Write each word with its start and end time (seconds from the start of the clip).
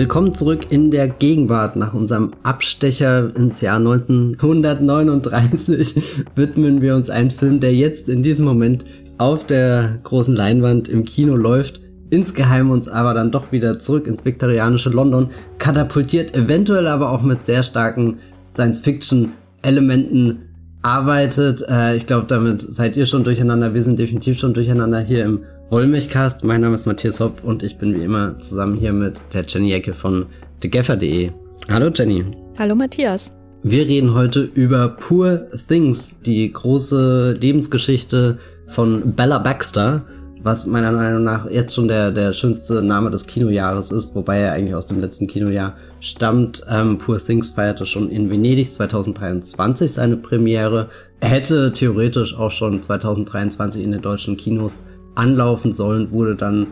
Willkommen 0.00 0.32
zurück 0.32 0.72
in 0.72 0.90
der 0.90 1.08
Gegenwart. 1.08 1.76
Nach 1.76 1.92
unserem 1.92 2.32
Abstecher 2.42 3.36
ins 3.36 3.60
Jahr 3.60 3.76
1939 3.76 6.24
widmen 6.34 6.80
wir 6.80 6.96
uns 6.96 7.10
einem 7.10 7.28
Film, 7.28 7.60
der 7.60 7.74
jetzt 7.74 8.08
in 8.08 8.22
diesem 8.22 8.46
Moment 8.46 8.86
auf 9.18 9.44
der 9.44 9.98
großen 10.02 10.34
Leinwand 10.34 10.88
im 10.88 11.04
Kino 11.04 11.36
läuft, 11.36 11.82
insgeheim 12.08 12.70
uns 12.70 12.88
aber 12.88 13.12
dann 13.12 13.30
doch 13.30 13.52
wieder 13.52 13.78
zurück 13.78 14.06
ins 14.06 14.24
viktorianische 14.24 14.88
London 14.88 15.28
katapultiert, 15.58 16.34
eventuell 16.34 16.86
aber 16.86 17.10
auch 17.10 17.20
mit 17.20 17.42
sehr 17.42 17.62
starken 17.62 18.20
Science-Fiction-Elementen 18.54 20.46
arbeitet. 20.80 21.62
Äh, 21.68 21.96
ich 21.96 22.06
glaube, 22.06 22.24
damit 22.26 22.62
seid 22.62 22.96
ihr 22.96 23.04
schon 23.04 23.22
durcheinander. 23.22 23.74
Wir 23.74 23.82
sind 23.82 23.98
definitiv 23.98 24.38
schon 24.38 24.54
durcheinander 24.54 25.00
hier 25.00 25.26
im 25.26 25.40
Wollmilchcast. 25.70 26.42
Mein 26.42 26.62
Name 26.62 26.74
ist 26.74 26.86
Matthias 26.86 27.20
Hopf 27.20 27.44
und 27.44 27.62
ich 27.62 27.78
bin 27.78 27.94
wie 27.94 28.02
immer 28.02 28.36
zusammen 28.40 28.76
hier 28.76 28.92
mit 28.92 29.20
der 29.32 29.44
Jenny 29.46 29.72
Ecke 29.72 29.94
von 29.94 30.26
thegaffer.de. 30.58 31.30
Hallo 31.70 31.90
Jenny. 31.94 32.24
Hallo 32.58 32.74
Matthias. 32.74 33.32
Wir 33.62 33.86
reden 33.86 34.12
heute 34.12 34.50
über 34.54 34.88
Poor 34.88 35.46
Things, 35.68 36.18
die 36.26 36.52
große 36.52 37.38
Lebensgeschichte 37.40 38.38
von 38.66 39.14
Bella 39.14 39.38
Baxter, 39.38 40.02
was 40.42 40.66
meiner 40.66 40.90
Meinung 40.90 41.22
nach 41.22 41.48
jetzt 41.48 41.76
schon 41.76 41.86
der, 41.86 42.10
der 42.10 42.32
schönste 42.32 42.82
Name 42.82 43.08
des 43.12 43.24
Kinojahres 43.28 43.92
ist, 43.92 44.16
wobei 44.16 44.38
er 44.38 44.54
eigentlich 44.54 44.74
aus 44.74 44.88
dem 44.88 44.98
letzten 44.98 45.28
Kinojahr 45.28 45.76
stammt. 46.00 46.66
Ähm, 46.68 46.98
Poor 46.98 47.22
Things 47.24 47.50
feierte 47.50 47.86
schon 47.86 48.10
in 48.10 48.28
Venedig 48.28 48.72
2023 48.72 49.92
seine 49.92 50.16
Premiere. 50.16 50.88
Er 51.20 51.28
hätte 51.28 51.72
theoretisch 51.72 52.36
auch 52.36 52.50
schon 52.50 52.82
2023 52.82 53.84
in 53.84 53.92
den 53.92 54.02
deutschen 54.02 54.36
Kinos 54.36 54.84
anlaufen 55.14 55.72
sollen, 55.72 56.10
wurde 56.10 56.36
dann 56.36 56.66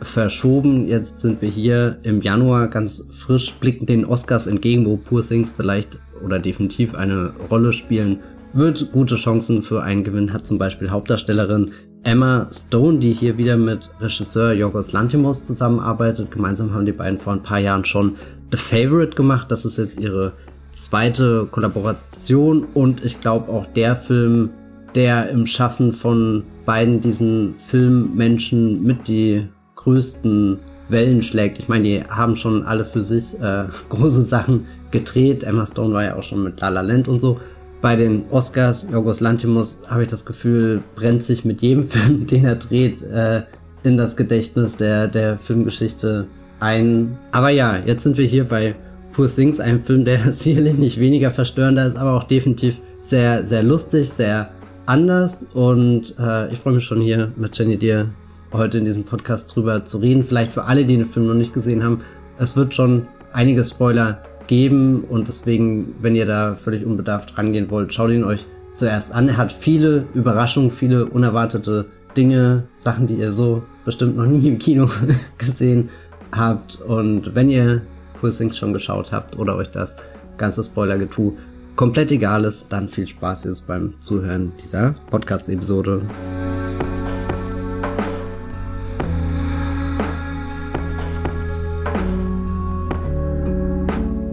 verschoben. 0.00 0.86
Jetzt 0.86 1.20
sind 1.20 1.40
wir 1.42 1.48
hier 1.48 1.98
im 2.02 2.20
Januar 2.20 2.68
ganz 2.68 3.08
frisch, 3.12 3.54
blicken 3.54 3.86
den 3.86 4.04
Oscars 4.04 4.46
entgegen, 4.46 4.86
wo 4.86 4.96
Poor 4.96 5.22
Things 5.22 5.52
vielleicht 5.52 5.98
oder 6.24 6.38
definitiv 6.38 6.94
eine 6.94 7.32
Rolle 7.50 7.72
spielen 7.72 8.20
wird. 8.52 8.92
Gute 8.92 9.16
Chancen 9.16 9.62
für 9.62 9.82
einen 9.82 10.04
Gewinn 10.04 10.32
hat 10.32 10.46
zum 10.46 10.58
Beispiel 10.58 10.90
Hauptdarstellerin 10.90 11.72
Emma 12.02 12.48
Stone, 12.52 12.98
die 12.98 13.12
hier 13.12 13.38
wieder 13.38 13.56
mit 13.56 13.90
Regisseur 14.00 14.52
Yorgos 14.52 14.92
Lanthimos 14.92 15.44
zusammenarbeitet. 15.44 16.30
Gemeinsam 16.30 16.74
haben 16.74 16.84
die 16.84 16.92
beiden 16.92 17.18
vor 17.18 17.32
ein 17.32 17.42
paar 17.42 17.58
Jahren 17.58 17.84
schon 17.84 18.16
The 18.52 18.58
Favorite 18.58 19.16
gemacht. 19.16 19.50
Das 19.50 19.64
ist 19.64 19.78
jetzt 19.78 19.98
ihre 19.98 20.32
zweite 20.70 21.46
Kollaboration 21.50 22.66
und 22.74 23.04
ich 23.04 23.20
glaube 23.20 23.50
auch 23.50 23.66
der 23.66 23.96
Film, 23.96 24.50
der 24.94 25.30
im 25.30 25.46
Schaffen 25.46 25.92
von 25.92 26.44
beiden 26.64 27.00
diesen 27.00 27.54
Filmmenschen 27.66 28.82
mit 28.82 29.08
die 29.08 29.46
größten 29.76 30.58
Wellen 30.88 31.22
schlägt. 31.22 31.58
Ich 31.58 31.68
meine, 31.68 31.84
die 31.84 32.04
haben 32.04 32.36
schon 32.36 32.64
alle 32.64 32.84
für 32.84 33.02
sich 33.02 33.38
äh, 33.40 33.64
große 33.88 34.22
Sachen 34.22 34.66
gedreht. 34.90 35.44
Emma 35.44 35.66
Stone 35.66 35.94
war 35.94 36.04
ja 36.04 36.16
auch 36.16 36.22
schon 36.22 36.42
mit 36.42 36.60
La 36.60 36.68
La 36.68 36.80
Land 36.80 37.08
und 37.08 37.20
so. 37.20 37.40
Bei 37.80 37.96
den 37.96 38.24
Oscars, 38.30 38.88
Yorgos 38.90 39.20
Lanthimos, 39.20 39.82
habe 39.88 40.02
ich 40.02 40.08
das 40.08 40.24
Gefühl, 40.24 40.82
brennt 40.94 41.22
sich 41.22 41.44
mit 41.44 41.60
jedem 41.60 41.84
Film, 41.88 42.26
den 42.26 42.44
er 42.44 42.56
dreht, 42.56 43.02
äh, 43.02 43.42
in 43.82 43.96
das 43.96 44.16
Gedächtnis 44.16 44.76
der, 44.76 45.08
der 45.08 45.38
Filmgeschichte 45.38 46.26
ein. 46.60 47.18
Aber 47.32 47.50
ja, 47.50 47.78
jetzt 47.84 48.04
sind 48.04 48.16
wir 48.16 48.26
hier 48.26 48.44
bei 48.44 48.74
Poor 49.12 49.28
Things, 49.28 49.60
einem 49.60 49.82
Film, 49.82 50.04
der 50.04 50.32
sicherlich 50.32 50.74
nicht 50.74 50.98
weniger 50.98 51.30
verstörender 51.30 51.86
ist, 51.86 51.96
aber 51.96 52.12
auch 52.12 52.24
definitiv 52.24 52.80
sehr, 53.00 53.44
sehr 53.44 53.62
lustig, 53.62 54.08
sehr 54.08 54.50
anders 54.86 55.50
und 55.54 56.14
äh, 56.18 56.52
ich 56.52 56.58
freue 56.58 56.74
mich 56.74 56.84
schon 56.84 57.00
hier 57.00 57.32
mit 57.36 57.56
Jenny 57.58 57.76
dir 57.76 58.10
heute 58.52 58.78
in 58.78 58.84
diesem 58.84 59.04
Podcast 59.04 59.54
drüber 59.54 59.84
zu 59.84 59.98
reden. 59.98 60.24
Vielleicht 60.24 60.52
für 60.52 60.64
alle, 60.64 60.84
die 60.84 60.96
den 60.96 61.06
Film 61.06 61.26
noch 61.26 61.34
nicht 61.34 61.54
gesehen 61.54 61.82
haben. 61.82 62.02
Es 62.38 62.56
wird 62.56 62.74
schon 62.74 63.06
einige 63.32 63.64
Spoiler 63.64 64.22
geben 64.46 65.04
und 65.08 65.28
deswegen, 65.28 65.94
wenn 66.00 66.14
ihr 66.14 66.26
da 66.26 66.54
völlig 66.54 66.84
unbedarft 66.84 67.36
rangehen 67.38 67.70
wollt, 67.70 67.92
schaut 67.94 68.10
ihn 68.10 68.24
euch 68.24 68.46
zuerst 68.74 69.12
an. 69.12 69.28
Er 69.28 69.36
hat 69.36 69.52
viele 69.52 70.06
Überraschungen, 70.14 70.70
viele 70.70 71.06
unerwartete 71.06 71.86
Dinge, 72.16 72.64
Sachen, 72.76 73.06
die 73.06 73.14
ihr 73.14 73.32
so 73.32 73.62
bestimmt 73.84 74.16
noch 74.16 74.26
nie 74.26 74.46
im 74.46 74.58
Kino 74.58 74.88
gesehen 75.38 75.88
habt. 76.32 76.80
Und 76.80 77.34
wenn 77.34 77.50
ihr 77.50 77.82
Full 78.20 78.32
Things 78.32 78.56
schon 78.56 78.72
geschaut 78.72 79.12
habt 79.12 79.38
oder 79.38 79.56
euch 79.56 79.70
das 79.70 79.96
ganze 80.36 80.62
Spoiler-Getue 80.62 81.34
komplett 81.76 82.12
egal 82.12 82.44
ist, 82.44 82.66
dann 82.68 82.88
viel 82.88 83.06
Spaß 83.06 83.44
jetzt 83.44 83.66
beim 83.66 84.00
Zuhören 84.00 84.52
dieser 84.62 84.94
Podcast-Episode. 85.10 86.02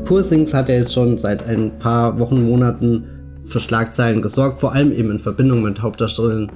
Poor 0.05 0.27
Things 0.27 0.53
hat 0.53 0.67
ja 0.67 0.75
jetzt 0.75 0.93
schon 0.93 1.17
seit 1.17 1.47
ein 1.47 1.79
paar 1.79 2.19
Wochen, 2.19 2.43
Monaten 2.43 3.05
für 3.43 3.59
Schlagzeilen 3.59 4.21
gesorgt, 4.21 4.59
vor 4.59 4.73
allem 4.73 4.91
eben 4.91 5.09
in 5.09 5.19
Verbindung 5.19 5.63
mit 5.63 5.81
Hauptdarstellerin 5.81 6.51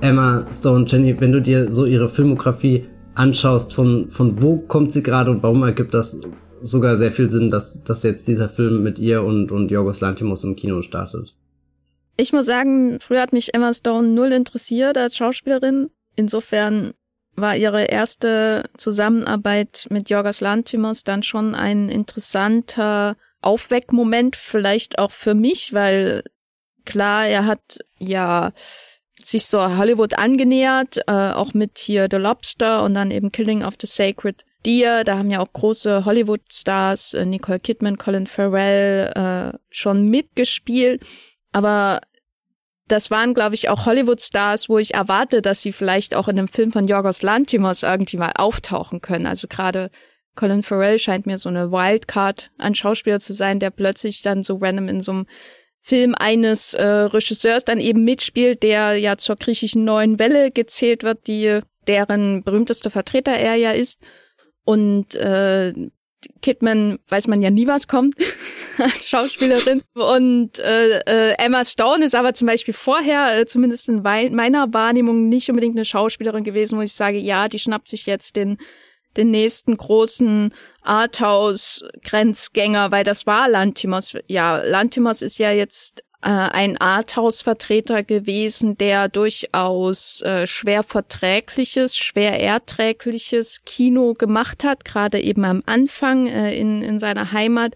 Emma 0.00 0.44
Stone. 0.52 0.84
Jenny, 0.86 1.18
wenn 1.18 1.32
du 1.32 1.40
dir 1.40 1.72
so 1.72 1.86
ihre 1.86 2.08
Filmografie 2.08 2.84
anschaust, 3.14 3.74
von, 3.74 4.10
von 4.10 4.40
wo 4.40 4.58
kommt 4.58 4.92
sie 4.92 5.02
gerade 5.02 5.30
und 5.30 5.42
warum 5.42 5.62
ergibt 5.64 5.94
das 5.94 6.20
sogar 6.62 6.96
sehr 6.96 7.12
viel 7.12 7.30
Sinn, 7.30 7.50
dass, 7.50 7.82
dass 7.84 8.02
jetzt 8.02 8.28
dieser 8.28 8.48
Film 8.48 8.82
mit 8.82 8.98
ihr 8.98 9.22
und, 9.22 9.52
und 9.52 9.70
Jorgos 9.70 10.00
Lantimos 10.00 10.44
im 10.44 10.56
Kino 10.56 10.82
startet. 10.82 11.34
Ich 12.16 12.32
muss 12.32 12.46
sagen, 12.46 12.98
früher 13.00 13.22
hat 13.22 13.32
mich 13.32 13.54
Emma 13.54 13.72
Stone 13.72 14.08
null 14.08 14.32
interessiert 14.32 14.98
als 14.98 15.16
Schauspielerin. 15.16 15.90
Insofern 16.16 16.94
war 17.36 17.56
ihre 17.56 17.84
erste 17.84 18.68
Zusammenarbeit 18.76 19.86
mit 19.90 20.10
Jorgos 20.10 20.40
Lantimos 20.40 21.04
dann 21.04 21.22
schon 21.22 21.54
ein 21.54 21.88
interessanter 21.88 23.16
Aufweckmoment, 23.40 24.34
vielleicht 24.34 24.98
auch 24.98 25.12
für 25.12 25.34
mich, 25.34 25.72
weil 25.72 26.24
klar, 26.84 27.26
er 27.28 27.46
hat 27.46 27.78
ja 27.98 28.52
sich 29.22 29.46
so 29.46 29.76
Hollywood 29.76 30.18
angenähert, 30.18 30.98
äh, 31.06 31.12
auch 31.12 31.54
mit 31.54 31.78
hier 31.78 32.08
The 32.10 32.16
Lobster 32.16 32.82
und 32.82 32.94
dann 32.94 33.10
eben 33.10 33.30
Killing 33.30 33.64
of 33.64 33.74
the 33.80 33.86
Sacred 33.86 34.44
Deer. 34.68 35.02
Da 35.04 35.16
haben 35.16 35.30
ja 35.30 35.40
auch 35.40 35.52
große 35.52 36.04
Hollywood-Stars, 36.04 37.14
äh, 37.14 37.24
Nicole 37.24 37.58
Kidman, 37.58 37.96
Colin 37.96 38.26
Farrell, 38.26 39.12
äh, 39.54 39.58
schon 39.70 40.04
mitgespielt. 40.04 41.02
Aber 41.52 42.02
das 42.86 43.10
waren, 43.10 43.34
glaube 43.34 43.54
ich, 43.54 43.68
auch 43.68 43.86
Hollywood-Stars, 43.86 44.68
wo 44.68 44.78
ich 44.78 44.94
erwarte, 44.94 45.42
dass 45.42 45.62
sie 45.62 45.72
vielleicht 45.72 46.14
auch 46.14 46.28
in 46.28 46.38
einem 46.38 46.48
Film 46.48 46.72
von 46.72 46.86
Yorgos 46.86 47.22
Lantimos 47.22 47.82
irgendwie 47.82 48.18
mal 48.18 48.32
auftauchen 48.36 49.00
können. 49.00 49.26
Also 49.26 49.48
gerade 49.48 49.90
Colin 50.36 50.62
Farrell 50.62 50.98
scheint 50.98 51.26
mir 51.26 51.38
so 51.38 51.48
eine 51.48 51.72
Wildcard 51.72 52.50
an 52.58 52.74
Schauspieler 52.74 53.20
zu 53.20 53.32
sein, 53.34 53.60
der 53.60 53.70
plötzlich 53.70 54.22
dann 54.22 54.42
so 54.42 54.56
random 54.56 54.88
in 54.88 55.00
so 55.00 55.12
einem 55.12 55.26
Film 55.80 56.14
eines 56.14 56.74
äh, 56.74 56.84
Regisseurs 56.84 57.64
dann 57.64 57.80
eben 57.80 58.04
mitspielt, 58.04 58.62
der 58.62 58.96
ja 58.96 59.16
zur 59.16 59.36
griechischen 59.36 59.84
neuen 59.84 60.18
Welle 60.18 60.50
gezählt 60.50 61.02
wird, 61.02 61.26
die 61.26 61.60
deren 61.86 62.42
berühmtester 62.44 62.90
Vertreter 62.90 63.32
er 63.32 63.54
ja 63.54 63.72
ist. 63.72 63.98
Und 64.68 65.14
äh, 65.14 65.72
Kidman 66.42 66.98
weiß 67.08 67.26
man 67.26 67.40
ja 67.40 67.48
nie, 67.48 67.66
was 67.66 67.88
kommt, 67.88 68.16
Schauspielerin. 69.02 69.80
Und 69.94 70.58
äh, 70.58 70.98
äh, 71.06 71.32
Emma 71.38 71.64
Stone 71.64 72.04
ist 72.04 72.14
aber 72.14 72.34
zum 72.34 72.48
Beispiel 72.48 72.74
vorher, 72.74 73.40
äh, 73.40 73.46
zumindest 73.46 73.88
in 73.88 74.02
meiner 74.02 74.74
Wahrnehmung, 74.74 75.30
nicht 75.30 75.48
unbedingt 75.48 75.74
eine 75.74 75.86
Schauspielerin 75.86 76.44
gewesen, 76.44 76.76
wo 76.76 76.82
ich 76.82 76.92
sage, 76.92 77.16
ja, 77.16 77.48
die 77.48 77.58
schnappt 77.58 77.88
sich 77.88 78.04
jetzt 78.04 78.36
den 78.36 78.58
den 79.16 79.30
nächsten 79.30 79.74
großen 79.76 80.52
Arthouse-Grenzgänger, 80.82 82.90
weil 82.92 83.04
das 83.04 83.26
war 83.26 83.48
Lantimos. 83.48 84.12
Ja, 84.26 84.58
Lantimos 84.58 85.22
ist 85.22 85.38
ja 85.38 85.50
jetzt 85.50 86.04
äh, 86.20 86.28
ein 86.30 86.76
Arthouse-Vertreter 86.78 88.02
gewesen, 88.02 88.76
der 88.76 89.08
durchaus 89.08 90.20
äh, 90.22 90.46
schwer 90.46 90.82
verträgliches, 90.82 91.96
schwer 91.96 92.40
erträgliches 92.40 93.62
Kino 93.64 94.14
gemacht 94.14 94.64
hat, 94.64 94.84
gerade 94.84 95.20
eben 95.20 95.44
am 95.44 95.62
Anfang 95.66 96.26
äh, 96.26 96.56
in, 96.56 96.82
in 96.82 96.98
seiner 96.98 97.32
Heimat. 97.32 97.74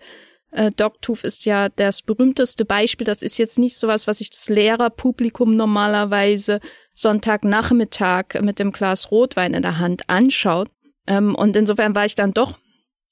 Äh, 0.50 0.70
Dogtooth 0.76 1.25
ist 1.25 1.44
ja 1.44 1.69
das 1.69 2.02
berühmteste 2.02 2.64
Beispiel. 2.64 3.06
Das 3.06 3.22
ist 3.22 3.38
jetzt 3.38 3.58
nicht 3.58 3.76
sowas, 3.76 4.06
was 4.06 4.19
sich 4.19 4.31
das 4.31 4.49
Lehrerpublikum 4.49 5.56
normalerweise 5.56 6.61
Sonntagnachmittag 6.94 8.40
mit 8.43 8.58
dem 8.58 8.72
Glas 8.72 9.11
Rotwein 9.11 9.55
in 9.55 9.62
der 9.62 9.78
Hand 9.78 10.08
anschaut. 10.08 10.69
Ähm, 11.06 11.34
und 11.34 11.56
insofern 11.56 11.94
war 11.94 12.05
ich 12.05 12.17
dann 12.17 12.32
doch 12.32 12.58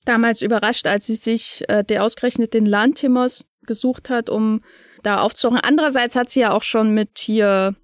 damals 0.04 0.42
überrascht, 0.42 0.86
als 0.86 1.06
sie 1.06 1.14
sich 1.16 1.64
äh, 1.68 1.84
der 1.84 2.04
ausgerechnet 2.04 2.52
den 2.52 2.66
Lantimos 2.66 3.46
gesucht 3.66 4.10
hat, 4.10 4.28
um 4.28 4.62
da 5.02 5.20
aufzusuchen. 5.20 5.58
Andererseits 5.60 6.16
hat 6.16 6.30
sie 6.30 6.40
ja 6.40 6.52
auch 6.52 6.62
schon 6.62 6.94
mit 6.94 7.18
hier, 7.18 7.74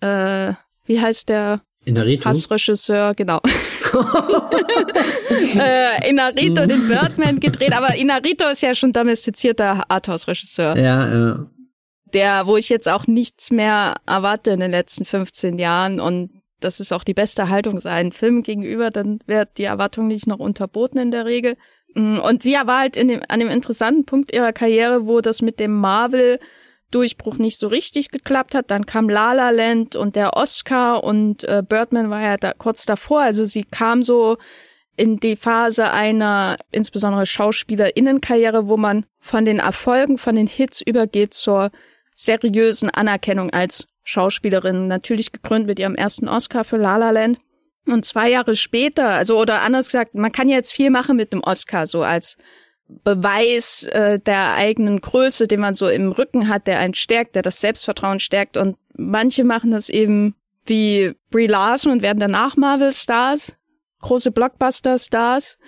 äh, 0.00 0.52
wie 0.84 1.00
heißt 1.00 1.28
der 1.28 1.60
Inarito? 1.84 2.28
Hassregisseur, 2.28 3.14
genau. 3.14 3.40
äh, 5.58 6.08
Inarito 6.08 6.66
den 6.66 6.88
Birdman 6.88 7.40
gedreht, 7.40 7.72
aber 7.72 7.94
Inarito 7.94 8.48
ist 8.48 8.62
ja 8.62 8.74
schon 8.74 8.92
domestizierter 8.92 9.84
Arthouse-Regisseur. 9.88 10.76
Ja, 10.76 11.08
ja. 11.08 11.46
Der, 12.14 12.46
wo 12.46 12.56
ich 12.56 12.68
jetzt 12.68 12.88
auch 12.88 13.06
nichts 13.06 13.50
mehr 13.50 13.96
erwarte 14.06 14.50
in 14.50 14.60
den 14.60 14.70
letzten 14.70 15.04
15 15.04 15.58
Jahren 15.58 15.98
und 15.98 16.30
das 16.60 16.78
ist 16.78 16.92
auch 16.92 17.04
die 17.04 17.14
beste 17.14 17.48
Haltung 17.48 17.80
seinen 17.80 18.12
Filmen 18.12 18.42
gegenüber, 18.42 18.90
dann 18.90 19.20
wird 19.26 19.58
die 19.58 19.64
Erwartung 19.64 20.06
nicht 20.06 20.26
noch 20.26 20.38
unterboten 20.38 20.98
in 20.98 21.10
der 21.10 21.24
Regel. 21.24 21.56
Mm, 21.94 22.18
und 22.18 22.42
sie 22.42 22.52
war 22.52 22.80
halt 22.80 22.96
in 22.96 23.08
dem, 23.08 23.22
an 23.28 23.40
dem 23.40 23.48
interessanten 23.48 24.04
Punkt 24.04 24.32
ihrer 24.32 24.52
Karriere, 24.52 25.06
wo 25.06 25.20
das 25.20 25.42
mit 25.42 25.58
dem 25.58 25.72
Marvel 25.72 26.38
Durchbruch 26.92 27.38
nicht 27.38 27.58
so 27.58 27.66
richtig 27.66 28.10
geklappt 28.10 28.54
hat. 28.54 28.70
Dann 28.70 28.86
kam 28.86 29.08
La 29.08 29.32
La 29.32 29.50
Land 29.50 29.96
und 29.96 30.14
der 30.14 30.36
Oscar 30.36 31.02
und 31.02 31.44
äh, 31.44 31.62
Birdman 31.66 32.10
war 32.10 32.22
ja 32.22 32.36
da 32.36 32.52
kurz 32.52 32.86
davor. 32.86 33.22
Also 33.22 33.44
sie 33.44 33.64
kam 33.64 34.02
so 34.02 34.38
in 34.96 35.18
die 35.18 35.36
Phase 35.36 35.90
einer 35.90 36.56
insbesondere 36.70 37.26
Schauspielerinnenkarriere, 37.26 38.68
wo 38.68 38.76
man 38.76 39.06
von 39.18 39.44
den 39.44 39.58
Erfolgen, 39.58 40.18
von 40.18 40.36
den 40.36 40.46
Hits 40.46 40.80
übergeht 40.80 41.34
zur 41.34 41.70
seriösen 42.14 42.90
Anerkennung 42.90 43.50
als 43.50 43.86
Schauspielerin. 44.04 44.88
Natürlich 44.88 45.32
gekrönt 45.32 45.66
mit 45.66 45.78
ihrem 45.78 45.94
ersten 45.94 46.28
Oscar 46.28 46.64
für 46.64 46.76
La 46.76 46.96
La 46.98 47.10
Land. 47.10 47.38
Und 47.86 48.04
zwei 48.04 48.30
Jahre 48.30 48.54
später, 48.54 49.08
also 49.08 49.40
oder 49.40 49.62
anders 49.62 49.86
gesagt, 49.86 50.14
man 50.14 50.30
kann 50.30 50.48
jetzt 50.48 50.72
viel 50.72 50.90
machen 50.90 51.16
mit 51.16 51.32
dem 51.32 51.42
Oscar, 51.42 51.88
so 51.88 52.02
als 52.02 52.36
Beweis 53.04 53.84
äh, 53.84 54.18
der 54.18 54.54
eigenen 54.54 55.00
Größe, 55.00 55.46
den 55.46 55.60
man 55.60 55.74
so 55.74 55.88
im 55.88 56.12
Rücken 56.12 56.48
hat, 56.48 56.66
der 56.66 56.78
einen 56.78 56.94
stärkt, 56.94 57.34
der 57.34 57.42
das 57.42 57.60
Selbstvertrauen 57.60 58.20
stärkt. 58.20 58.56
Und 58.56 58.76
manche 58.94 59.44
machen 59.44 59.70
das 59.70 59.88
eben 59.88 60.34
wie 60.64 61.14
Brie 61.30 61.46
Larson 61.46 61.92
und 61.92 62.02
werden 62.02 62.20
danach 62.20 62.56
Marvel-Stars, 62.56 63.56
große 64.00 64.30
Blockbuster-Stars. 64.30 65.58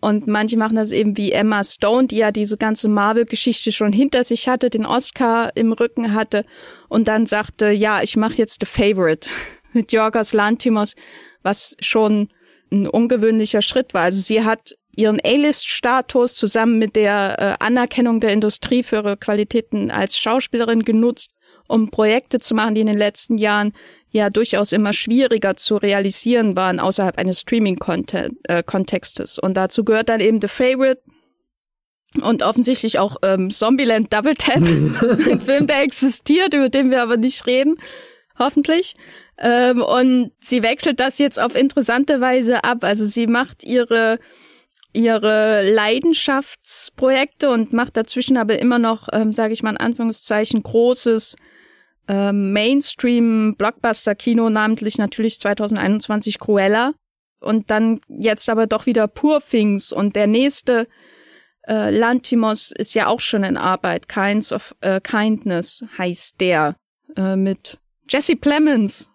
Und 0.00 0.26
manche 0.26 0.56
machen 0.56 0.76
das 0.76 0.92
eben 0.92 1.16
wie 1.16 1.32
Emma 1.32 1.64
Stone, 1.64 2.06
die 2.06 2.18
ja 2.18 2.30
diese 2.30 2.56
ganze 2.56 2.88
Marvel-Geschichte 2.88 3.72
schon 3.72 3.92
hinter 3.92 4.24
sich 4.24 4.48
hatte, 4.48 4.70
den 4.70 4.86
Oscar 4.86 5.56
im 5.56 5.72
Rücken 5.72 6.14
hatte 6.14 6.44
und 6.88 7.08
dann 7.08 7.26
sagte, 7.26 7.70
ja, 7.70 8.02
ich 8.02 8.16
mache 8.16 8.34
jetzt 8.34 8.60
The 8.60 8.66
Favorite 8.66 9.28
mit 9.72 9.92
Jorgos 9.92 10.32
Lantimos, 10.32 10.94
was 11.42 11.76
schon 11.80 12.28
ein 12.70 12.86
ungewöhnlicher 12.86 13.62
Schritt 13.62 13.94
war. 13.94 14.02
Also 14.02 14.20
sie 14.20 14.44
hat 14.44 14.76
ihren 14.96 15.20
A-List-Status 15.22 16.34
zusammen 16.34 16.78
mit 16.78 16.96
der 16.96 17.38
äh, 17.38 17.54
Anerkennung 17.64 18.20
der 18.20 18.32
Industrie 18.32 18.82
für 18.82 18.96
ihre 18.96 19.16
Qualitäten 19.16 19.90
als 19.90 20.18
Schauspielerin 20.18 20.82
genutzt, 20.84 21.30
um 21.68 21.90
Projekte 21.90 22.40
zu 22.40 22.54
machen, 22.54 22.74
die 22.74 22.80
in 22.80 22.86
den 22.86 22.98
letzten 22.98 23.38
Jahren 23.38 23.72
ja 24.10 24.30
durchaus 24.30 24.72
immer 24.72 24.92
schwieriger 24.92 25.54
zu 25.56 25.76
realisieren 25.76 26.56
waren 26.56 26.80
außerhalb 26.80 27.18
eines 27.18 27.40
Streaming-Kontextes. 27.40 29.38
Äh, 29.38 29.40
und 29.46 29.54
dazu 29.54 29.84
gehört 29.84 30.08
dann 30.08 30.20
eben 30.20 30.40
The 30.40 30.48
Favorite 30.48 31.02
und 32.22 32.42
offensichtlich 32.42 32.98
auch 32.98 33.16
ähm, 33.22 33.50
Zombieland 33.50 34.12
Double 34.12 34.34
Tap, 34.34 34.62
ein 34.62 35.40
Film, 35.40 35.66
der 35.66 35.82
existiert, 35.82 36.54
über 36.54 36.70
den 36.70 36.90
wir 36.90 37.02
aber 37.02 37.18
nicht 37.18 37.46
reden, 37.46 37.76
hoffentlich. 38.38 38.94
Ähm, 39.38 39.82
und 39.82 40.32
sie 40.40 40.62
wechselt 40.62 40.98
das 41.00 41.18
jetzt 41.18 41.38
auf 41.38 41.54
interessante 41.54 42.22
Weise 42.22 42.64
ab. 42.64 42.84
Also 42.84 43.04
sie 43.04 43.26
macht 43.26 43.64
ihre 43.64 44.18
ihre 44.96 45.62
Leidenschaftsprojekte 45.70 47.50
und 47.50 47.72
macht 47.72 47.96
dazwischen 47.96 48.36
aber 48.36 48.58
immer 48.58 48.78
noch, 48.78 49.08
ähm, 49.12 49.32
sage 49.32 49.52
ich 49.52 49.62
mal 49.62 49.70
in 49.70 49.76
Anführungszeichen, 49.76 50.62
großes 50.62 51.36
ähm, 52.08 52.52
Mainstream-Blockbuster-Kino, 52.52 54.48
namentlich 54.48 54.98
natürlich 54.98 55.38
2021 55.38 56.38
Cruella. 56.38 56.94
Und 57.38 57.70
dann 57.70 58.00
jetzt 58.08 58.48
aber 58.48 58.66
doch 58.66 58.86
wieder 58.86 59.06
Poor 59.06 59.40
Things 59.40 59.92
und 59.92 60.16
der 60.16 60.26
nächste 60.26 60.88
äh, 61.68 61.90
Lantimos 61.90 62.72
ist 62.72 62.94
ja 62.94 63.08
auch 63.08 63.20
schon 63.20 63.44
in 63.44 63.58
Arbeit. 63.58 64.08
Kinds 64.08 64.50
of 64.52 64.74
äh, 64.80 65.00
Kindness 65.00 65.84
heißt 65.98 66.40
der 66.40 66.76
äh, 67.16 67.36
mit 67.36 67.78
Jesse 68.08 68.36
Plemons 68.36 69.10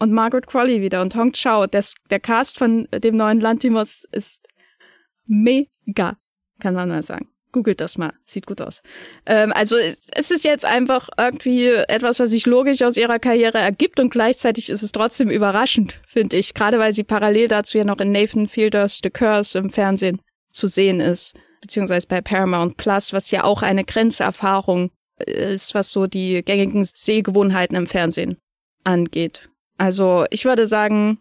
und 0.00 0.12
Margaret 0.12 0.48
Qualley 0.48 0.82
wieder 0.82 1.00
und 1.00 1.14
Hong 1.14 1.32
Chao. 1.32 1.66
Das, 1.68 1.94
der 2.10 2.18
Cast 2.20 2.58
von 2.58 2.88
dem 2.92 3.16
neuen 3.16 3.40
Lantimos 3.40 4.04
ist 4.10 4.44
mega, 5.26 6.16
kann 6.60 6.74
man 6.74 6.88
mal 6.88 7.02
sagen. 7.02 7.28
Googelt 7.52 7.80
das 7.80 7.96
mal, 7.96 8.12
sieht 8.24 8.46
gut 8.46 8.60
aus. 8.60 8.82
Ähm, 9.26 9.52
also 9.52 9.76
es, 9.76 10.08
es 10.12 10.32
ist 10.32 10.44
jetzt 10.44 10.64
einfach 10.64 11.08
irgendwie 11.16 11.68
etwas, 11.68 12.18
was 12.18 12.30
sich 12.30 12.46
logisch 12.46 12.82
aus 12.82 12.96
ihrer 12.96 13.20
Karriere 13.20 13.58
ergibt 13.58 14.00
und 14.00 14.10
gleichzeitig 14.10 14.70
ist 14.70 14.82
es 14.82 14.90
trotzdem 14.90 15.30
überraschend, 15.30 15.94
finde 16.08 16.36
ich. 16.36 16.54
Gerade 16.54 16.80
weil 16.80 16.92
sie 16.92 17.04
parallel 17.04 17.46
dazu 17.46 17.78
ja 17.78 17.84
noch 17.84 17.98
in 17.98 18.10
Nathan 18.10 18.48
Fielders 18.48 18.98
The 19.04 19.10
Curse 19.10 19.56
im 19.56 19.70
Fernsehen 19.70 20.20
zu 20.50 20.66
sehen 20.66 20.98
ist, 20.98 21.34
beziehungsweise 21.60 22.08
bei 22.08 22.20
Paramount 22.20 22.76
Plus, 22.76 23.12
was 23.12 23.30
ja 23.30 23.44
auch 23.44 23.62
eine 23.62 23.84
Grenzerfahrung 23.84 24.90
ist, 25.18 25.74
was 25.74 25.92
so 25.92 26.08
die 26.08 26.42
gängigen 26.42 26.84
Sehgewohnheiten 26.84 27.76
im 27.76 27.86
Fernsehen 27.86 28.38
angeht. 28.82 29.48
Also 29.78 30.26
ich 30.30 30.44
würde 30.44 30.66
sagen, 30.66 31.18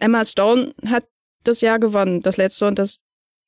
Emma 0.00 0.24
Stone 0.24 0.74
hat 0.86 1.06
das 1.44 1.60
Jahr 1.60 1.78
gewonnen, 1.78 2.20
das 2.20 2.36
letzte 2.36 2.66
und 2.66 2.78
das 2.78 2.96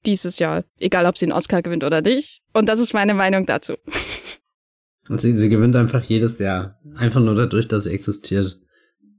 dieses 0.07 0.39
Jahr, 0.39 0.65
egal 0.79 1.07
ob 1.07 1.17
sie 1.17 1.27
einen 1.27 1.33
Oscar 1.33 1.63
gewinnt 1.63 1.85
oder 1.85 2.03
nicht. 2.03 2.43
Und 2.53 2.69
das 2.69 2.81
ist 2.81 2.95
meine 2.95 3.15
Meinung 3.15 3.47
dazu. 3.47 3.75
Und 5.09 5.21
sie, 5.21 5.37
sie 5.37 5.49
gewinnt 5.49 5.77
einfach 5.77 6.03
jedes 6.03 6.39
Jahr. 6.39 6.79
Einfach 6.95 7.21
nur 7.21 7.35
dadurch, 7.35 7.69
dass 7.69 7.85
sie 7.85 7.91
existiert. 7.91 8.59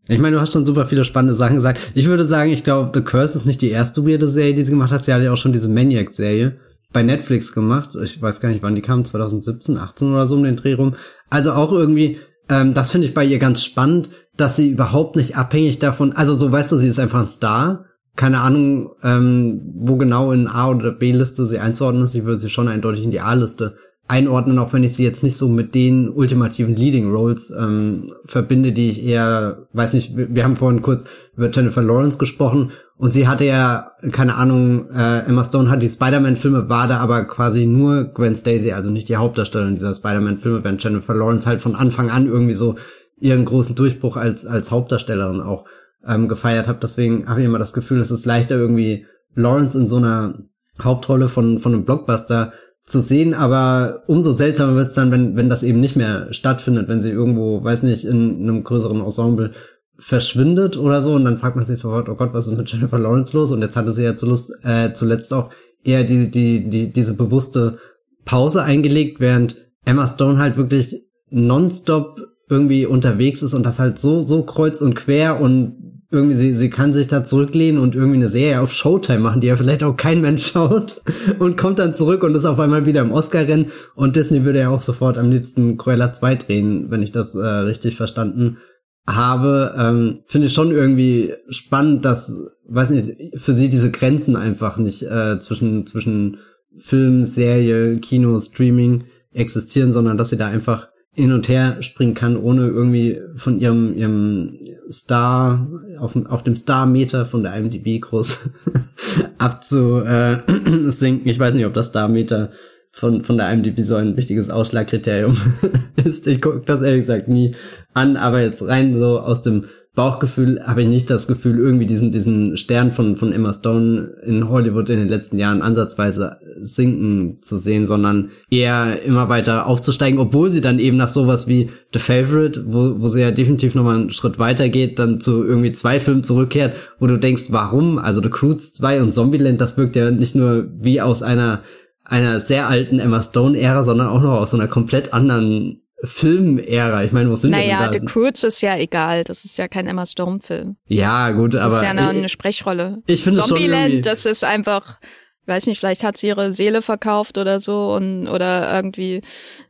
Ich 0.08 0.20
meine, 0.20 0.36
du 0.36 0.42
hast 0.42 0.54
schon 0.54 0.66
super 0.66 0.86
viele 0.86 1.06
spannende 1.06 1.34
Sachen 1.34 1.56
gesagt. 1.56 1.80
Ich 1.94 2.08
würde 2.08 2.26
sagen, 2.26 2.52
ich 2.52 2.64
glaube, 2.64 2.92
The 2.94 3.02
Curse 3.02 3.38
ist 3.38 3.46
nicht 3.46 3.62
die 3.62 3.70
erste 3.70 4.06
weirde 4.06 4.28
Serie, 4.28 4.54
die 4.54 4.64
sie 4.64 4.72
gemacht 4.72 4.92
hat. 4.92 5.04
Sie 5.04 5.14
hat 5.14 5.22
ja 5.22 5.32
auch 5.32 5.38
schon 5.38 5.54
diese 5.54 5.70
Maniac-Serie 5.70 6.60
bei 6.92 7.04
Netflix 7.04 7.54
gemacht. 7.54 7.96
Ich 8.02 8.22
weiß 8.22 8.42
gar 8.42 8.50
nicht, 8.50 8.64
wann 8.64 8.76
die 8.76 8.82
kam, 8.82 9.06
2017, 9.06 9.78
18 9.78 10.12
oder 10.12 10.28
so 10.28 10.36
um 10.36 10.44
den 10.44 10.56
Dreh 10.56 10.74
rum. 10.74 10.96
Also 11.30 11.54
auch 11.54 11.72
irgendwie, 11.72 12.20
ähm, 12.50 12.74
das 12.74 12.92
finde 12.92 13.08
ich 13.08 13.14
bei 13.14 13.24
ihr 13.24 13.40
ganz 13.40 13.64
spannend, 13.64 14.10
dass 14.36 14.56
sie 14.56 14.70
überhaupt 14.70 15.16
nicht 15.16 15.38
abhängig 15.38 15.80
davon, 15.80 16.14
also 16.14 16.34
so 16.34 16.52
weißt 16.52 16.72
du, 16.72 16.78
sie 16.78 16.88
ist 16.88 17.00
einfach 17.00 17.22
ein 17.22 17.28
Star 17.28 17.86
keine 18.16 18.42
Ahnung, 18.42 18.92
ähm, 19.04 19.62
wo 19.76 19.98
genau 19.98 20.32
in 20.32 20.48
A- 20.48 20.70
oder 20.70 20.92
B-Liste 20.92 21.46
sie 21.46 21.60
einzuordnen 21.60 22.04
ist. 22.04 22.16
Ich 22.16 22.26
würde 22.26 22.38
sie 22.38 22.50
schon 22.50 22.68
eindeutig 22.68 23.04
in 23.04 23.12
die 23.12 23.22
A-Liste 23.22 23.76
einordnen, 24.08 24.60
auch 24.60 24.74
wenn 24.74 24.84
ich 24.84 24.94
sie 24.94 25.06
jetzt 25.06 25.24
nicht 25.24 25.38
so 25.38 25.48
mit 25.48 25.74
den 25.74 26.10
ultimativen 26.10 26.76
Leading 26.76 27.10
Roles 27.10 27.52
ähm, 27.58 28.14
verbinde, 28.26 28.74
die 28.74 28.90
ich 28.90 29.04
eher, 29.04 29.66
weiß 29.72 29.94
nicht, 29.94 30.14
wir 30.16 30.44
haben 30.44 30.58
vorhin 30.58 30.82
kurz 30.82 31.06
über 31.38 31.50
Jennifer 31.50 31.82
Lawrence 31.82 32.18
gesprochen 32.18 32.72
und 32.98 33.14
sie 33.14 33.28
hatte 33.28 33.46
ja, 33.46 33.92
keine 34.12 34.36
Ahnung, 34.36 34.90
äh, 34.92 35.20
Emma 35.20 35.44
Stone 35.44 35.70
hat 35.70 35.82
die 35.82 35.90
Spider-Man-Filme, 35.90 36.68
war 36.68 36.88
da 36.88 36.98
aber 36.98 37.24
quasi 37.24 37.66
nur 37.66 38.04
Gwen 38.04 38.36
Stacy, 38.36 38.74
also 38.74 38.92
nicht 38.92 39.08
die 39.08 39.16
Hauptdarstellerin 39.16 39.76
dieser 39.76 39.94
Spider-Man-Filme, 39.94 40.64
während 40.64 40.84
Jennifer 40.84 41.16
Lawrence 41.16 41.48
halt 41.48 41.62
von 41.62 41.76
Anfang 41.76 42.10
an 42.10 42.28
irgendwie 42.28 42.54
so 42.54 42.76
ihren 43.20 43.46
großen 43.46 43.74
Durchbruch 43.74 44.18
als, 44.18 44.46
als 44.46 44.70
Hauptdarstellerin 44.70 45.40
auch 45.40 45.66
ähm, 46.08 46.28
gefeiert 46.28 46.68
habe. 46.68 46.80
Deswegen 46.82 47.28
habe 47.28 47.42
ich 47.42 47.46
immer 47.46 47.60
das 47.60 47.74
Gefühl, 47.74 48.00
es 48.00 48.12
ist 48.12 48.26
leichter 48.26 48.56
irgendwie 48.56 49.06
Lawrence 49.36 49.78
in 49.80 49.88
so 49.88 49.98
einer 49.98 50.40
Hauptrolle 50.82 51.28
von, 51.28 51.60
von 51.60 51.74
einem 51.74 51.86
Blockbuster 51.86 52.54
zu 52.86 53.00
sehen, 53.00 53.34
aber 53.34 54.04
umso 54.08 54.32
seltsamer 54.32 54.76
wird 54.76 54.90
es 54.90 54.94
dann, 54.94 55.12
wenn, 55.12 55.36
wenn 55.38 55.50
das 55.50 55.64
eben 55.64 55.80
nicht 55.80 55.96
mehr 55.96 56.34
stattfindet, 56.34 56.90
wenn 56.90 57.02
sie 57.02 57.12
irgendwo, 57.12 57.64
weiß 57.64 57.84
nicht, 57.84 58.04
in 58.04 58.42
einem 58.42 58.64
größeren 58.64 59.02
Ensemble 59.02 59.52
verschwindet 59.98 60.76
oder 60.78 61.02
so 61.02 61.14
und 61.14 61.24
dann 61.24 61.38
fragt 61.38 61.56
man 61.56 61.66
sich 61.66 61.80
sofort, 61.80 62.10
oh 62.10 62.16
Gott, 62.16 62.34
was 62.34 62.48
ist 62.48 62.58
mit 62.58 62.70
Jennifer 62.70 63.00
Lawrence 63.00 63.36
los? 63.38 63.52
Und 63.52 63.62
jetzt 63.62 63.78
hatte 63.78 63.92
sie 63.92 64.04
ja 64.04 64.16
zuletzt, 64.16 64.52
äh, 64.64 64.92
zuletzt 64.92 65.34
auch 65.34 65.50
eher 65.84 66.04
die, 66.04 66.30
die, 66.30 66.70
die, 66.70 66.92
diese 66.92 67.16
bewusste 67.16 67.78
Pause 68.26 68.64
eingelegt, 68.64 69.20
während 69.20 69.56
Emma 69.86 70.08
Stone 70.08 70.40
halt 70.40 70.58
wirklich 70.58 71.06
nonstop 71.30 72.20
irgendwie 72.50 72.86
unterwegs 72.86 73.42
ist 73.44 73.54
und 73.54 73.66
das 73.66 73.80
halt 73.80 73.98
so, 73.98 74.24
so 74.24 74.44
kreuz 74.44 74.82
und 74.82 74.96
quer 74.96 75.40
und 75.40 75.83
irgendwie, 76.14 76.36
sie, 76.36 76.54
sie 76.54 76.70
kann 76.70 76.94
sich 76.94 77.08
da 77.08 77.24
zurücklehnen 77.24 77.82
und 77.82 77.96
irgendwie 77.96 78.18
eine 78.18 78.28
Serie 78.28 78.62
auf 78.62 78.74
Showtime 78.74 79.20
machen, 79.20 79.42
die 79.42 79.48
ja 79.48 79.58
vielleicht 79.58 79.84
auch 79.84 79.98
kein 79.98 80.22
Mensch 80.22 80.46
schaut 80.52 81.02
und 81.40 81.58
kommt 81.58 81.80
dann 81.80 81.94
zurück 81.94 82.24
und 82.24 82.36
ist 82.36 82.46
auf 82.46 82.60
einmal 82.60 82.86
wieder 82.86 83.02
im 83.02 83.12
Oscar-Rennen. 83.12 83.72
Und 83.96 84.16
Disney 84.16 84.46
würde 84.46 84.60
ja 84.60 84.70
auch 84.70 84.82
sofort 84.82 85.18
am 85.18 85.32
liebsten 85.32 85.78
Cruella 85.78 86.14
2 86.14 86.36
drehen, 86.36 86.86
wenn 86.92 87.02
ich 87.02 87.12
das 87.12 87.36
äh, 87.36 87.46
richtig 87.46 87.96
verstanden 87.96 88.58
habe, 89.06 89.76
ähm, 89.78 90.20
finde 90.26 90.48
ich 90.48 90.54
schon 90.54 90.72
irgendwie 90.72 91.34
spannend, 91.50 92.06
dass, 92.06 92.40
weiß 92.70 92.92
nicht, 92.92 93.38
für 93.38 93.52
sie 93.52 93.70
diese 93.70 93.92
Grenzen 93.92 94.36
einfach 94.36 94.78
nicht 94.78 95.04
äh, 95.04 95.40
zwischen, 95.40 95.86
zwischen 95.86 96.38
Film, 96.78 97.26
Serie, 97.26 97.98
Kino, 97.98 98.40
Streaming 98.40 99.06
existieren, 99.34 99.92
sondern 99.92 100.18
dass 100.18 100.30
sie 100.30 100.38
da 100.38 100.48
einfach 100.48 100.88
hin 101.12 101.32
und 101.32 101.48
her 101.48 101.82
springen 101.82 102.16
kann, 102.16 102.38
ohne 102.38 102.68
irgendwie 102.68 103.22
von 103.36 103.60
ihrem, 103.60 103.96
ihrem 103.96 104.58
Star, 104.92 105.68
auf, 106.00 106.16
auf 106.28 106.44
dem 106.44 106.56
Star-Meter 106.56 107.26
von 107.26 107.44
der 107.44 107.56
IMDb 107.56 108.02
groß 108.02 108.50
abzusinken. 109.38 111.28
ich 111.28 111.40
weiß 111.40 111.54
nicht, 111.54 111.66
ob 111.66 111.74
das 111.74 111.88
Star-Meter 111.88 112.52
von, 112.92 113.24
von 113.24 113.38
der 113.38 113.52
IMDb 113.52 113.84
so 113.84 113.96
ein 113.96 114.16
wichtiges 114.18 114.50
Ausschlagkriterium 114.50 115.36
ist. 116.04 116.28
Ich 116.28 116.42
gucke 116.42 116.62
das 116.66 116.82
ehrlich 116.82 117.02
gesagt 117.02 117.28
nie 117.28 117.56
an, 117.94 118.18
aber 118.18 118.42
jetzt 118.42 118.66
rein 118.68 118.94
so 118.94 119.20
aus 119.20 119.42
dem 119.42 119.66
Bauchgefühl 119.96 120.60
habe 120.66 120.82
ich 120.82 120.88
nicht 120.88 121.10
das 121.12 121.28
Gefühl, 121.28 121.60
irgendwie 121.60 121.86
diesen, 121.86 122.12
diesen 122.12 122.58
Stern 122.58 122.92
von, 122.92 123.16
von 123.16 123.32
Emma 123.32 123.54
Stone 123.54 124.16
in 124.26 124.50
Hollywood 124.50 124.90
in 124.90 124.98
den 124.98 125.08
letzten 125.08 125.38
Jahren 125.38 125.62
ansatzweise 125.62 126.38
sinken 126.62 127.44
zu 127.44 127.60
sehen, 127.60 127.86
sondern 127.86 128.32
eher 128.50 129.04
immer 129.04 129.30
weiter 129.30 129.68
aufzusteigen, 129.68 130.20
obwohl 130.20 130.50
sie 130.50 130.62
dann 130.62 130.80
eben 130.80 130.98
nach 130.98 131.10
sowas 131.10 131.48
wie 131.48 131.70
The 131.94 132.00
Favorite, 132.00 132.66
wo, 132.68 133.00
wo 133.02 133.08
sie 133.08 133.22
ja 133.22 133.30
definitiv 133.30 133.76
nochmal 133.76 133.98
einen 133.98 134.10
Schritt 134.10 134.40
weiter 134.40 134.68
geht, 134.70 134.98
dann 134.98 135.22
zu 135.22 135.46
irgendwie 135.46 135.74
zwei 135.74 136.00
Filmen 136.00 136.24
zurückkehrt, 136.24 136.74
wo 137.00 137.06
du 137.06 137.20
denkst, 137.20 137.46
warum? 137.50 138.00
Also 138.00 138.20
The 138.20 138.30
Croods 138.30 138.74
2 138.74 139.04
und 139.04 139.12
Zombieland, 139.14 139.62
das 139.62 139.78
wirkt 139.78 139.96
ja 139.96 140.10
nicht 140.10 140.34
nur 140.34 140.70
wie 140.82 141.02
aus 141.02 141.22
einer 141.22 141.62
einer 142.04 142.40
sehr 142.40 142.68
alten 142.68 143.00
Emma 143.00 143.24
Stone-Ära, 143.24 143.84
sondern 143.84 144.08
auch 144.08 144.22
noch 144.22 144.34
aus 144.42 144.52
so 144.52 144.58
einer 144.58 144.68
komplett 144.68 145.14
anderen 145.14 145.83
Film-Ära. 146.04 147.04
Ich 147.04 147.12
meine, 147.12 147.30
wo 147.30 147.36
sind 147.36 147.52
naja, 147.52 147.80
wir 147.80 147.90
denn 147.90 148.06
da? 148.06 148.08
The 148.08 148.14
Croods 148.14 148.44
ist 148.44 148.62
ja 148.62 148.78
egal. 148.78 149.24
Das 149.24 149.46
ist 149.46 149.58
ja 149.58 149.68
kein 149.68 149.88
Emma 149.88 150.06
Stone-Film. 150.06 150.76
Ja, 150.88 151.32
gut, 151.32 151.56
aber. 151.56 151.66
Das 151.66 151.76
ist 151.76 151.82
ja 151.84 151.90
eine, 151.92 152.10
eine 152.10 152.30
Sprechrolle. 152.30 153.02
Ich 153.08 153.24
finde 153.24 153.44
schon 153.44 153.58
irgendwie 153.58 154.02
das 154.02 154.26
ist 154.26 154.44
einfach, 154.44 155.00
weiß 155.46 155.66
nicht, 155.68 155.80
vielleicht 155.80 156.04
hat 156.04 156.18
sie 156.18 156.28
ihre 156.28 156.52
Seele 156.52 156.82
verkauft 156.82 157.38
oder 157.38 157.60
so 157.60 157.94
und 157.94 158.28
oder 158.28 158.74
irgendwie 158.74 159.22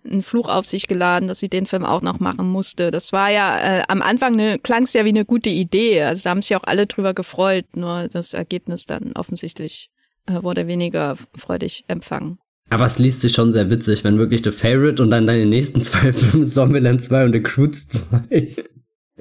einen 0.03 0.23
Fluch 0.23 0.49
auf 0.49 0.65
sich 0.65 0.87
geladen, 0.87 1.27
dass 1.27 1.39
sie 1.39 1.49
den 1.49 1.67
Film 1.67 1.85
auch 1.85 2.01
noch 2.01 2.19
machen 2.19 2.49
musste. 2.49 2.89
Das 2.89 3.13
war 3.13 3.29
ja 3.29 3.59
äh, 3.59 3.83
am 3.87 4.01
Anfang 4.01 4.33
eine, 4.33 4.57
klang 4.57 4.83
es 4.83 4.93
ja 4.93 5.05
wie 5.05 5.09
eine 5.09 5.25
gute 5.25 5.49
Idee. 5.49 6.01
Also 6.01 6.23
da 6.23 6.31
haben 6.31 6.41
sich 6.41 6.55
auch 6.55 6.63
alle 6.63 6.87
drüber 6.87 7.13
gefreut, 7.13 7.65
nur 7.75 8.07
das 8.07 8.33
Ergebnis 8.33 8.85
dann 8.85 9.13
offensichtlich 9.13 9.91
äh, 10.25 10.41
wurde 10.41 10.67
weniger 10.67 11.15
freudig 11.35 11.85
empfangen. 11.87 12.39
Aber 12.73 12.87
es 12.87 12.97
liest 12.97 13.21
sich 13.21 13.33
schon 13.33 13.51
sehr 13.51 13.69
witzig, 13.69 14.03
wenn 14.03 14.17
wirklich 14.17 14.41
The 14.43 14.49
Favorite 14.49 15.01
und 15.03 15.11
dann 15.11 15.27
deine 15.27 15.45
nächsten 15.45 15.79
zwei 15.81 16.11
Filme 16.11 16.43
Zombieland 16.43 17.03
2 17.03 17.25
und 17.25 17.33
The 17.33 17.43
Croods 17.43 17.87
2. 17.87 18.47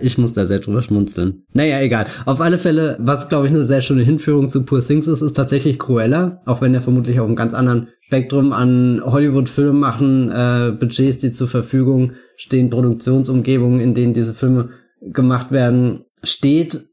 Ich 0.01 0.17
muss 0.17 0.33
da 0.33 0.47
sehr 0.47 0.61
drüber 0.61 0.83
schmunzeln. 0.83 1.45
Naja, 1.53 1.79
egal. 1.81 2.07
Auf 2.25 2.41
alle 2.41 2.57
Fälle, 2.57 2.97
was 2.99 3.29
glaube 3.29 3.47
ich 3.47 3.53
eine 3.53 3.67
sehr 3.67 3.83
schöne 3.83 4.05
Hinführung 4.05 4.49
zu 4.49 4.65
Poor 4.65 4.81
Things 4.81 5.07
ist, 5.07 5.21
ist 5.21 5.35
tatsächlich 5.35 5.79
Cruella. 5.79 6.41
Auch 6.47 6.63
wenn 6.63 6.75
er 6.75 6.81
vermutlich 6.81 7.21
auf 7.21 7.27
einem 7.27 7.37
ganz 7.37 7.53
anderen 7.53 7.89
Spektrum 8.01 8.55
an 8.55 9.03
Hollywood-Filmen 9.05 9.79
machen, 9.79 10.31
äh, 10.31 10.73
Budgets, 10.73 11.19
die 11.19 11.31
zur 11.31 11.49
Verfügung 11.49 12.13
stehen, 12.37 12.71
Produktionsumgebungen, 12.71 13.81
in 13.81 13.95
denen 13.95 14.15
diese 14.15 14.33
Filme 14.33 14.71
gemacht 15.03 15.51
werden, 15.51 16.07
steht, 16.23 16.87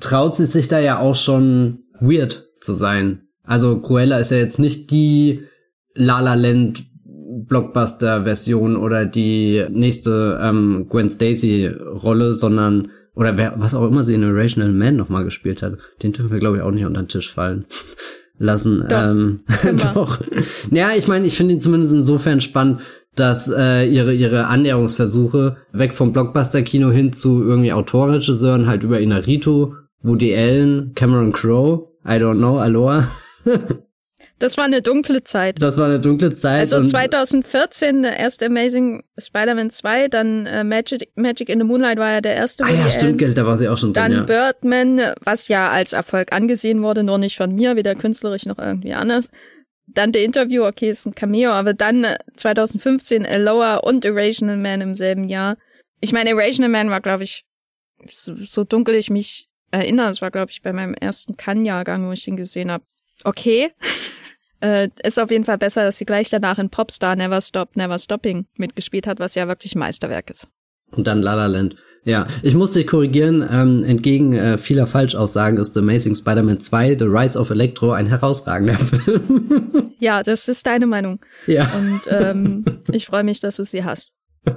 traut 0.00 0.34
sie 0.34 0.46
sich 0.46 0.66
da 0.66 0.80
ja 0.80 0.98
auch 0.98 1.14
schon 1.14 1.84
weird 2.00 2.48
zu 2.60 2.74
sein. 2.74 3.28
Also 3.44 3.78
Cruella 3.78 4.18
ist 4.18 4.32
ja 4.32 4.38
jetzt 4.38 4.58
nicht 4.58 4.90
die 4.90 5.44
La 6.00 6.20
La 6.20 6.34
Land 6.34 6.86
Blockbuster-Version 7.46 8.76
oder 8.76 9.06
die 9.06 9.64
nächste 9.70 10.38
ähm, 10.42 10.86
Gwen 10.88 11.08
Stacy-Rolle, 11.08 12.32
sondern 12.32 12.90
oder 13.14 13.36
wer, 13.36 13.54
was 13.56 13.74
auch 13.74 13.86
immer 13.86 14.04
sie 14.04 14.14
in 14.14 14.22
Irrational 14.22 14.72
Man 14.72 14.96
nochmal 14.96 15.24
gespielt 15.24 15.62
hat, 15.62 15.74
den 16.02 16.12
dürfen 16.12 16.30
wir, 16.30 16.38
glaube 16.38 16.58
ich, 16.58 16.62
auch 16.62 16.70
nicht 16.70 16.84
unter 16.84 17.02
den 17.02 17.08
Tisch 17.08 17.32
fallen 17.32 17.66
lassen. 18.38 18.84
Doch. 18.88 19.10
Ähm, 19.10 19.40
doch. 19.94 20.20
Ja, 20.70 20.90
ich 20.96 21.08
meine, 21.08 21.26
ich 21.26 21.36
finde 21.36 21.54
ihn 21.54 21.60
zumindest 21.60 21.92
insofern 21.92 22.40
spannend, 22.40 22.80
dass 23.16 23.48
äh, 23.48 23.84
ihre 23.88 24.14
ihre 24.14 24.46
Annäherungsversuche 24.46 25.56
weg 25.72 25.92
vom 25.94 26.12
Blockbuster-Kino 26.12 26.90
hin 26.90 27.12
zu 27.12 27.42
irgendwie 27.42 27.72
Autorregisseuren 27.72 28.66
halt 28.66 28.84
über 28.84 29.00
Inarito, 29.00 29.74
Woody 30.02 30.34
Allen, 30.34 30.92
Cameron 30.94 31.32
Crowe, 31.32 31.88
I 32.04 32.12
don't 32.12 32.38
know, 32.38 32.58
Aloha. 32.58 33.08
Das 34.40 34.56
war 34.56 34.64
eine 34.64 34.80
dunkle 34.80 35.22
Zeit. 35.22 35.60
Das 35.60 35.76
war 35.76 35.84
eine 35.84 36.00
dunkle 36.00 36.32
Zeit. 36.32 36.60
Also 36.60 36.82
2014 36.82 38.02
der 38.02 38.18
erste 38.18 38.46
Amazing 38.46 39.04
Spider-Man 39.18 39.68
2, 39.68 40.08
dann 40.08 40.46
äh, 40.46 40.64
Magic, 40.64 41.10
Magic 41.14 41.50
in 41.50 41.58
the 41.58 41.64
Moonlight 41.64 41.98
war 41.98 42.10
ja 42.10 42.20
der 42.22 42.36
erste. 42.36 42.64
Ah 42.64 42.70
ja, 42.70 42.90
stimmt, 42.90 43.18
Geld, 43.18 43.36
da 43.36 43.44
war 43.44 43.58
sie 43.58 43.68
auch 43.68 43.76
schon 43.76 43.92
drin. 43.92 44.02
Dann 44.02 44.12
ja. 44.12 44.22
Birdman, 44.22 45.12
was 45.22 45.48
ja 45.48 45.68
als 45.68 45.92
Erfolg 45.92 46.32
angesehen 46.32 46.82
wurde, 46.82 47.02
nur 47.02 47.18
nicht 47.18 47.36
von 47.36 47.54
mir, 47.54 47.76
weder 47.76 47.94
künstlerisch 47.94 48.46
noch 48.46 48.58
irgendwie 48.58 48.94
anders. 48.94 49.28
Dann 49.86 50.14
The 50.14 50.24
Interview, 50.24 50.64
okay, 50.64 50.88
ist 50.88 51.04
ein 51.04 51.14
Cameo, 51.14 51.50
aber 51.50 51.74
dann 51.74 52.06
2015 52.34 53.26
äh, 53.26 53.34
Aloha 53.34 53.76
und 53.76 54.06
Irrational 54.06 54.56
Man 54.56 54.80
im 54.80 54.94
selben 54.94 55.28
Jahr. 55.28 55.58
Ich 56.00 56.12
meine, 56.12 56.30
Irrational 56.30 56.70
Man 56.70 56.88
war, 56.88 57.02
glaube 57.02 57.24
ich, 57.24 57.44
so, 58.08 58.34
so 58.36 58.64
dunkel 58.64 58.94
ich 58.94 59.10
mich 59.10 59.50
erinnere, 59.70 60.08
es 60.08 60.22
war, 60.22 60.30
glaube 60.30 60.50
ich, 60.50 60.62
bei 60.62 60.72
meinem 60.72 60.94
ersten 60.94 61.36
Kann-Jahrgang, 61.36 62.08
wo 62.08 62.12
ich 62.12 62.26
ihn 62.26 62.38
gesehen 62.38 62.70
habe. 62.70 62.84
Okay. 63.22 63.72
äh, 64.60 64.88
ist 65.02 65.18
auf 65.18 65.30
jeden 65.30 65.44
Fall 65.44 65.58
besser, 65.58 65.84
dass 65.84 65.96
sie 65.96 66.04
gleich 66.04 66.28
danach 66.30 66.58
in 66.58 66.70
Popstar 66.70 67.16
Never 67.16 67.40
Stop, 67.40 67.76
Never 67.76 67.98
Stopping 67.98 68.46
mitgespielt 68.56 69.06
hat, 69.06 69.18
was 69.18 69.34
ja 69.34 69.48
wirklich 69.48 69.74
Meisterwerk 69.74 70.30
ist. 70.30 70.48
Und 70.92 71.06
dann 71.06 71.22
La 71.22 71.34
La 71.34 71.46
Land. 71.46 71.76
Ja, 72.04 72.26
ich 72.42 72.54
muss 72.54 72.72
dich 72.72 72.86
korrigieren, 72.86 73.46
ähm, 73.50 73.84
entgegen 73.84 74.32
äh, 74.32 74.56
vieler 74.56 74.86
Falschaussagen 74.86 75.58
ist 75.58 75.74
The 75.74 75.80
Amazing 75.80 76.16
Spider-Man 76.16 76.58
2, 76.58 76.96
The 76.98 77.04
Rise 77.04 77.38
of 77.38 77.50
Electro, 77.50 77.92
ein 77.92 78.06
herausragender 78.06 78.74
Film. 78.78 79.92
ja, 79.98 80.22
das 80.22 80.48
ist 80.48 80.66
deine 80.66 80.86
Meinung. 80.86 81.20
Ja. 81.46 81.70
Und 81.74 82.00
ähm, 82.08 82.64
ich 82.90 83.06
freue 83.06 83.22
mich, 83.22 83.40
dass 83.40 83.56
du 83.56 83.64
sie 83.64 83.84
hast. 83.84 84.12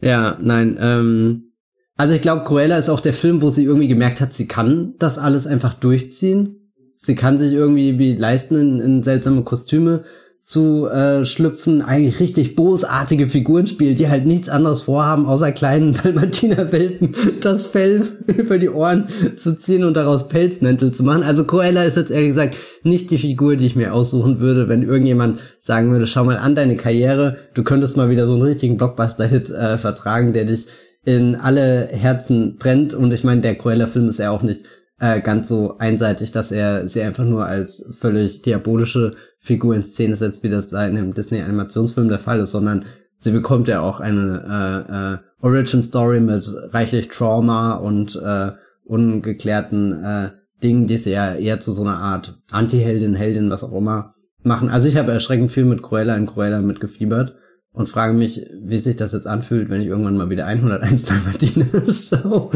Ja, 0.00 0.36
nein, 0.38 0.76
ähm, 0.78 1.52
also 1.96 2.12
ich 2.12 2.20
glaube, 2.20 2.44
Cruella 2.44 2.76
ist 2.76 2.90
auch 2.90 3.00
der 3.00 3.14
Film, 3.14 3.40
wo 3.40 3.48
sie 3.48 3.64
irgendwie 3.64 3.88
gemerkt 3.88 4.20
hat, 4.20 4.34
sie 4.34 4.46
kann 4.46 4.94
das 4.98 5.18
alles 5.18 5.46
einfach 5.46 5.72
durchziehen 5.72 6.63
sie 7.04 7.14
kann 7.14 7.38
sich 7.38 7.52
irgendwie 7.52 7.98
wie 7.98 8.14
leisten, 8.14 8.56
in, 8.56 8.80
in 8.80 9.02
seltsame 9.02 9.42
Kostüme 9.42 10.04
zu 10.44 10.86
äh, 10.88 11.24
schlüpfen, 11.24 11.80
eigentlich 11.80 12.20
richtig 12.20 12.54
bosartige 12.54 13.28
Figuren 13.28 13.66
spielt, 13.66 13.98
die 13.98 14.10
halt 14.10 14.26
nichts 14.26 14.50
anderes 14.50 14.82
vorhaben, 14.82 15.24
außer 15.24 15.52
kleinen 15.52 15.94
Dalmatiner-Welpen 16.02 17.14
das 17.40 17.64
Fell 17.64 18.02
über 18.26 18.58
die 18.58 18.68
Ohren 18.68 19.08
zu 19.38 19.58
ziehen 19.58 19.84
und 19.84 19.96
daraus 19.96 20.28
Pelzmäntel 20.28 20.92
zu 20.92 21.02
machen. 21.02 21.22
Also 21.22 21.44
Cruella 21.44 21.84
ist 21.84 21.96
jetzt 21.96 22.10
ehrlich 22.10 22.28
gesagt 22.28 22.56
nicht 22.82 23.10
die 23.10 23.16
Figur, 23.16 23.56
die 23.56 23.64
ich 23.64 23.74
mir 23.74 23.94
aussuchen 23.94 24.38
würde, 24.38 24.68
wenn 24.68 24.82
irgendjemand 24.82 25.40
sagen 25.60 25.90
würde, 25.92 26.06
schau 26.06 26.24
mal 26.24 26.36
an 26.36 26.54
deine 26.54 26.76
Karriere, 26.76 27.38
du 27.54 27.64
könntest 27.64 27.96
mal 27.96 28.10
wieder 28.10 28.26
so 28.26 28.34
einen 28.34 28.42
richtigen 28.42 28.76
Blockbuster-Hit 28.76 29.48
äh, 29.48 29.78
vertragen, 29.78 30.34
der 30.34 30.44
dich 30.44 30.66
in 31.06 31.36
alle 31.36 31.88
Herzen 31.90 32.56
brennt. 32.58 32.92
Und 32.92 33.12
ich 33.12 33.24
meine, 33.24 33.40
der 33.40 33.56
Cruella-Film 33.56 34.10
ist 34.10 34.18
ja 34.18 34.30
auch 34.30 34.42
nicht 34.42 34.64
äh, 35.04 35.20
ganz 35.20 35.48
so 35.48 35.76
einseitig, 35.76 36.32
dass 36.32 36.50
er 36.50 36.88
sie 36.88 37.02
einfach 37.02 37.24
nur 37.24 37.44
als 37.44 37.92
völlig 37.98 38.40
diabolische 38.40 39.16
Figur 39.38 39.76
in 39.76 39.82
Szene 39.82 40.16
setzt, 40.16 40.42
wie 40.42 40.48
das 40.48 40.70
da 40.70 40.86
in 40.86 40.96
einem 40.96 41.12
Disney-Animationsfilm 41.12 42.08
der 42.08 42.18
Fall 42.18 42.40
ist, 42.40 42.52
sondern 42.52 42.86
sie 43.18 43.30
bekommt 43.30 43.68
ja 43.68 43.82
auch 43.82 44.00
eine 44.00 45.20
äh, 45.42 45.44
äh, 45.44 45.46
Origin-Story 45.46 46.20
mit 46.20 46.50
reichlich 46.72 47.08
Trauma 47.08 47.74
und 47.74 48.16
äh, 48.16 48.52
ungeklärten 48.84 50.02
äh, 50.02 50.30
Dingen, 50.62 50.86
die 50.86 50.96
sie 50.96 51.12
ja 51.12 51.34
eher 51.34 51.60
zu 51.60 51.72
so 51.72 51.82
einer 51.82 51.98
Art 51.98 52.40
Anti-Heldin, 52.50 53.14
Heldin, 53.14 53.50
was 53.50 53.62
auch 53.62 53.76
immer 53.76 54.14
machen. 54.42 54.70
Also 54.70 54.88
ich 54.88 54.96
habe 54.96 55.12
erschreckend 55.12 55.52
viel 55.52 55.66
mit 55.66 55.82
Cruella 55.82 56.16
in 56.16 56.24
Cruella 56.24 56.62
mitgefiebert 56.62 57.34
und 57.72 57.90
frage 57.90 58.14
mich, 58.14 58.46
wie 58.62 58.78
sich 58.78 58.96
das 58.96 59.12
jetzt 59.12 59.26
anfühlt, 59.26 59.68
wenn 59.68 59.82
ich 59.82 59.88
irgendwann 59.88 60.16
mal 60.16 60.30
wieder 60.30 60.46
101 60.46 61.04
Dalmatiner 61.04 61.66
schaue. 61.90 62.50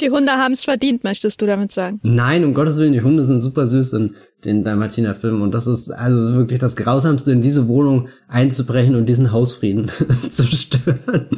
Die 0.00 0.10
Hunde 0.10 0.32
haben 0.32 0.52
es 0.52 0.64
verdient, 0.64 1.04
möchtest 1.04 1.40
du 1.40 1.46
damit 1.46 1.70
sagen? 1.70 2.00
Nein, 2.02 2.44
um 2.44 2.54
Gottes 2.54 2.78
Willen, 2.78 2.92
die 2.92 3.02
Hunde 3.02 3.24
sind 3.24 3.40
super 3.40 3.66
süß 3.66 3.92
in 3.92 4.16
den 4.44 4.64
Dalmatiner-Filmen 4.64 5.42
und 5.42 5.52
das 5.52 5.66
ist 5.66 5.90
also 5.90 6.34
wirklich 6.34 6.58
das 6.58 6.74
Grausamste, 6.74 7.30
in 7.30 7.42
diese 7.42 7.68
Wohnung 7.68 8.08
einzubrechen 8.26 8.96
und 8.96 9.06
diesen 9.06 9.30
Hausfrieden 9.30 9.90
zu 10.28 10.44
stören. 10.44 11.28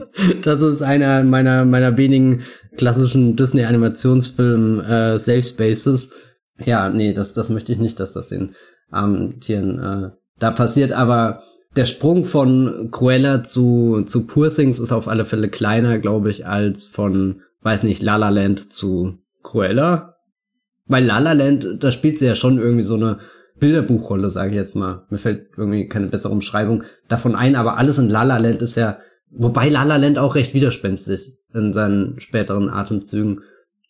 Das 0.42 0.62
ist 0.62 0.82
einer 0.82 1.22
meiner 1.24 1.64
meiner 1.64 1.98
wenigen 1.98 2.42
klassischen 2.76 3.36
Disney-Animationsfilm 3.36 4.80
äh, 4.80 5.18
Safe 5.18 5.42
Spaces. 5.42 6.10
Ja, 6.64 6.88
nee, 6.88 7.12
das 7.12 7.34
das 7.34 7.50
möchte 7.50 7.72
ich 7.72 7.78
nicht, 7.78 8.00
dass 8.00 8.14
das 8.14 8.28
den 8.28 8.54
armen 8.90 9.40
Tieren 9.40 9.78
äh, 9.78 10.10
da 10.38 10.50
passiert, 10.50 10.92
aber 10.92 11.42
der 11.76 11.84
Sprung 11.86 12.24
von 12.24 12.88
Cruella 12.92 13.42
zu, 13.42 14.02
zu 14.06 14.26
Poor 14.26 14.54
Things 14.54 14.78
ist 14.78 14.92
auf 14.92 15.08
alle 15.08 15.24
Fälle 15.24 15.48
kleiner, 15.48 15.98
glaube 15.98 16.30
ich, 16.30 16.46
als 16.46 16.86
von 16.86 17.42
weiß 17.64 17.82
nicht, 17.82 18.02
La 18.02 18.16
La 18.16 18.28
Land 18.28 18.72
zu 18.72 19.18
Cruella. 19.42 20.16
Weil 20.86 21.04
La 21.04 21.18
La 21.18 21.32
Land, 21.32 21.66
da 21.80 21.90
spielt 21.90 22.18
sie 22.18 22.26
ja 22.26 22.34
schon 22.34 22.58
irgendwie 22.58 22.82
so 22.82 22.94
eine 22.94 23.18
Bilderbuchrolle, 23.58 24.30
sage 24.30 24.50
ich 24.50 24.56
jetzt 24.56 24.76
mal. 24.76 25.06
Mir 25.10 25.18
fällt 25.18 25.48
irgendwie 25.56 25.88
keine 25.88 26.08
bessere 26.08 26.32
Umschreibung 26.32 26.84
davon 27.08 27.34
ein, 27.34 27.56
aber 27.56 27.78
alles 27.78 27.98
in 27.98 28.08
La 28.08 28.22
La 28.22 28.36
Land 28.36 28.62
ist 28.62 28.76
ja, 28.76 28.98
wobei 29.30 29.68
La 29.68 29.84
La 29.84 29.96
Land 29.96 30.18
auch 30.18 30.34
recht 30.34 30.54
widerspenstig 30.54 31.38
in 31.54 31.72
seinen 31.72 32.20
späteren 32.20 32.68
Atemzügen 32.68 33.40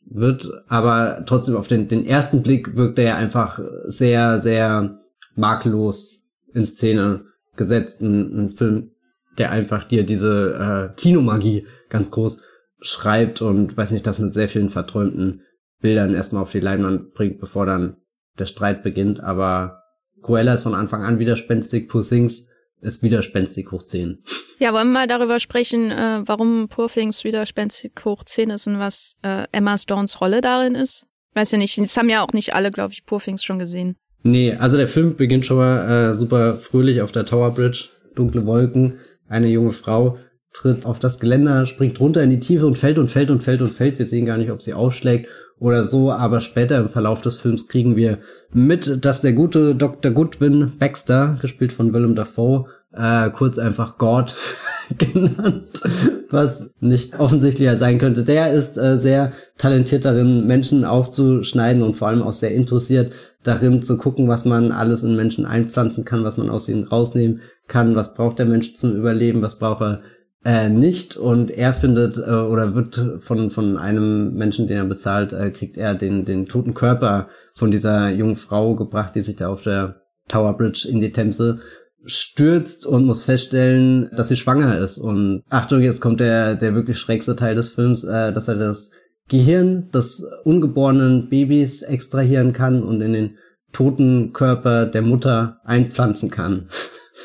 wird, 0.07 0.51
aber 0.69 1.25
trotzdem 1.27 1.57
auf 1.57 1.67
den, 1.67 1.89
den 1.89 2.07
ersten 2.07 2.43
Blick 2.43 2.77
wirkt 2.77 2.99
er 2.99 3.05
ja 3.05 3.17
einfach 3.17 3.59
sehr, 3.87 4.39
sehr 4.39 5.01
makellos 5.35 6.23
in 6.53 6.65
Szene 6.65 7.25
gesetzt. 7.57 8.03
Ein, 8.03 8.45
ein 8.45 8.51
Film, 8.51 8.91
der 9.39 9.51
einfach 9.51 9.85
dir 9.85 10.05
diese 10.05 10.93
äh, 10.93 10.95
Kinomagie 11.01 11.67
ganz 11.89 12.11
groß 12.11 12.43
schreibt 12.87 13.43
und 13.43 13.77
weiß 13.77 13.91
nicht, 13.91 14.07
das 14.07 14.19
mit 14.19 14.35
sehr 14.35 14.49
vielen 14.49 14.69
verträumten 14.69 15.43
Bildern 15.81 16.15
erstmal 16.15 16.43
auf 16.43 16.53
die 16.53 16.61
Leinwand 16.61 17.15
bringt, 17.15 17.39
bevor 17.39 17.67
dann 17.67 17.97
der 18.39 18.47
Streit 18.47 18.83
beginnt. 18.83 19.21
Aber 19.21 19.83
Cruella 20.23 20.55
ist 20.55 20.63
von 20.63 20.75
Anfang 20.75 21.03
an 21.03 21.19
widerspenstig, 21.19 21.89
Poor 21.89 22.07
Things 22.07 22.49
ist 22.81 23.03
widerspenstig 23.03 23.71
hoch 23.71 23.83
10. 23.83 24.23
Ja, 24.59 24.73
wollen 24.73 24.89
wir 24.89 25.01
mal 25.01 25.07
darüber 25.07 25.41
sprechen, 25.41 25.91
äh, 25.91 26.23
warum 26.27 26.69
Poor 26.69 26.89
Things 26.89 27.25
widerspenstig 27.25 27.93
hoch 28.05 28.25
10 28.25 28.51
ist 28.51 28.67
und 28.67 28.79
was 28.79 29.15
äh, 29.23 29.45
Emma 29.53 29.79
Stones 29.79 30.21
Rolle 30.21 30.41
darin 30.41 30.75
ist? 30.75 31.07
Weiß 31.35 31.51
ja 31.51 31.59
nicht, 31.59 31.77
das 31.79 31.97
haben 31.97 32.09
ja 32.09 32.23
auch 32.23 32.33
nicht 32.33 32.55
alle, 32.55 32.71
glaube 32.71 32.93
ich, 32.93 33.05
Poor 33.05 33.21
Things 33.21 33.43
schon 33.43 33.59
gesehen. 33.59 33.97
Nee, 34.23 34.55
also 34.55 34.77
der 34.77 34.89
Film 34.89 35.17
beginnt 35.17 35.45
schon 35.45 35.59
mal 35.59 36.11
äh, 36.11 36.15
super 36.15 36.55
fröhlich 36.55 37.03
auf 37.03 37.13
der 37.13 37.27
Tower 37.27 37.51
Bridge, 37.51 37.89
dunkle 38.15 38.47
Wolken, 38.47 39.01
eine 39.29 39.49
junge 39.49 39.73
Frau 39.73 40.19
tritt 40.55 40.87
auf 40.87 40.99
das 40.99 41.21
Geländer, 41.21 41.67
springt 41.67 42.01
runter 42.01 42.23
in 42.23 42.31
die 42.31 42.41
Tiefe 42.41 42.67
und 42.67 42.79
fällt 42.79 42.99
und 42.99 43.11
fällt 43.11 43.31
und 43.31 43.43
fällt 43.43 43.61
und 43.61 43.73
fällt. 43.73 43.99
Wir 43.99 44.07
sehen 44.07 44.25
gar 44.25 44.39
nicht, 44.39 44.51
ob 44.51 44.63
sie 44.63 44.73
aufschlägt 44.73 45.29
oder 45.59 45.85
so, 45.85 46.11
aber 46.11 46.41
später 46.41 46.79
im 46.79 46.89
Verlauf 46.89 47.21
des 47.21 47.39
Films 47.39 47.69
kriegen 47.69 47.97
wir 47.97 48.19
mit, 48.53 49.05
dass 49.05 49.21
der 49.21 49.33
gute 49.33 49.75
Dr. 49.75 50.13
Goodwin 50.13 50.73
Baxter, 50.79 51.39
gespielt 51.41 51.73
von 51.73 51.93
Willem 51.93 52.15
Dafoe, 52.15 52.67
äh, 52.93 53.31
kurz 53.31 53.59
einfach 53.59 53.99
God 53.99 54.35
genannt, 54.99 55.83
was 56.31 56.71
nicht 56.81 57.19
offensichtlicher 57.19 57.77
sein 57.77 57.99
könnte. 57.99 58.23
Der 58.25 58.53
ist 58.53 58.77
äh, 58.77 58.97
sehr 58.97 59.33
talentiert 59.59 60.05
darin, 60.05 60.47
Menschen 60.47 60.85
aufzuschneiden 60.85 61.83
und 61.83 61.97
vor 61.97 62.09
allem 62.09 62.23
auch 62.23 62.33
sehr 62.33 62.55
interessiert 62.55 63.13
darin 63.43 63.83
zu 63.83 63.99
gucken, 63.99 64.29
was 64.29 64.45
man 64.45 64.73
alles 64.73 65.03
in 65.03 65.17
Menschen 65.17 65.45
einpflanzen 65.45 66.05
kann, 66.05 66.25
was 66.25 66.37
man 66.37 66.51
aus 66.51 66.69
ihnen 66.69 66.85
rausnehmen 66.85 67.41
kann, 67.67 67.97
was 67.97 68.15
braucht 68.15 68.39
der 68.39 68.47
Mensch 68.47 68.75
zum 68.75 68.97
Überleben, 68.97 69.43
was 69.43 69.59
braucht 69.59 69.83
er 69.83 70.03
äh, 70.45 70.69
nicht 70.69 71.17
und 71.17 71.51
er 71.51 71.73
findet 71.73 72.19
äh, 72.19 72.31
oder 72.31 72.75
wird 72.75 73.21
von 73.21 73.51
von 73.51 73.79
einem 73.79 74.35
Menschen, 74.35 74.67
den 74.69 74.77
er 74.77 74.85
bezahlt, 74.85 75.33
äh, 75.33 75.51
kriegt 75.51 75.77
er 75.77 75.95
den 75.95 76.25
den 76.25 76.47
toten 76.47 76.75
Körper 76.75 77.29
von 77.55 77.71
dieser 77.71 78.11
jungen 78.11 78.37
Frau 78.37 78.75
gebracht, 78.75 79.15
die 79.15 79.21
sich 79.21 79.37
da 79.37 79.49
auf 79.49 79.63
der 79.63 80.03
Tower 80.29 80.57
Bridge 80.57 80.89
in 80.91 81.01
die 81.01 81.13
Themse 81.13 81.61
stürzt 82.07 82.87
und 82.87 83.07
muss 83.07 83.25
feststellen, 83.25 84.11
dass 84.15 84.29
sie 84.29 84.37
schwanger 84.37 84.79
ist. 84.79 84.99
Und 84.99 85.43
Achtung, 85.49 85.81
jetzt 85.81 86.01
kommt 86.01 86.21
der, 86.21 86.55
der 86.55 86.75
wirklich 86.75 86.99
schrägste 86.99 87.37
Teil 87.37 87.55
des 87.55 87.71
Films, 87.71 88.05
äh, 88.05 88.33
dass 88.33 88.49
er 88.49 88.57
das 88.57 88.91
Gehirn 89.29 89.91
des 89.91 90.23
ungeborenen 90.45 91.31
Babys 91.31 91.83
extrahieren 91.83 92.53
kann 92.53 92.83
und 92.83 93.01
in 93.01 93.15
den 93.15 93.39
toten 93.73 94.33
Körper 94.33 94.87
der 94.87 95.03
Mutter 95.03 95.61
einpflanzen 95.65 96.31
kann. 96.31 96.69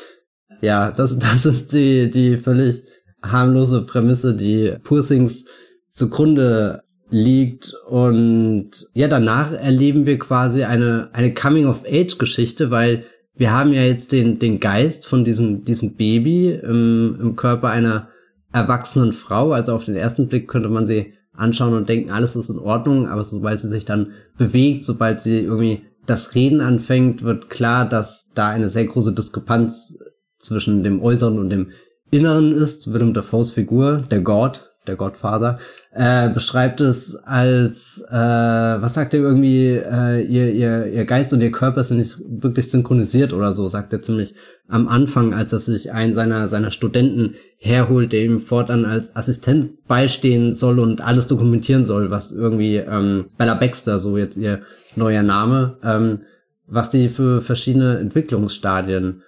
ja, 0.62 0.90
das, 0.90 1.18
das 1.18 1.44
ist 1.44 1.72
die, 1.72 2.10
die 2.10 2.38
völlig 2.38 2.84
harmlose 3.22 3.82
Prämisse, 3.82 4.34
die 4.34 4.74
Poor 4.82 5.06
Things 5.06 5.44
zugrunde 5.90 6.82
liegt. 7.10 7.74
Und 7.88 8.70
ja, 8.94 9.08
danach 9.08 9.52
erleben 9.52 10.06
wir 10.06 10.18
quasi 10.18 10.64
eine, 10.64 11.10
eine 11.12 11.34
Coming-of-Age-Geschichte, 11.34 12.70
weil 12.70 13.04
wir 13.34 13.52
haben 13.52 13.72
ja 13.72 13.82
jetzt 13.82 14.12
den, 14.12 14.38
den 14.38 14.60
Geist 14.60 15.06
von 15.06 15.24
diesem, 15.24 15.64
diesem 15.64 15.96
Baby 15.96 16.50
im, 16.50 17.18
im 17.20 17.36
Körper 17.36 17.68
einer 17.68 18.08
erwachsenen 18.52 19.12
Frau. 19.12 19.52
Also 19.52 19.74
auf 19.74 19.84
den 19.84 19.96
ersten 19.96 20.28
Blick 20.28 20.48
könnte 20.48 20.68
man 20.68 20.86
sie 20.86 21.12
anschauen 21.32 21.74
und 21.74 21.88
denken, 21.88 22.10
alles 22.10 22.36
ist 22.36 22.50
in 22.50 22.58
Ordnung, 22.58 23.08
aber 23.08 23.24
sobald 23.24 23.58
sie 23.60 23.68
sich 23.68 23.84
dann 23.84 24.12
bewegt, 24.36 24.82
sobald 24.82 25.20
sie 25.22 25.40
irgendwie 25.40 25.82
das 26.06 26.34
Reden 26.34 26.60
anfängt, 26.60 27.22
wird 27.22 27.48
klar, 27.50 27.88
dass 27.88 28.28
da 28.34 28.48
eine 28.48 28.68
sehr 28.68 28.84
große 28.84 29.14
Diskrepanz 29.14 29.98
zwischen 30.38 30.82
dem 30.82 31.00
Äußeren 31.00 31.38
und 31.38 31.50
dem 31.50 31.70
Inneren 32.10 32.56
ist. 32.56 32.92
Willem 32.92 33.14
Dafoes 33.14 33.50
Figur, 33.50 34.02
der 34.10 34.20
God, 34.20 34.70
der 34.86 34.96
Godfather, 34.96 35.58
äh, 35.92 36.30
beschreibt 36.30 36.80
es 36.80 37.16
als, 37.16 38.04
äh, 38.10 38.14
was 38.14 38.94
sagt 38.94 39.14
er 39.14 39.20
irgendwie, 39.20 39.68
äh, 39.68 40.22
ihr, 40.22 40.52
ihr, 40.52 40.86
ihr 40.86 41.04
Geist 41.04 41.32
und 41.32 41.40
ihr 41.40 41.52
Körper 41.52 41.84
sind 41.84 41.98
nicht 41.98 42.16
wirklich 42.26 42.70
synchronisiert 42.70 43.32
oder 43.32 43.52
so, 43.52 43.68
sagt 43.68 43.92
er 43.92 44.02
ziemlich 44.02 44.34
am 44.68 44.88
Anfang, 44.88 45.34
als 45.34 45.52
er 45.52 45.58
sich 45.58 45.92
einen 45.92 46.14
seiner, 46.14 46.46
seiner 46.48 46.70
Studenten 46.70 47.34
herholt, 47.58 48.12
der 48.12 48.24
ihm 48.24 48.38
fortan 48.38 48.84
als 48.84 49.16
Assistent 49.16 49.86
beistehen 49.86 50.52
soll 50.52 50.78
und 50.78 51.00
alles 51.00 51.26
dokumentieren 51.26 51.84
soll, 51.84 52.10
was 52.10 52.32
irgendwie 52.32 52.76
ähm, 52.76 53.26
Bella 53.36 53.54
Baxter, 53.54 53.98
so 53.98 54.16
jetzt 54.16 54.36
ihr 54.36 54.62
neuer 54.96 55.22
Name, 55.22 55.76
ähm, 55.82 56.20
was 56.66 56.90
die 56.90 57.08
für 57.08 57.40
verschiedene 57.40 57.98
Entwicklungsstadien 57.98 59.22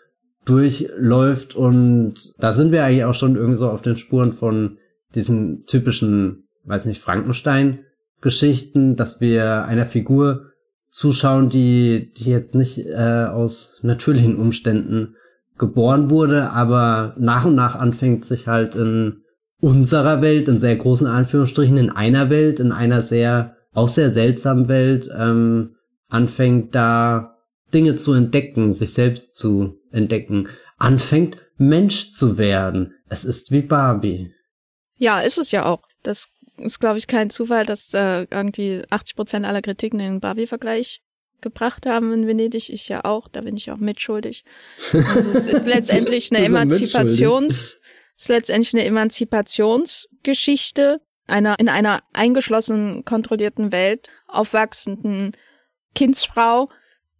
durchläuft 0.44 1.54
und 1.54 2.34
da 2.38 2.52
sind 2.52 2.72
wir 2.72 2.84
eigentlich 2.84 3.04
auch 3.04 3.14
schon 3.14 3.36
irgendwie 3.36 3.58
so 3.58 3.70
auf 3.70 3.82
den 3.82 3.96
Spuren 3.96 4.32
von 4.32 4.78
diesen 5.14 5.64
typischen, 5.66 6.48
weiß 6.64 6.86
nicht, 6.86 7.00
Frankenstein-Geschichten, 7.00 8.96
dass 8.96 9.20
wir 9.20 9.64
einer 9.66 9.86
Figur 9.86 10.46
zuschauen, 10.90 11.48
die, 11.48 12.12
die 12.16 12.30
jetzt 12.30 12.54
nicht 12.54 12.78
äh, 12.78 13.26
aus 13.30 13.78
natürlichen 13.82 14.36
Umständen 14.36 15.16
geboren 15.58 16.10
wurde, 16.10 16.50
aber 16.50 17.14
nach 17.18 17.44
und 17.44 17.54
nach 17.54 17.76
anfängt 17.76 18.24
sich 18.24 18.48
halt 18.48 18.74
in 18.74 19.22
unserer 19.60 20.20
Welt, 20.20 20.48
in 20.48 20.58
sehr 20.58 20.76
großen 20.76 21.06
Anführungsstrichen, 21.06 21.76
in 21.76 21.90
einer 21.90 22.30
Welt, 22.30 22.58
in 22.58 22.72
einer 22.72 23.00
sehr, 23.00 23.56
auch 23.72 23.88
sehr 23.88 24.10
seltsamen 24.10 24.68
Welt, 24.68 25.08
ähm, 25.16 25.76
anfängt 26.08 26.74
da 26.74 27.31
Dinge 27.72 27.96
zu 27.96 28.12
entdecken, 28.12 28.72
sich 28.72 28.94
selbst 28.94 29.34
zu 29.34 29.80
entdecken, 29.90 30.48
anfängt 30.78 31.36
Mensch 31.56 32.12
zu 32.12 32.38
werden. 32.38 32.94
Es 33.08 33.24
ist 33.24 33.50
wie 33.50 33.62
Barbie. 33.62 34.32
Ja, 34.96 35.20
ist 35.20 35.38
es 35.38 35.50
ja 35.50 35.66
auch. 35.66 35.82
Das 36.02 36.28
ist, 36.58 36.78
glaube 36.80 36.98
ich, 36.98 37.06
kein 37.06 37.30
Zufall, 37.30 37.64
dass 37.66 37.92
äh, 37.94 38.26
irgendwie 38.30 38.82
80 38.90 39.16
Prozent 39.16 39.46
aller 39.46 39.62
Kritiken 39.62 39.98
den 39.98 40.20
Barbie-Vergleich 40.20 41.00
gebracht 41.40 41.86
haben 41.86 42.12
in 42.12 42.26
Venedig. 42.26 42.68
Ich 42.70 42.88
ja 42.88 43.04
auch, 43.04 43.28
da 43.28 43.42
bin 43.42 43.56
ich 43.56 43.70
auch 43.70 43.78
mitschuldig. 43.78 44.44
Also 44.92 45.30
es 45.30 45.46
ist 45.46 45.66
letztendlich 45.72 46.32
eine 46.32 46.44
Emanzipations, 46.44 47.76
ist 48.16 48.28
letztendlich 48.28 48.74
eine 48.74 48.84
Emanzipationsgeschichte 48.84 51.00
einer 51.26 51.58
in 51.58 51.68
einer 51.68 52.02
eingeschlossenen, 52.12 53.04
kontrollierten 53.04 53.72
Welt 53.72 54.08
aufwachsenden 54.26 55.36
Kindsfrau, 55.94 56.68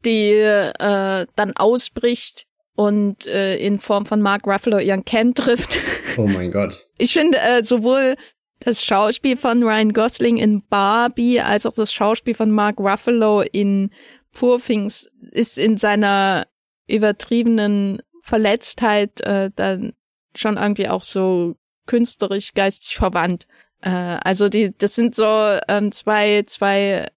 die 0.05 0.31
äh, 0.33 1.27
dann 1.37 1.53
ausbricht 1.57 2.47
und 2.75 3.27
äh, 3.27 3.57
in 3.57 3.81
Form 3.81 4.07
von 4.07 4.23
Mark 4.23 4.47
Ruffalo 4.47 4.79
ihren 4.79 5.05
Ken 5.05 5.35
trifft. 5.35 5.79
Oh 6.19 6.27
mein 6.27 6.53
Gott. 6.53 6.87
Ich 6.99 7.15
finde 7.15 7.39
äh, 7.39 7.63
sowohl 7.63 8.17
das 8.61 8.85
Schauspiel 8.85 9.39
von 9.39 9.63
Ryan 9.63 9.95
Gosling 9.95 10.37
in 10.37 10.63
Barbie 10.69 11.41
als 11.41 11.65
auch 11.65 11.73
das 11.73 11.91
Schauspiel 11.91 12.35
von 12.35 12.51
Mark 12.51 12.79
Ruffalo 12.79 13.41
in 13.41 13.91
Poor 14.33 14.61
Things 14.61 15.09
ist 15.31 15.59
in 15.59 15.79
seiner 15.79 16.47
übertriebenen 16.87 18.03
Verletztheit 18.23 19.23
äh, 19.23 19.51
dann 19.57 19.95
schon 20.35 20.59
irgendwie 20.59 20.89
auch 20.89 21.03
so 21.03 21.57
künstlerisch 21.87 22.55
geistig 22.55 22.97
verwandt. 22.97 23.47
Äh, 23.81 23.91
also 23.91 24.49
die, 24.49 24.77
das 24.77 24.95
sind 24.95 25.15
so 25.15 25.25
ähm, 25.69 25.93
zwei, 25.93 26.43
zwei, 26.47 27.09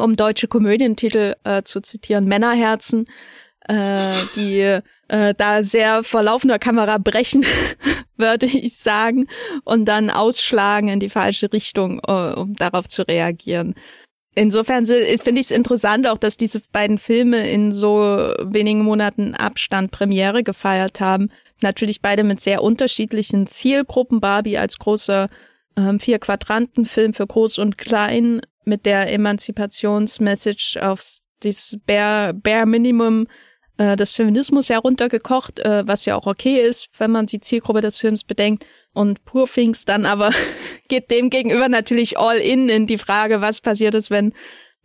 um 0.00 0.16
deutsche 0.16 0.48
Komödientitel 0.48 1.34
äh, 1.44 1.62
zu 1.62 1.80
zitieren, 1.80 2.26
Männerherzen, 2.26 3.06
äh, 3.68 4.12
die 4.34 4.80
äh, 5.08 5.34
da 5.36 5.62
sehr 5.62 6.02
vor 6.04 6.22
laufender 6.22 6.58
Kamera 6.58 6.98
brechen, 6.98 7.44
würde 8.16 8.46
ich 8.46 8.76
sagen, 8.76 9.26
und 9.64 9.86
dann 9.86 10.10
ausschlagen 10.10 10.88
in 10.88 11.00
die 11.00 11.10
falsche 11.10 11.52
Richtung, 11.52 12.00
uh, 12.08 12.40
um 12.40 12.54
darauf 12.54 12.88
zu 12.88 13.02
reagieren. 13.02 13.74
Insofern 14.38 14.84
finde 14.84 15.40
ich 15.40 15.46
es 15.46 15.50
interessant 15.50 16.06
auch, 16.06 16.18
dass 16.18 16.36
diese 16.36 16.60
beiden 16.70 16.98
Filme 16.98 17.48
in 17.48 17.72
so 17.72 17.98
wenigen 18.42 18.82
Monaten 18.82 19.34
Abstand 19.34 19.92
Premiere 19.92 20.42
gefeiert 20.42 21.00
haben. 21.00 21.30
Natürlich 21.62 22.02
beide 22.02 22.22
mit 22.22 22.40
sehr 22.40 22.62
unterschiedlichen 22.62 23.46
Zielgruppen. 23.46 24.20
Barbie 24.20 24.58
als 24.58 24.78
großer 24.78 25.30
ähm, 25.78 25.98
Vier-Quadranten-Film 26.00 27.14
für 27.14 27.26
Groß 27.26 27.58
und 27.58 27.78
Klein 27.78 28.42
mit 28.66 28.84
der 28.84 29.10
Emanzipationsmessage 29.12 30.78
aufs 30.82 31.22
dieses 31.42 31.78
Bare, 31.86 32.34
Bare 32.34 32.66
Minimum 32.66 33.26
äh, 33.78 33.96
des 33.96 34.12
Feminismus 34.12 34.68
heruntergekocht, 34.68 35.60
äh, 35.60 35.86
was 35.86 36.04
ja 36.04 36.16
auch 36.16 36.26
okay 36.26 36.60
ist, 36.60 36.88
wenn 36.98 37.10
man 37.10 37.26
die 37.26 37.40
Zielgruppe 37.40 37.80
des 37.80 37.98
Films 37.98 38.24
bedenkt. 38.24 38.66
Und 38.94 39.24
Poor 39.24 39.46
Things 39.46 39.84
dann 39.84 40.06
aber 40.06 40.30
geht 40.88 41.10
dem 41.10 41.30
gegenüber 41.30 41.68
natürlich 41.68 42.18
all 42.18 42.38
in 42.38 42.68
in 42.68 42.86
die 42.86 42.98
Frage, 42.98 43.40
was 43.40 43.60
passiert 43.60 43.94
ist, 43.94 44.10
wenn 44.10 44.32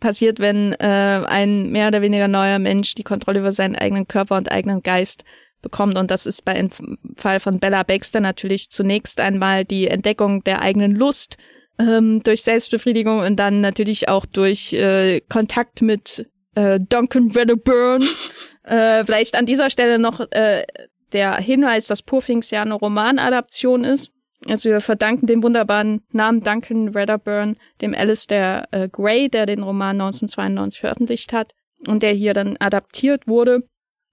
passiert, 0.00 0.40
wenn 0.40 0.72
äh, 0.74 1.22
ein 1.26 1.70
mehr 1.70 1.88
oder 1.88 2.02
weniger 2.02 2.28
neuer 2.28 2.58
Mensch 2.58 2.94
die 2.94 3.04
Kontrolle 3.04 3.38
über 3.38 3.52
seinen 3.52 3.76
eigenen 3.76 4.08
Körper 4.08 4.36
und 4.36 4.50
eigenen 4.50 4.82
Geist 4.82 5.24
bekommt. 5.62 5.96
Und 5.96 6.10
das 6.10 6.26
ist 6.26 6.44
bei 6.44 6.54
im 6.56 6.70
Fall 7.16 7.40
von 7.40 7.60
Bella 7.60 7.84
Baxter 7.84 8.20
natürlich 8.20 8.68
zunächst 8.68 9.20
einmal 9.20 9.64
die 9.64 9.86
Entdeckung 9.86 10.42
der 10.44 10.60
eigenen 10.60 10.94
Lust 10.94 11.36
ähm, 11.78 12.22
durch 12.22 12.42
Selbstbefriedigung 12.42 13.20
und 13.20 13.36
dann 13.36 13.60
natürlich 13.60 14.08
auch 14.08 14.26
durch 14.26 14.72
äh, 14.72 15.20
Kontakt 15.28 15.82
mit 15.82 16.26
äh, 16.54 16.78
Duncan 16.80 17.34
Wedderburn, 17.34 18.02
äh, 18.64 19.04
vielleicht 19.04 19.36
an 19.36 19.46
dieser 19.46 19.70
Stelle 19.70 19.98
noch 19.98 20.20
äh, 20.30 20.64
der 21.12 21.36
Hinweis, 21.36 21.86
dass 21.86 22.02
Purfings 22.02 22.50
ja 22.50 22.62
eine 22.62 22.74
Romanadaption 22.74 23.84
ist. 23.84 24.10
Also 24.48 24.70
wir 24.70 24.80
verdanken 24.80 25.26
den 25.26 25.42
wunderbaren 25.42 26.02
Namen 26.10 26.40
Duncan 26.40 26.94
Wedderburn 26.94 27.56
dem 27.80 27.94
Alistair 27.94 28.66
äh, 28.72 28.88
Gray, 28.88 29.28
der 29.28 29.46
den 29.46 29.62
Roman 29.62 30.00
1992 30.00 30.80
veröffentlicht 30.80 31.32
hat 31.32 31.52
und 31.86 32.02
der 32.02 32.12
hier 32.12 32.34
dann 32.34 32.56
adaptiert 32.58 33.28
wurde. 33.28 33.62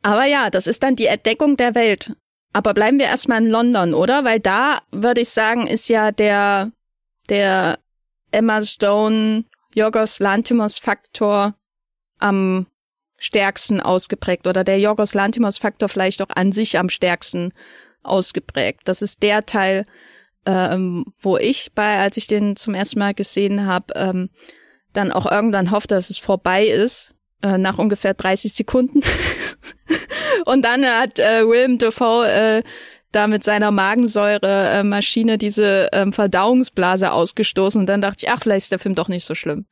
Aber 0.02 0.26
ja, 0.26 0.50
das 0.50 0.68
ist 0.68 0.84
dann 0.84 0.96
die 0.96 1.08
Entdeckung 1.08 1.58
der 1.58 1.76
Welt. 1.76 2.14
Aber 2.54 2.74
bleiben 2.74 3.00
wir 3.00 3.06
erstmal 3.06 3.44
in 3.44 3.50
London, 3.50 3.94
oder? 3.94 4.24
Weil 4.24 4.40
da 4.40 4.82
würde 4.92 5.22
ich 5.22 5.30
sagen, 5.30 5.68
ist 5.68 5.88
ja 5.88 6.12
der, 6.12 6.72
der 7.30 7.80
Emma 8.32 8.62
Stone, 8.64 9.46
Yorgos 9.74 10.20
Lanthimos 10.20 10.78
Faktor 10.78 11.56
am 12.20 12.68
stärksten 13.18 13.82
ausgeprägt 13.82 14.48
oder 14.48 14.64
der 14.64 14.80
Yorgos 14.80 15.14
Lanthimos 15.14 15.58
Faktor 15.58 15.90
vielleicht 15.90 16.22
auch 16.22 16.30
an 16.30 16.52
sich 16.52 16.78
am 16.78 16.90
stärksten 16.90 17.54
ausgeprägt. 18.04 18.82
Das 18.86 19.02
ist 19.02 19.22
der 19.24 19.46
Teil, 19.46 19.86
ähm, 20.46 21.06
wo 21.20 21.38
ich 21.38 21.72
bei, 21.76 22.00
als 22.00 22.18
ich 22.18 22.28
den 22.28 22.56
zum 22.56 22.74
ersten 22.74 23.00
Mal 23.00 23.14
gesehen 23.14 23.66
habe, 23.66 23.94
ähm, 23.96 24.30
dann 24.94 25.12
auch 25.12 25.30
irgendwann 25.30 25.72
hofft, 25.72 25.92
dass 25.92 26.10
es 26.10 26.18
vorbei 26.18 26.66
ist, 26.66 27.14
äh, 27.44 27.58
nach 27.58 27.78
ungefähr 27.78 28.14
30 28.14 28.54
Sekunden. 28.54 29.02
Und 30.46 30.64
dann 30.64 30.86
hat 30.86 31.20
äh, 31.20 31.46
Willem 31.46 31.78
Dafoe 31.78 32.28
äh, 32.28 32.64
da 33.12 33.28
mit 33.28 33.44
seiner 33.44 33.72
Magensäure-Maschine 33.72 35.38
diese 35.38 35.90
ähm, 35.92 36.14
Verdauungsblase 36.14 37.12
ausgestoßen. 37.12 37.80
Und 37.80 37.88
dann 37.88 38.02
dachte 38.02 38.26
ich, 38.26 38.32
ach, 38.32 38.42
vielleicht 38.42 38.66
ist 38.66 38.72
der 38.72 38.80
Film 38.80 38.96
doch 38.96 39.08
nicht 39.08 39.26
so 39.26 39.36
schlimm. 39.36 39.66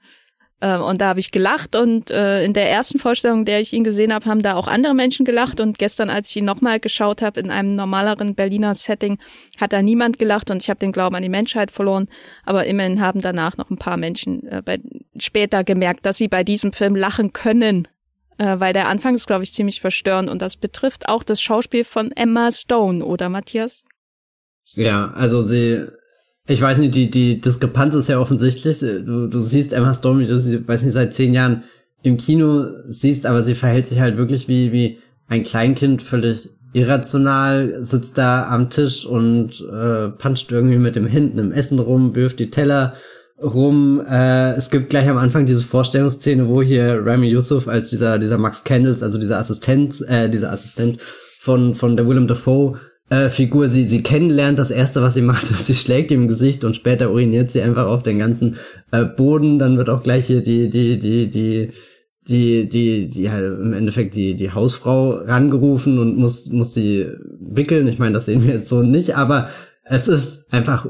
Ähm, 0.60 0.82
und 0.82 1.02
da 1.02 1.10
habe 1.10 1.20
ich 1.20 1.32
gelacht 1.32 1.76
und 1.76 2.10
äh, 2.10 2.44
in 2.44 2.54
der 2.54 2.70
ersten 2.70 2.98
Vorstellung, 2.98 3.46
der 3.46 3.62
ich 3.62 3.74
ihn 3.74 3.84
gesehen 3.84 4.12
habe, 4.12 4.26
haben 4.26 4.42
da 4.42 4.56
auch 4.56 4.68
andere 4.68 4.96
Menschen 4.96 5.24
gelacht 5.24 5.60
und 5.60 5.78
gestern, 5.78 6.10
als 6.10 6.30
ich 6.30 6.38
ihn 6.38 6.46
nochmal 6.46 6.80
geschaut 6.80 7.22
habe 7.22 7.40
in 7.40 7.52
einem 7.52 7.76
normaleren 7.76 8.34
Berliner 8.34 8.74
Setting, 8.74 9.20
hat 9.60 9.72
da 9.72 9.84
niemand 9.84 10.18
gelacht 10.18 10.50
und 10.50 10.64
ich 10.64 10.70
habe 10.70 10.80
den 10.80 10.92
Glauben 10.92 11.16
an 11.16 11.22
die 11.22 11.30
Menschheit 11.30 11.70
verloren. 11.70 12.08
Aber 12.44 12.66
immerhin 12.66 13.02
haben 13.02 13.22
danach 13.22 13.58
noch 13.58 13.70
ein 13.70 13.78
paar 13.78 13.98
Menschen 13.98 14.48
äh, 14.48 14.64
bei, 14.66 14.80
später 15.20 15.64
gemerkt, 15.64 16.08
dass 16.08 16.18
sie 16.18 16.28
bei 16.28 16.44
diesem 16.44 16.74
Film 16.74 16.96
lachen 16.96 17.34
können, 17.34 17.88
äh, 18.38 18.60
weil 18.60 18.74
der 18.74 18.88
Anfang 18.88 19.16
ist, 19.16 19.28
glaube 19.28 19.44
ich, 19.44 19.54
ziemlich 19.54 19.82
verstörend 19.82 20.30
und 20.30 20.42
das 20.42 20.58
betrifft 20.58 21.10
auch 21.10 21.24
das 21.24 21.42
Schauspiel 21.42 21.84
von 21.84 22.12
Emma 22.12 22.52
Stone, 22.52 23.04
oder 23.04 23.30
Matthias? 23.30 23.84
Ja, 24.74 25.12
also 25.12 25.42
sie 25.42 25.88
ich 26.48 26.62
weiß 26.62 26.78
nicht, 26.78 26.96
die, 26.96 27.12
die 27.12 27.42
Diskrepanz 27.42 27.94
ist 27.94 28.08
ja 28.08 28.20
offensichtlich. 28.20 28.80
Du, 28.80 29.28
du 29.28 29.40
siehst 29.42 29.74
Emma 29.74 29.94
Stone, 29.94 30.22
wie 30.22 30.28
du 30.28 30.40
sie, 30.40 30.66
weiß 30.66 30.84
nicht, 30.84 30.94
seit 30.94 31.14
zehn 31.14 31.34
Jahren 31.34 31.64
im 32.04 32.18
Kino 32.18 32.68
siehst, 32.88 33.26
aber 33.26 33.44
sie 33.44 33.54
verhält 33.56 33.88
sich 33.88 34.00
halt 34.00 34.18
wirklich 34.18 34.48
wie, 34.48 34.72
wie 34.72 35.00
ein 35.28 35.44
Kleinkind, 35.44 36.02
völlig 36.02 36.50
irrational, 36.72 37.84
sitzt 37.84 38.18
da 38.18 38.48
am 38.48 38.70
Tisch 38.70 39.06
und 39.06 39.62
äh, 39.72 40.10
puncht 40.10 40.52
irgendwie 40.52 40.78
mit 40.78 40.96
dem 40.96 41.08
Händen 41.08 41.40
im 41.40 41.52
Essen 41.52 41.80
rum, 41.80 42.16
wirft 42.16 42.40
die 42.40 42.50
Teller 42.50 42.94
rum. 43.42 44.02
Äh, 44.08 44.54
es 44.54 44.70
gibt 44.70 44.90
gleich 44.90 45.08
am 45.08 45.18
Anfang 45.18 45.46
diese 45.46 45.64
Vorstellungsszene, 45.64 46.48
wo 46.48 46.62
hier 46.62 47.02
Rami 47.06 47.28
Yusuf 47.28 47.68
als 47.68 47.90
dieser, 47.90 48.20
dieser 48.20 48.38
Max 48.38 48.64
Candles, 48.64 49.04
also 49.04 49.20
dieser 49.20 49.38
Assistent, 49.38 50.02
äh, 50.08 50.30
dieser 50.30 50.52
Assistent 50.52 51.02
von, 51.02 51.76
von 51.76 51.96
der 51.96 52.08
Willem 52.08 52.28
Dafoe 52.28 52.80
äh, 53.10 53.30
Figur 53.30 53.70
sie, 53.70 53.88
sie 53.88 54.04
kennenlernt, 54.04 54.60
das 54.60 54.72
erste, 54.72 55.02
was 55.02 55.14
sie 55.14 55.22
macht, 55.24 55.50
ist, 55.50 55.68
sie 55.68 55.76
schlägt 55.76 56.12
ihm 56.12 56.24
im 56.24 56.28
Gesicht 56.28 56.64
und 56.64 56.76
später 56.76 57.12
uriniert 57.12 57.52
sie 57.52 57.62
einfach 57.62 57.86
auf 57.86 58.04
den 58.04 58.20
ganzen 58.20 58.58
äh, 58.92 59.06
Boden. 59.06 59.60
Dann 59.60 59.78
wird 59.78 59.90
auch 59.90 60.04
gleich 60.04 60.28
hier 60.28 60.42
die, 60.42 60.70
die, 60.70 61.00
die, 61.00 61.30
die, 61.30 61.70
die, 62.28 62.68
die, 62.68 63.08
die 63.08 63.32
halt 63.32 63.60
im 63.60 63.74
Endeffekt 63.74 64.16
die, 64.16 64.36
die 64.36 64.52
Hausfrau 64.52 65.12
rangerufen 65.12 66.00
und 66.00 66.18
muss, 66.18 66.52
muss 66.52 66.74
sie 66.74 67.08
wickeln. 67.40 67.88
Ich 67.88 68.00
meine, 68.00 68.14
das 68.14 68.26
sehen 68.26 68.46
wir 68.46 68.56
jetzt 68.56 68.68
so 68.68 68.82
nicht, 68.82 69.16
aber 69.16 69.50
es 69.86 70.10
ist 70.10 70.52
einfach 70.52 70.88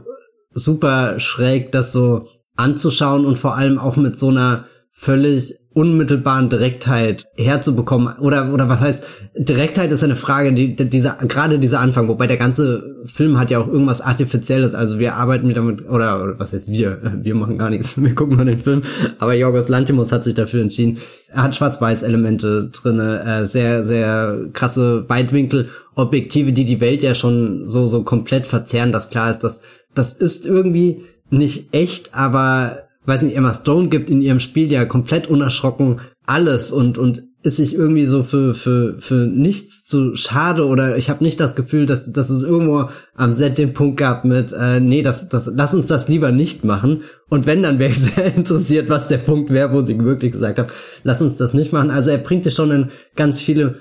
super 0.51 1.19
schräg, 1.19 1.71
das 1.71 1.91
so 1.91 2.27
anzuschauen 2.57 3.25
und 3.25 3.37
vor 3.37 3.55
allem 3.55 3.79
auch 3.79 3.95
mit 3.95 4.17
so 4.17 4.29
einer 4.29 4.65
völlig 4.91 5.55
unmittelbaren 5.77 6.49
Direktheit 6.49 7.27
herzubekommen. 7.37 8.17
Oder 8.17 8.51
oder 8.51 8.67
was 8.67 8.81
heißt 8.81 9.05
Direktheit 9.37 9.91
ist 9.91 10.03
eine 10.03 10.15
Frage 10.15 10.51
die 10.51 10.75
dieser 10.75 11.17
gerade 11.17 11.59
dieser 11.59 11.81
Anfang 11.81 12.07
wobei 12.07 12.25
der 12.25 12.37
ganze 12.37 12.95
Film 13.05 13.37
hat 13.37 13.51
ja 13.51 13.59
auch 13.59 13.67
irgendwas 13.67 14.01
artifizielles. 14.01 14.73
Also 14.73 14.97
wir 14.97 15.13
arbeiten 15.13 15.47
wieder 15.47 15.61
mit 15.61 15.87
oder, 15.87 16.23
oder 16.23 16.39
was 16.39 16.51
heißt 16.51 16.71
wir? 16.71 16.99
Wir 17.21 17.35
machen 17.35 17.59
gar 17.59 17.69
nichts. 17.69 18.01
Wir 18.01 18.15
gucken 18.15 18.37
nur 18.37 18.45
den 18.45 18.57
Film. 18.57 18.81
Aber 19.19 19.35
Jorgos 19.35 19.69
Lantimos 19.69 20.11
hat 20.11 20.23
sich 20.23 20.33
dafür 20.33 20.63
entschieden. 20.63 20.97
Er 21.29 21.43
hat 21.43 21.55
Schwarz-Weiß 21.55 22.01
Elemente 22.01 22.71
drinne 22.73 23.23
äh, 23.23 23.45
sehr 23.45 23.83
sehr 23.83 24.47
krasse 24.53 25.07
Weitwinkel 25.07 25.69
Objektive 25.93 26.53
die 26.53 26.65
die 26.65 26.81
Welt 26.81 27.03
ja 27.03 27.13
schon 27.13 27.67
so 27.67 27.85
so 27.85 28.01
komplett 28.01 28.47
verzerren 28.47 28.91
dass 28.91 29.11
klar 29.11 29.29
ist 29.29 29.43
dass 29.43 29.61
das 29.93 30.13
ist 30.13 30.47
irgendwie 30.47 31.03
nicht 31.29 31.73
echt 31.73 32.13
aber 32.13 32.87
weiß 33.07 33.21
nicht, 33.21 33.37
Emma 33.37 33.53
Stone 33.53 33.87
gibt 33.87 34.09
in 34.09 34.21
ihrem 34.21 34.39
Spiel 34.39 34.71
ja 34.71 34.85
komplett 34.85 35.27
unerschrocken 35.27 36.01
alles 36.25 36.73
und, 36.73 36.97
und 36.97 37.23
ist 37.41 37.55
sich 37.55 37.73
irgendwie 37.73 38.05
so 38.05 38.23
für, 38.23 38.53
für, 38.53 38.99
für 38.99 39.27
nichts 39.27 39.85
zu 39.85 40.17
schade 40.17 40.65
oder 40.65 40.97
ich 40.97 41.09
habe 41.09 41.23
nicht 41.23 41.39
das 41.39 41.55
Gefühl, 41.55 41.85
dass, 41.85 42.11
dass 42.11 42.29
es 42.29 42.43
irgendwo 42.43 42.89
am 43.15 43.31
Set 43.31 43.57
den 43.57 43.73
Punkt 43.73 43.97
gab 43.97 44.25
mit, 44.25 44.51
äh, 44.51 44.81
nee, 44.81 45.01
das, 45.01 45.29
das, 45.29 45.49
lass 45.55 45.73
uns 45.73 45.87
das 45.87 46.09
lieber 46.09 46.33
nicht 46.33 46.65
machen. 46.65 47.03
Und 47.29 47.45
wenn, 47.45 47.63
dann 47.63 47.79
wäre 47.79 47.91
ich 47.91 47.99
sehr 48.15 48.35
interessiert, 48.35 48.89
was 48.89 49.07
der 49.07 49.19
Punkt 49.19 49.49
wäre, 49.51 49.71
wo 49.71 49.81
sie 49.81 49.97
wirklich 50.03 50.33
gesagt 50.33 50.59
haben, 50.59 50.69
lass 51.03 51.21
uns 51.21 51.37
das 51.37 51.53
nicht 51.53 51.71
machen. 51.71 51.89
Also 51.89 52.09
er 52.09 52.17
bringt 52.17 52.45
dich 52.45 52.53
schon 52.53 52.71
in 52.71 52.87
ganz 53.15 53.39
viele 53.39 53.75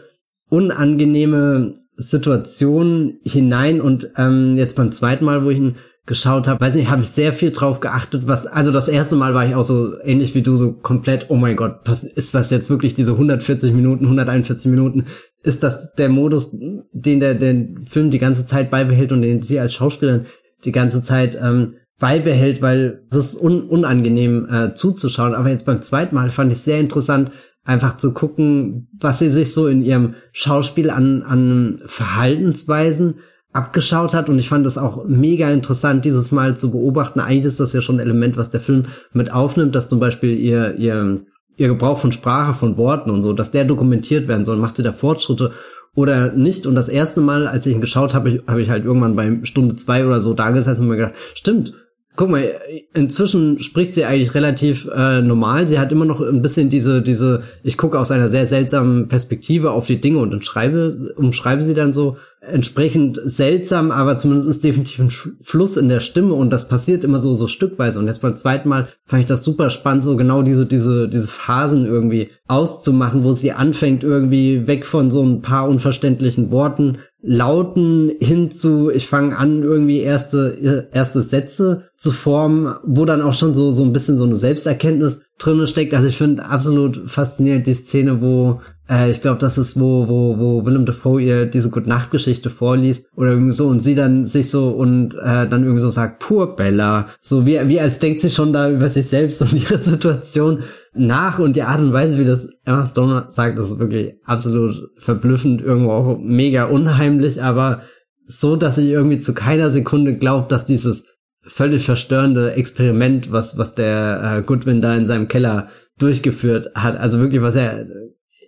unangenehme 0.48 1.80
Situationen 1.96 3.18
hinein 3.24 3.80
und 3.80 4.11
ähm, 4.16 4.56
jetzt 4.56 4.76
beim 4.76 4.92
zweiten 4.92 5.24
Mal, 5.24 5.44
wo 5.44 5.50
ich 5.50 5.59
ihn 5.59 5.74
geschaut 6.07 6.47
habe, 6.47 6.61
weiß 6.61 6.77
nicht, 6.77 6.88
habe 6.88 7.03
ich 7.03 7.09
sehr 7.09 7.33
viel 7.33 7.51
drauf 7.51 7.81
geachtet, 7.81 8.27
was, 8.27 8.47
also 8.47 8.73
das 8.73 8.88
erste 8.88 9.16
Mal 9.16 9.35
war 9.35 9.47
ich 9.47 9.57
auch 9.57 9.64
so 9.64 10.01
ähnlich 10.03 10.35
wie 10.35 10.42
du, 10.42 10.57
so 10.57 10.73
komplett, 10.73 11.27
oh 11.29 11.37
mein 11.37 11.57
Gott, 11.57 11.81
was, 11.85 12.05
ist 12.05 12.35
das 12.35 12.51
jetzt 12.51 12.71
wirklich 12.71 12.95
diese 12.95 13.12
140 13.12 13.73
Minuten, 13.73 14.05
141 14.05 14.71
Minuten? 14.71 15.07
Ist 15.42 15.62
das 15.62 15.95
der 15.95 16.09
Modus, 16.09 16.57
den 16.92 17.21
der, 17.21 17.35
der 17.35 17.66
Film 17.85 18.11
die 18.11 18.21
ganze 18.21 18.47
Zeit 18.47 18.71
beibehält 18.71 19.12
und 19.12 19.23
den 19.23 19.42
sie 19.42 19.59
als 19.59 19.75
Schauspielerin 19.75 20.27
die 20.64 20.73
ganze 20.73 21.03
Zeit 21.03 21.38
ähm, 21.40 21.75
beibehält, 21.99 22.62
weil 22.62 23.05
es 23.11 23.19
ist 23.19 23.40
un 23.40 23.62
unangenehm 23.62 24.49
äh, 24.51 24.75
zuzuschauen. 24.75 25.35
Aber 25.35 25.51
jetzt 25.51 25.66
beim 25.66 25.83
zweiten 25.83 26.14
Mal 26.14 26.31
fand 26.31 26.53
ich 26.53 26.59
sehr 26.59 26.79
interessant, 26.79 27.31
einfach 27.64 27.97
zu 27.97 28.14
gucken, 28.14 28.88
was 28.99 29.19
sie 29.19 29.29
sich 29.29 29.53
so 29.53 29.66
in 29.66 29.85
ihrem 29.85 30.14
Schauspiel 30.33 30.90
an, 30.90 31.23
an 31.23 31.83
Verhaltensweisen 31.85 33.16
abgeschaut 33.57 34.14
hat 34.14 34.29
und 34.29 34.38
ich 34.38 34.49
fand 34.49 34.66
das 34.66 34.79
auch 34.79 35.05
mega 35.07 35.51
interessant, 35.51 36.05
dieses 36.05 36.31
Mal 36.31 36.57
zu 36.57 36.71
beobachten. 36.71 37.21
Eigentlich 37.21 37.47
ist 37.47 37.61
das 37.61 37.73
ja 37.73 37.81
schon 37.81 37.97
ein 37.97 38.01
Element, 38.01 38.37
was 38.37 38.51
der 38.51 38.61
Film 38.61 38.85
mit 39.12 39.33
aufnimmt, 39.33 39.75
dass 39.75 39.88
zum 39.88 39.99
Beispiel 39.99 40.38
ihr, 40.38 40.77
ihr, 40.77 41.23
ihr 41.57 41.69
Gebrauch 41.69 41.99
von 41.99 42.12
Sprache, 42.12 42.55
von 42.55 42.77
Worten 42.77 43.11
und 43.11 43.23
so, 43.23 43.33
dass 43.33 43.51
der 43.51 43.64
dokumentiert 43.64 44.29
werden 44.29 44.45
soll. 44.45 44.59
Macht 44.59 44.77
sie 44.77 44.83
da 44.83 44.92
Fortschritte 44.92 45.53
oder 45.95 46.33
nicht? 46.33 46.66
Und 46.66 46.75
das 46.75 46.88
erste 46.88 47.21
Mal, 47.21 47.47
als 47.47 47.66
ich 47.66 47.75
ihn 47.75 47.81
geschaut 47.81 48.14
habe, 48.14 48.42
habe 48.47 48.62
ich 48.62 48.71
halt 48.71 48.85
irgendwann 48.85 49.16
bei 49.16 49.40
Stunde 49.45 49.77
zwei 49.77 50.07
oder 50.07 50.21
so 50.21 50.35
da 50.35 50.51
gesessen 50.51 50.83
und 50.83 50.88
mir 50.88 50.97
gedacht, 50.97 51.14
stimmt, 51.35 51.73
guck 52.16 52.31
mal, 52.31 52.55
inzwischen 52.94 53.61
spricht 53.61 53.92
sie 53.92 54.05
eigentlich 54.05 54.35
relativ 54.35 54.88
äh, 54.94 55.20
normal. 55.20 55.68
Sie 55.68 55.79
hat 55.79 55.92
immer 55.92 56.07
noch 56.07 56.20
ein 56.20 56.42
bisschen 56.42 56.70
diese, 56.70 57.02
diese, 57.02 57.42
ich 57.62 57.76
gucke 57.76 57.98
aus 57.98 58.11
einer 58.11 58.29
sehr 58.29 58.46
seltsamen 58.46 59.09
Perspektive 59.09 59.70
auf 59.70 59.87
die 59.87 60.00
Dinge 60.00 60.18
und 60.18 60.44
schreibe, 60.44 61.14
umschreibe 61.16 61.62
sie 61.62 61.74
dann 61.74 61.92
so 61.92 62.16
entsprechend 62.40 63.20
seltsam, 63.24 63.90
aber 63.90 64.18
zumindest 64.18 64.48
ist 64.48 64.64
definitiv 64.64 65.00
ein 65.00 65.11
Fluss 65.40 65.76
in 65.76 65.88
der 65.88 66.00
Stimme 66.00 66.35
und 66.35 66.50
das 66.50 66.68
passiert 66.68 67.05
immer 67.05 67.18
so, 67.18 67.35
so 67.35 67.48
stückweise. 67.48 67.98
Und 67.98 68.07
jetzt 68.07 68.22
beim 68.22 68.37
zweiten 68.37 68.68
Mal 68.68 68.88
fand 69.05 69.20
ich 69.20 69.26
das 69.26 69.44
super 69.44 69.68
spannend, 69.70 70.05
so 70.05 70.16
genau 70.16 70.42
diese, 70.42 70.64
diese, 70.66 71.09
diese 71.09 71.29
Phasen 71.29 71.87
irgendwie 71.87 72.31
auszumachen, 72.46 73.24
wo 73.24 73.33
sie 73.33 73.52
anfängt 73.52 74.05
irgendwie 74.05 74.66
weg 74.66 74.87
von 74.87 75.11
so 75.11 75.22
ein 75.22 75.42
paar 75.42 75.68
unverständlichen 75.68 76.50
Worten 76.50 76.98
Lauten 77.28 78.12
hin 78.20 78.52
zu, 78.52 78.90
ich 78.90 79.08
fange 79.08 79.36
an, 79.36 79.64
irgendwie 79.64 79.98
erste, 79.98 80.88
erste 80.92 81.22
Sätze 81.22 81.88
zu 81.96 82.12
formen, 82.12 82.76
wo 82.84 83.04
dann 83.04 83.20
auch 83.20 83.34
schon 83.34 83.52
so, 83.52 83.72
so 83.72 83.82
ein 83.82 83.92
bisschen 83.92 84.16
so 84.16 84.24
eine 84.24 84.36
Selbsterkenntnis 84.36 85.22
drinne 85.36 85.66
steckt. 85.66 85.92
Also 85.92 86.06
ich 86.06 86.16
finde 86.16 86.44
absolut 86.44 87.10
faszinierend 87.10 87.66
die 87.66 87.74
Szene, 87.74 88.20
wo 88.22 88.60
äh, 88.88 89.10
ich 89.10 89.22
glaube, 89.22 89.38
das 89.38 89.58
ist, 89.58 89.78
wo, 89.78 90.08
wo, 90.08 90.38
wo 90.38 90.64
Willem 90.64 90.86
Dafoe 90.86 91.20
ihr 91.20 91.46
diese 91.46 91.70
Gute-Nacht-Geschichte 91.70 92.50
vorliest 92.50 93.10
oder 93.16 93.30
irgendwie 93.30 93.52
so 93.52 93.66
und 93.66 93.80
sie 93.80 93.94
dann 93.94 94.24
sich 94.24 94.50
so 94.50 94.70
und 94.70 95.14
äh, 95.14 95.48
dann 95.48 95.62
irgendwie 95.62 95.80
so 95.80 95.90
sagt, 95.90 96.20
pur 96.20 96.54
Bella. 96.56 97.08
So 97.20 97.46
wie, 97.46 97.58
wie 97.68 97.80
als 97.80 97.98
denkt 97.98 98.20
sie 98.20 98.30
schon 98.30 98.52
da 98.52 98.70
über 98.70 98.88
sich 98.88 99.08
selbst 99.08 99.42
und 99.42 99.52
ihre 99.52 99.78
Situation 99.78 100.60
nach 100.96 101.38
und 101.38 101.56
die 101.56 101.62
Art 101.62 101.80
und 101.80 101.92
Weise, 101.92 102.18
wie 102.18 102.24
das 102.24 102.48
Emma 102.64 102.87
Stone 102.87 103.26
sagt, 103.28 103.59
ist 103.59 103.78
wirklich 103.78 104.14
absolut 104.24 104.90
verblüffend, 104.96 105.61
irgendwo 105.61 105.92
auch 105.92 106.18
mega 106.18 106.64
unheimlich, 106.64 107.42
aber 107.42 107.82
so, 108.26 108.56
dass 108.56 108.78
ich 108.78 108.88
irgendwie 108.88 109.20
zu 109.20 109.35
keiner 109.35 109.70
Sekunde 109.70 110.16
glaubt, 110.16 110.50
dass 110.50 110.66
dieses 110.66 111.04
völlig 111.42 111.87
verstörende 111.87 112.54
Experiment, 112.54 113.30
was, 113.30 113.56
was 113.56 113.74
der 113.74 114.38
äh, 114.38 114.42
Goodwin 114.42 114.80
da 114.80 114.94
in 114.96 115.06
seinem 115.06 115.28
Keller 115.28 115.68
durchgeführt 115.98 116.70
hat, 116.74 116.96
also 116.98 117.20
wirklich, 117.20 117.40
was 117.40 117.54
er 117.54 117.87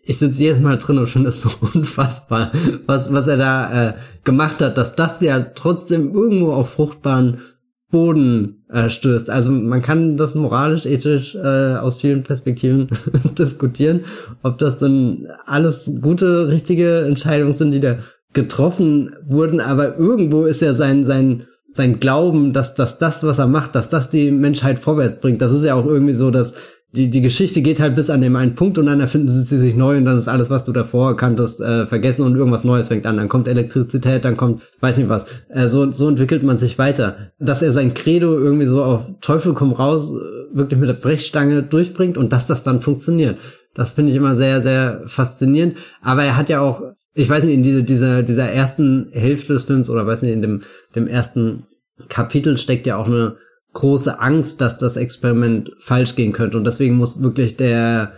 ich 0.08 0.16
sitze 0.16 0.42
jedes 0.42 0.62
Mal 0.62 0.78
drin 0.78 0.96
und 0.96 1.06
finde 1.06 1.28
es 1.28 1.42
so 1.42 1.50
unfassbar, 1.74 2.50
was, 2.86 3.12
was 3.12 3.28
er 3.28 3.36
da 3.36 3.88
äh, 3.88 3.94
gemacht 4.24 4.62
hat, 4.62 4.78
dass 4.78 4.96
das 4.96 5.20
ja 5.20 5.38
trotzdem 5.54 6.14
irgendwo 6.14 6.52
auf 6.52 6.70
fruchtbaren 6.70 7.42
Boden 7.90 8.64
äh, 8.68 8.90
stößt. 8.90 9.30
Also 9.30 9.50
man 9.50 9.80
kann 9.80 10.16
das 10.16 10.34
moralisch, 10.34 10.84
ethisch 10.84 11.34
äh, 11.34 11.76
aus 11.76 12.00
vielen 12.00 12.22
Perspektiven 12.22 12.88
diskutieren, 13.38 14.02
ob 14.42 14.58
das 14.58 14.78
dann 14.78 15.28
alles 15.46 15.90
gute, 16.00 16.48
richtige 16.48 17.00
Entscheidungen 17.00 17.52
sind, 17.52 17.72
die 17.72 17.80
der 17.80 17.98
getroffen 18.34 19.16
wurden, 19.26 19.60
aber 19.60 19.96
irgendwo 19.98 20.44
ist 20.44 20.60
ja 20.60 20.74
sein, 20.74 21.06
sein, 21.06 21.46
sein 21.72 21.98
Glauben, 21.98 22.52
dass, 22.52 22.74
dass 22.74 22.98
das, 22.98 23.24
was 23.24 23.38
er 23.38 23.46
macht, 23.46 23.74
dass 23.74 23.88
das 23.88 24.10
die 24.10 24.30
Menschheit 24.30 24.78
vorwärts 24.78 25.20
bringt. 25.20 25.40
Das 25.40 25.52
ist 25.52 25.64
ja 25.64 25.74
auch 25.74 25.86
irgendwie 25.86 26.12
so, 26.12 26.30
dass 26.30 26.54
die, 26.92 27.10
die 27.10 27.20
Geschichte 27.20 27.60
geht 27.60 27.80
halt 27.80 27.96
bis 27.96 28.08
an 28.08 28.22
dem 28.22 28.34
einen 28.36 28.54
Punkt 28.54 28.78
und 28.78 28.86
dann 28.86 29.00
erfinden 29.00 29.28
sie 29.28 29.58
sich 29.58 29.74
neu 29.74 29.98
und 29.98 30.06
dann 30.06 30.16
ist 30.16 30.26
alles, 30.26 30.48
was 30.48 30.64
du 30.64 30.72
davor 30.72 31.16
kanntest, 31.16 31.60
äh, 31.60 31.84
vergessen 31.84 32.22
und 32.22 32.34
irgendwas 32.34 32.64
Neues 32.64 32.88
fängt 32.88 33.04
an. 33.04 33.18
Dann 33.18 33.28
kommt 33.28 33.46
Elektrizität, 33.46 34.24
dann 34.24 34.38
kommt, 34.38 34.62
weiß 34.80 34.96
nicht 34.96 35.10
was. 35.10 35.42
Äh, 35.50 35.68
so, 35.68 35.90
so 35.92 36.08
entwickelt 36.08 36.42
man 36.42 36.58
sich 36.58 36.78
weiter. 36.78 37.32
Dass 37.38 37.60
er 37.60 37.72
sein 37.72 37.92
Credo 37.92 38.38
irgendwie 38.38 38.66
so 38.66 38.82
auf 38.82 39.06
Teufel 39.20 39.52
komm 39.52 39.72
raus, 39.72 40.14
äh, 40.14 40.56
wirklich 40.56 40.80
mit 40.80 40.88
der 40.88 40.94
Brechstange 40.94 41.62
durchbringt 41.62 42.16
und 42.16 42.32
dass 42.32 42.46
das 42.46 42.62
dann 42.62 42.80
funktioniert. 42.80 43.38
Das 43.74 43.92
finde 43.92 44.10
ich 44.10 44.16
immer 44.16 44.34
sehr, 44.34 44.62
sehr 44.62 45.02
faszinierend. 45.04 45.76
Aber 46.00 46.24
er 46.24 46.38
hat 46.38 46.48
ja 46.48 46.60
auch, 46.60 46.82
ich 47.12 47.28
weiß 47.28 47.44
nicht, 47.44 47.54
in 47.54 47.62
diese, 47.62 47.82
dieser, 47.82 48.22
dieser 48.22 48.50
ersten 48.50 49.10
Hälfte 49.12 49.52
des 49.52 49.64
Films 49.66 49.90
oder 49.90 50.06
weiß 50.06 50.22
nicht, 50.22 50.32
in 50.32 50.40
dem, 50.40 50.62
dem 50.94 51.06
ersten 51.06 51.64
Kapitel 52.08 52.56
steckt 52.56 52.86
ja 52.86 52.96
auch 52.96 53.08
eine 53.08 53.36
große 53.72 54.20
Angst, 54.20 54.60
dass 54.60 54.78
das 54.78 54.96
Experiment 54.96 55.72
falsch 55.78 56.16
gehen 56.16 56.32
könnte. 56.32 56.56
Und 56.56 56.64
deswegen 56.64 56.96
muss 56.96 57.22
wirklich 57.22 57.56
der, 57.56 58.12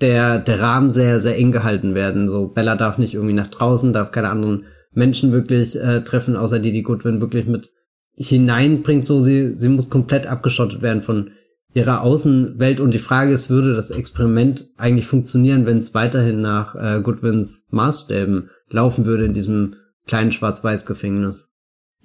der, 0.00 0.38
der 0.38 0.60
Rahmen 0.60 0.90
sehr, 0.90 1.20
sehr 1.20 1.36
eng 1.36 1.52
gehalten 1.52 1.94
werden. 1.94 2.28
So, 2.28 2.48
Bella 2.48 2.76
darf 2.76 2.98
nicht 2.98 3.14
irgendwie 3.14 3.34
nach 3.34 3.48
draußen, 3.48 3.92
darf 3.92 4.12
keine 4.12 4.30
anderen 4.30 4.64
Menschen 4.92 5.32
wirklich 5.32 5.78
äh, 5.80 6.02
treffen, 6.02 6.36
außer 6.36 6.58
die, 6.58 6.72
die 6.72 6.82
Goodwin 6.82 7.20
wirklich 7.20 7.46
mit 7.46 7.70
hineinbringt. 8.14 9.06
So, 9.06 9.20
sie, 9.20 9.54
sie 9.56 9.68
muss 9.68 9.90
komplett 9.90 10.26
abgeschottet 10.26 10.82
werden 10.82 11.02
von 11.02 11.30
ihrer 11.74 12.00
Außenwelt. 12.02 12.80
Und 12.80 12.94
die 12.94 12.98
Frage 12.98 13.32
ist, 13.32 13.50
würde 13.50 13.74
das 13.74 13.90
Experiment 13.90 14.68
eigentlich 14.76 15.06
funktionieren, 15.06 15.66
wenn 15.66 15.78
es 15.78 15.94
weiterhin 15.94 16.40
nach 16.40 16.74
äh, 16.74 17.00
Goodwins 17.02 17.66
Maßstäben 17.70 18.50
laufen 18.70 19.04
würde 19.04 19.26
in 19.26 19.34
diesem 19.34 19.76
kleinen 20.06 20.32
Schwarz-Weiß-Gefängnis? 20.32 21.50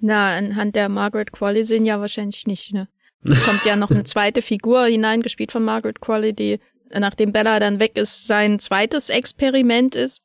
Na, 0.00 0.36
anhand 0.36 0.76
der 0.76 0.88
Margaret 0.88 1.32
Qualley 1.32 1.64
sehen 1.64 1.86
ja 1.86 2.00
wahrscheinlich 2.00 2.46
nicht, 2.46 2.72
ne? 2.72 2.88
Es 3.24 3.44
kommt 3.44 3.64
ja 3.64 3.76
noch 3.76 3.90
eine 3.90 4.04
zweite 4.04 4.42
Figur 4.42 4.84
hineingespielt 4.84 5.52
von 5.52 5.64
Margaret 5.64 6.00
Qualley, 6.00 6.34
die, 6.34 6.60
nachdem 6.90 7.32
Bella 7.32 7.58
dann 7.58 7.80
weg 7.80 7.96
ist, 7.96 8.26
sein 8.26 8.58
zweites 8.58 9.08
Experiment 9.08 9.94
ist. 9.94 10.20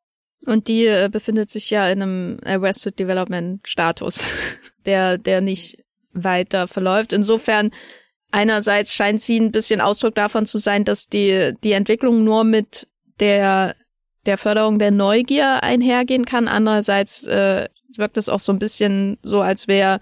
Und 0.46 0.68
die 0.68 0.86
äh, 0.86 1.10
befindet 1.12 1.50
sich 1.50 1.70
ja 1.70 1.90
in 1.90 2.02
einem 2.02 2.40
Arrested 2.46 2.98
Development 2.98 3.68
Status, 3.68 4.32
der, 4.86 5.18
der 5.18 5.42
nicht 5.42 5.84
weiter 6.14 6.68
verläuft. 6.68 7.14
Insofern, 7.14 7.72
einerseits 8.32 8.94
scheint 8.94 9.22
sie 9.22 9.40
ein 9.40 9.52
bisschen 9.52 9.82
Ausdruck 9.82 10.16
davon 10.16 10.46
zu 10.46 10.58
sein, 10.58 10.86
dass 10.86 11.08
die, 11.08 11.54
die 11.64 11.74
Entwicklung 11.74 12.24
nur 12.24 12.44
mit 12.44 12.88
der, 13.20 13.76
der 14.26 14.38
Förderung 14.38 14.80
der 14.80 14.92
Neugier 14.92 15.62
einhergehen 15.62 16.26
kann. 16.26 16.48
Andererseits 16.48 17.28
äh, 17.28 17.68
wirkt 17.98 18.18
es 18.18 18.30
auch 18.30 18.40
so 18.40 18.52
ein 18.52 18.60
bisschen 18.60 19.18
so, 19.24 19.42
als 19.42 19.68
wäre 19.68 20.00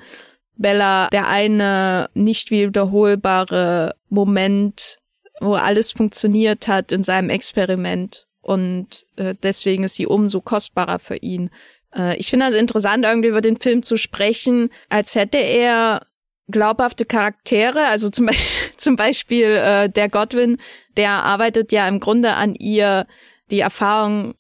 Bella 0.56 1.08
der 1.10 1.28
eine 1.28 2.10
nicht 2.14 2.52
wiederholbare 2.52 3.96
Moment, 4.10 5.00
wo 5.40 5.54
alles 5.54 5.92
funktioniert 5.92 6.68
hat 6.68 6.92
in 6.92 7.04
seinem 7.04 7.30
Experiment. 7.30 8.26
Und 8.42 9.06
äh, 9.18 9.36
deswegen 9.44 9.84
ist 9.84 9.96
sie 9.96 10.08
umso 10.08 10.42
kostbarer 10.42 11.00
für 11.00 11.18
ihn. 11.18 11.50
Äh, 11.96 12.18
ich 12.18 12.30
finde 12.30 12.46
also 12.46 12.58
interessant, 12.58 13.06
irgendwie 13.06 13.30
über 13.30 13.42
den 13.42 13.58
Film 13.58 13.84
zu 13.84 13.98
sprechen, 13.98 14.70
als 14.90 15.16
hätte 15.16 15.38
er 15.38 16.06
glaubhafte 16.50 17.06
Charaktere, 17.06 17.86
also 17.86 18.10
zum 18.10 18.28
Beispiel, 18.28 18.72
zum 18.78 18.96
Beispiel 18.96 19.46
äh, 19.46 19.90
der 19.90 20.10
Godwin, 20.10 20.58
der 20.96 21.12
arbeitet 21.12 21.72
ja 21.72 21.88
im 21.88 22.00
Grunde 22.00 22.34
an 22.34 22.56
ihr 22.56 23.06
die 23.52 23.60
Erfahrung 23.60 24.36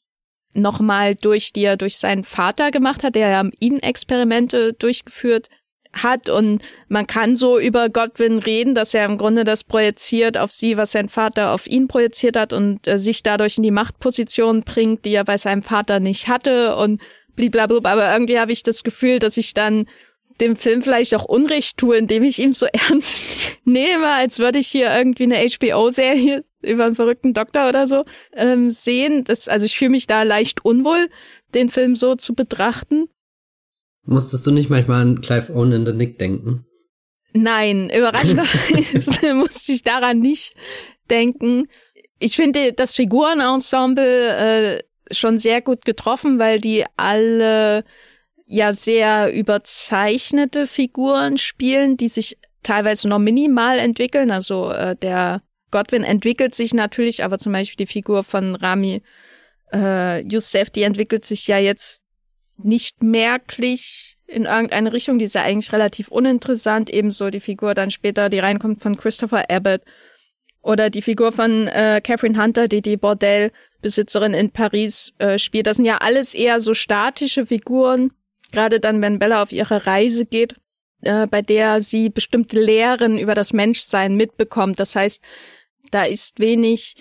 nochmal 0.58 1.15
durch, 1.15 1.54
die 1.54 1.63
er 1.63 1.78
durch 1.78 1.98
seinen 1.98 2.24
Vater 2.24 2.72
gemacht 2.72 3.04
hat, 3.04 3.15
der 3.15 3.30
ja 3.30 3.43
ihn 3.60 3.80
Experimente 3.80 4.74
durchgeführt 4.74 5.50
hat 5.93 6.30
und 6.30 6.62
man 6.89 7.08
kann 7.08 7.36
so 7.36 7.60
über 7.60 7.89
Godwin 7.89 8.39
reden, 8.39 8.76
dass 8.76 8.93
er 8.93 9.06
im 9.06 9.17
Grunde 9.17 9.43
das 9.43 9.63
projiziert 9.63 10.38
auf 10.38 10.52
sie, 10.52 10.78
was 10.78 10.91
sein 10.91 11.10
Vater 11.10 11.52
auf 11.54 11.67
ihn 11.67 11.88
projiziert 11.88 12.38
hat 12.38 12.54
und 12.54 12.88
äh, 12.88 13.00
sich 13.00 13.24
dadurch 13.24 13.58
in 13.58 13.63
die 13.63 13.72
Machtposition 13.72 14.63
bringt, 14.63 15.06
die 15.06 15.13
er 15.13 15.24
bei 15.24 15.38
seinem 15.38 15.63
Vater 15.63 16.00
nicht 16.00 16.28
hatte 16.28 16.76
und 16.76 17.02
blablabla. 17.36 17.89
Aber 17.91 18.12
irgendwie 18.12 18.39
habe 18.39 18.52
ich 18.52 18.63
das 18.63 18.84
Gefühl, 18.84 19.20
dass 19.20 19.38
ich 19.38 19.54
dann 19.54 19.88
dem 20.39 20.56
Film 20.56 20.84
vielleicht 20.84 21.15
auch 21.15 21.26
Unrecht 21.26 21.78
tue, 21.78 21.98
indem 21.98 22.24
ich 22.24 22.39
ihm 22.39 22.54
so 22.54 22.67
ernst 22.89 23.17
nehme, 23.63 24.12
als 24.12 24.39
würde 24.39 24.60
ich 24.60 24.67
hier 24.67 24.93
irgendwie 24.93 25.24
eine 25.24 25.48
HBO-Serie 25.48 26.43
über 26.67 26.86
einen 26.86 26.95
verrückten 26.95 27.34
Doktor 27.34 27.69
oder 27.69 27.88
so 27.88 28.06
ähm, 28.34 28.69
sehen. 28.69 29.23
Das, 29.23 29.47
also 29.47 29.65
ich 29.65 29.77
fühle 29.77 29.91
mich 29.91 30.08
da 30.08 30.23
leicht 30.23 30.63
unwohl, 30.65 31.10
den 31.53 31.69
Film 31.69 31.95
so 31.95 32.15
zu 32.15 32.34
betrachten. 32.34 33.08
Musstest 34.06 34.47
du 34.47 34.51
nicht 34.51 34.69
manchmal 34.69 35.01
an 35.01 35.21
Clive 35.21 35.53
Owen 35.53 35.71
in 35.73 35.86
the 35.86 35.93
Nick 35.93 36.17
denken? 36.17 36.65
Nein, 37.34 37.89
überraschenderweise 37.89 39.34
musste 39.34 39.71
ich 39.73 39.84
daran 39.84 40.19
nicht 40.19 40.56
denken. 41.10 41.67
Ich 42.19 42.36
finde 42.36 42.73
das 42.73 42.95
Figurenensemble 42.95 44.80
äh, 44.80 44.84
schon 45.13 45.38
sehr 45.38 45.62
gut 45.62 45.86
getroffen, 45.86 46.39
weil 46.39 46.60
die 46.60 46.86
alle 46.95 47.84
ja 48.45 48.73
sehr 48.73 49.34
überzeichnete 49.34 50.67
Figuren 50.67 51.38
spielen, 51.38 51.97
die 51.97 52.08
sich 52.08 52.38
teilweise 52.63 53.08
noch 53.08 53.19
minimal 53.19 53.77
entwickeln. 53.77 54.32
Also 54.32 54.71
äh, 54.71 54.95
der 54.95 55.41
Godwin 55.71 56.03
entwickelt 56.03 56.56
sich 56.56 56.73
natürlich, 56.73 57.23
aber 57.23 57.38
zum 57.38 57.51
Beispiel 57.51 57.86
die 57.86 57.91
Figur 57.91 58.23
von 58.23 58.56
Rami 58.56 59.01
äh, 59.73 60.21
Youssef, 60.27 60.69
die 60.69 60.84
entwickelt 60.84 61.25
sich 61.25 61.47
ja 61.47 61.58
jetzt 61.58 62.01
nicht 62.58 63.03
merklich 63.03 64.17
in 64.25 64.43
irgendeine 64.45 64.93
Richtung. 64.93 65.19
Die 65.19 65.25
ist 65.25 65.36
ja 65.36 65.43
eigentlich 65.43 65.71
relativ 65.71 66.10
uninteressant. 66.10 66.89
Ebenso 66.89 67.30
die 67.30 67.39
Figur 67.39 67.73
dann 67.73 67.91
später, 67.91 68.30
die 68.30 68.39
reinkommt 68.39 68.82
von 68.82 68.97
Christopher 68.97 69.49
Abbott. 69.49 69.82
Oder 70.62 70.89
die 70.89 71.01
Figur 71.01 71.32
von 71.32 71.67
äh, 71.67 72.01
Catherine 72.03 72.41
Hunter, 72.41 72.67
die 72.67 72.82
die 72.82 72.97
Bordellbesitzerin 72.97 74.34
in 74.34 74.51
Paris 74.51 75.13
äh, 75.17 75.38
spielt. 75.38 75.67
Das 75.67 75.77
sind 75.77 75.86
ja 75.86 75.97
alles 75.99 76.34
eher 76.34 76.60
so 76.60 76.73
statische 76.73 77.45
Figuren. 77.45 78.12
Gerade 78.51 78.80
dann, 78.80 79.01
wenn 79.01 79.19
Bella 79.19 79.41
auf 79.43 79.51
ihre 79.51 79.86
Reise 79.86 80.25
geht, 80.25 80.56
äh, 81.01 81.27
bei 81.27 81.41
der 81.41 81.81
sie 81.81 82.10
bestimmte 82.10 82.60
Lehren 82.60 83.17
über 83.17 83.33
das 83.33 83.53
Menschsein 83.53 84.15
mitbekommt. 84.15 84.79
Das 84.79 84.95
heißt, 84.95 85.21
da 85.91 86.03
ist 86.03 86.39
wenig 86.39 86.95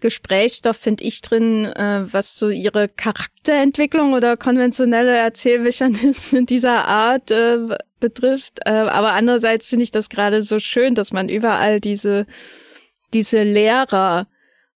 Gesprächsstoff, 0.00 0.76
finde 0.76 1.04
ich, 1.04 1.22
drin, 1.22 1.64
äh, 1.64 2.04
was 2.12 2.36
so 2.36 2.50
ihre 2.50 2.88
Charakterentwicklung 2.88 4.12
oder 4.12 4.36
konventionelle 4.36 5.16
Erzählmechanismen 5.16 6.44
dieser 6.46 6.84
Art 6.84 7.30
äh, 7.30 7.76
betrifft. 7.98 8.60
Äh, 8.66 8.70
aber 8.70 9.12
andererseits 9.12 9.68
finde 9.68 9.84
ich 9.84 9.90
das 9.90 10.10
gerade 10.10 10.42
so 10.42 10.58
schön, 10.58 10.94
dass 10.94 11.12
man 11.12 11.28
überall 11.28 11.80
diese, 11.80 12.26
diese 13.14 13.42
Lehrer 13.42 14.28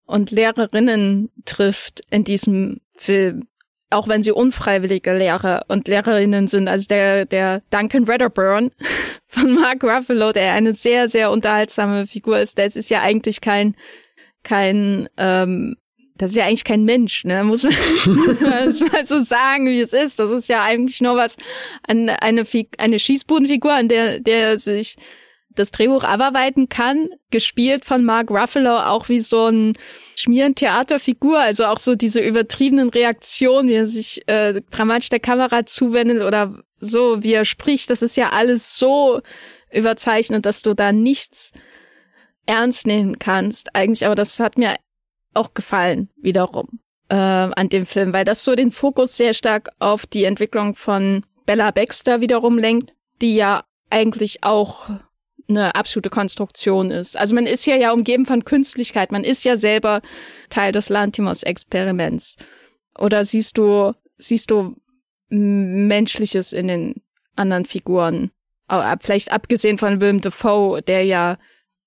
und 0.06 0.30
Lehrerinnen 0.30 1.30
trifft 1.44 2.00
in 2.11 2.24
diesem 2.24 2.80
Film. 2.94 3.46
Auch 3.90 4.07
wenn 4.07 4.22
sie 4.22 4.31
unfreiwillige 4.31 5.16
Lehrer 5.16 5.64
und 5.68 5.88
Lehrerinnen 5.88 6.46
sind. 6.46 6.68
Also 6.68 6.87
der, 6.87 7.26
der 7.26 7.61
Duncan 7.70 8.05
Redderburn 8.05 8.70
von 9.26 9.55
Mark 9.55 9.83
Ruffalo, 9.83 10.33
der 10.33 10.53
eine 10.53 10.72
sehr, 10.72 11.09
sehr 11.09 11.31
unterhaltsame 11.31 12.07
Figur 12.07 12.38
ist, 12.38 12.57
der 12.57 12.66
ist 12.66 12.88
ja 12.88 13.00
eigentlich 13.00 13.40
kein 13.40 13.74
kein, 14.42 15.09
ähm, 15.16 15.76
das 16.16 16.31
ist 16.31 16.37
ja 16.37 16.44
eigentlich 16.44 16.64
kein 16.64 16.85
Mensch, 16.85 17.24
ne? 17.24 17.44
Muss 17.44 17.62
man, 17.62 17.72
muss 18.07 18.81
man 18.81 18.88
mal 18.92 19.05
so 19.05 19.20
sagen, 19.20 19.66
wie 19.66 19.81
es 19.81 19.92
ist. 19.92 20.18
Das 20.18 20.31
ist 20.31 20.48
ja 20.48 20.62
eigentlich 20.62 21.00
nur 21.00 21.16
was, 21.16 21.37
an 21.87 22.09
eine, 22.09 22.46
eine 22.79 22.98
Schießbudenfigur, 22.98 23.72
an 23.72 23.88
der, 23.88 24.20
der 24.20 24.59
sich 24.59 24.96
das 25.54 25.70
Drehbuch 25.70 26.04
abarbeiten 26.04 26.68
kann, 26.68 27.10
gespielt 27.30 27.84
von 27.84 28.04
Mark 28.04 28.30
Ruffalo 28.30 28.78
auch 28.78 29.08
wie 29.08 29.20
so 29.20 29.46
ein 29.46 29.74
Schmierentheaterfigur, 30.16 31.38
also 31.38 31.64
auch 31.64 31.78
so 31.78 31.94
diese 31.94 32.20
übertriebenen 32.20 32.90
Reaktionen, 32.90 33.68
wie 33.68 33.74
er 33.74 33.86
sich 33.86 34.26
äh, 34.28 34.60
dramatisch 34.70 35.08
der 35.08 35.20
Kamera 35.20 35.66
zuwendet 35.66 36.22
oder 36.22 36.62
so, 36.78 37.22
wie 37.22 37.32
er 37.32 37.44
spricht, 37.44 37.90
das 37.90 38.02
ist 38.02 38.16
ja 38.16 38.30
alles 38.30 38.76
so 38.76 39.20
überzeichnet, 39.70 40.46
dass 40.46 40.62
du 40.62 40.74
da 40.74 40.92
nichts 40.92 41.52
ernst 42.46 42.86
nehmen 42.86 43.18
kannst. 43.18 43.74
Eigentlich, 43.74 44.06
aber 44.06 44.14
das 44.14 44.40
hat 44.40 44.56
mir 44.56 44.76
auch 45.34 45.54
gefallen, 45.54 46.08
wiederum, 46.16 46.80
äh, 47.08 47.14
an 47.14 47.68
dem 47.68 47.86
Film, 47.86 48.12
weil 48.12 48.24
das 48.24 48.44
so 48.44 48.54
den 48.54 48.72
Fokus 48.72 49.16
sehr 49.16 49.34
stark 49.34 49.70
auf 49.78 50.06
die 50.06 50.24
Entwicklung 50.24 50.74
von 50.74 51.24
Bella 51.46 51.70
Baxter 51.70 52.20
wiederum 52.20 52.58
lenkt, 52.58 52.94
die 53.20 53.36
ja 53.36 53.64
eigentlich 53.90 54.42
auch 54.42 54.88
eine 55.50 55.74
absolute 55.74 56.08
Konstruktion 56.08 56.90
ist. 56.90 57.16
Also 57.16 57.34
man 57.34 57.46
ist 57.46 57.66
ja 57.66 57.76
ja 57.76 57.92
umgeben 57.92 58.24
von 58.24 58.44
Künstlichkeit, 58.44 59.12
man 59.12 59.24
ist 59.24 59.44
ja 59.44 59.56
selber 59.56 60.00
Teil 60.48 60.72
des 60.72 60.88
Lantimos-Experiments. 60.88 62.36
Oder 62.98 63.24
siehst 63.24 63.58
du, 63.58 63.92
siehst 64.16 64.50
du 64.50 64.76
Menschliches 65.28 66.52
in 66.52 66.68
den 66.68 67.02
anderen 67.36 67.66
Figuren? 67.66 68.30
Vielleicht 69.00 69.32
abgesehen 69.32 69.78
von 69.78 70.00
Willem 70.00 70.20
Dafoe, 70.20 70.80
der 70.80 71.04
ja 71.04 71.38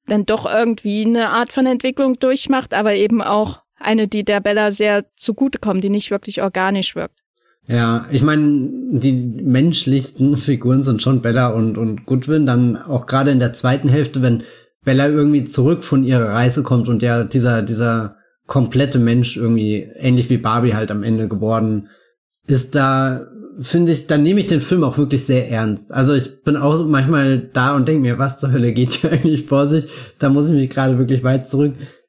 dann 0.06 0.26
doch 0.26 0.46
irgendwie 0.46 1.06
eine 1.06 1.30
Art 1.30 1.54
von 1.54 1.66
Entwicklung 1.66 2.20
durchmacht, 2.20 2.74
aber 2.74 2.94
eben 2.94 3.22
auch 3.22 3.62
eine, 3.76 4.10
die 4.10 4.26
der 4.26 4.42
Bella 4.42 4.72
sehr 4.72 5.06
zugutekommt, 5.16 5.84
die 5.84 5.90
nicht 5.90 6.12
wirklich 6.12 6.42
organisch 6.42 6.96
wirkt. 6.96 7.23
Ja, 7.66 8.08
ich 8.12 8.22
meine, 8.22 8.70
die 8.92 9.14
menschlichsten 9.14 10.38
Figuren 10.38 10.84
sind 10.84 11.02
schon 11.02 11.22
Bella 11.22 11.48
und, 11.48 11.78
und 11.78 12.06
Goodwin. 12.06 12.46
Dann 12.46 12.76
auch 12.76 13.06
gerade 13.06 13.32
in 13.32 13.40
der 13.40 13.54
zweiten 13.54 13.88
Hälfte, 13.88 14.22
wenn 14.22 14.44
Bella 14.84 15.08
irgendwie 15.08 15.46
zurück 15.46 15.84
von 15.84 16.04
ihrer 16.04 16.30
Reise 16.30 16.64
kommt 16.64 16.90
und 16.90 17.02
ja 17.02 17.24
dieser, 17.24 17.62
dieser 17.62 18.18
komplette 18.48 19.00
Mensch 19.00 19.38
irgendwie, 19.38 19.90
ähnlich 19.96 20.30
wie 20.30 20.38
Barbie 20.38 20.74
halt 20.74 20.92
am 20.92 21.04
Ende 21.04 21.30
geworden 21.30 21.88
ist, 22.46 22.76
da 22.76 23.28
finde 23.60 23.92
ich, 23.92 24.08
dann 24.08 24.24
nehme 24.24 24.40
ich 24.40 24.48
den 24.48 24.62
Film 24.62 24.84
auch 24.84 24.98
wirklich 24.98 25.26
sehr 25.26 25.50
ernst. 25.50 25.92
Also 25.92 26.14
ich 26.14 26.44
bin 26.44 26.58
auch 26.58 26.86
manchmal 26.86 27.40
da 27.40 27.76
und 27.76 27.88
denke 27.88 28.02
mir, 28.02 28.20
was 28.20 28.40
zur 28.40 28.52
Hölle 28.52 28.74
geht 28.74 28.94
hier 28.94 29.12
eigentlich 29.14 29.46
vor 29.46 29.68
sich? 29.68 29.88
Da 30.20 30.30
muss 30.30 30.50
ich 30.50 30.56
mich 30.56 30.70
gerade 30.70 30.98
wirklich 30.98 31.24
weit 31.24 31.48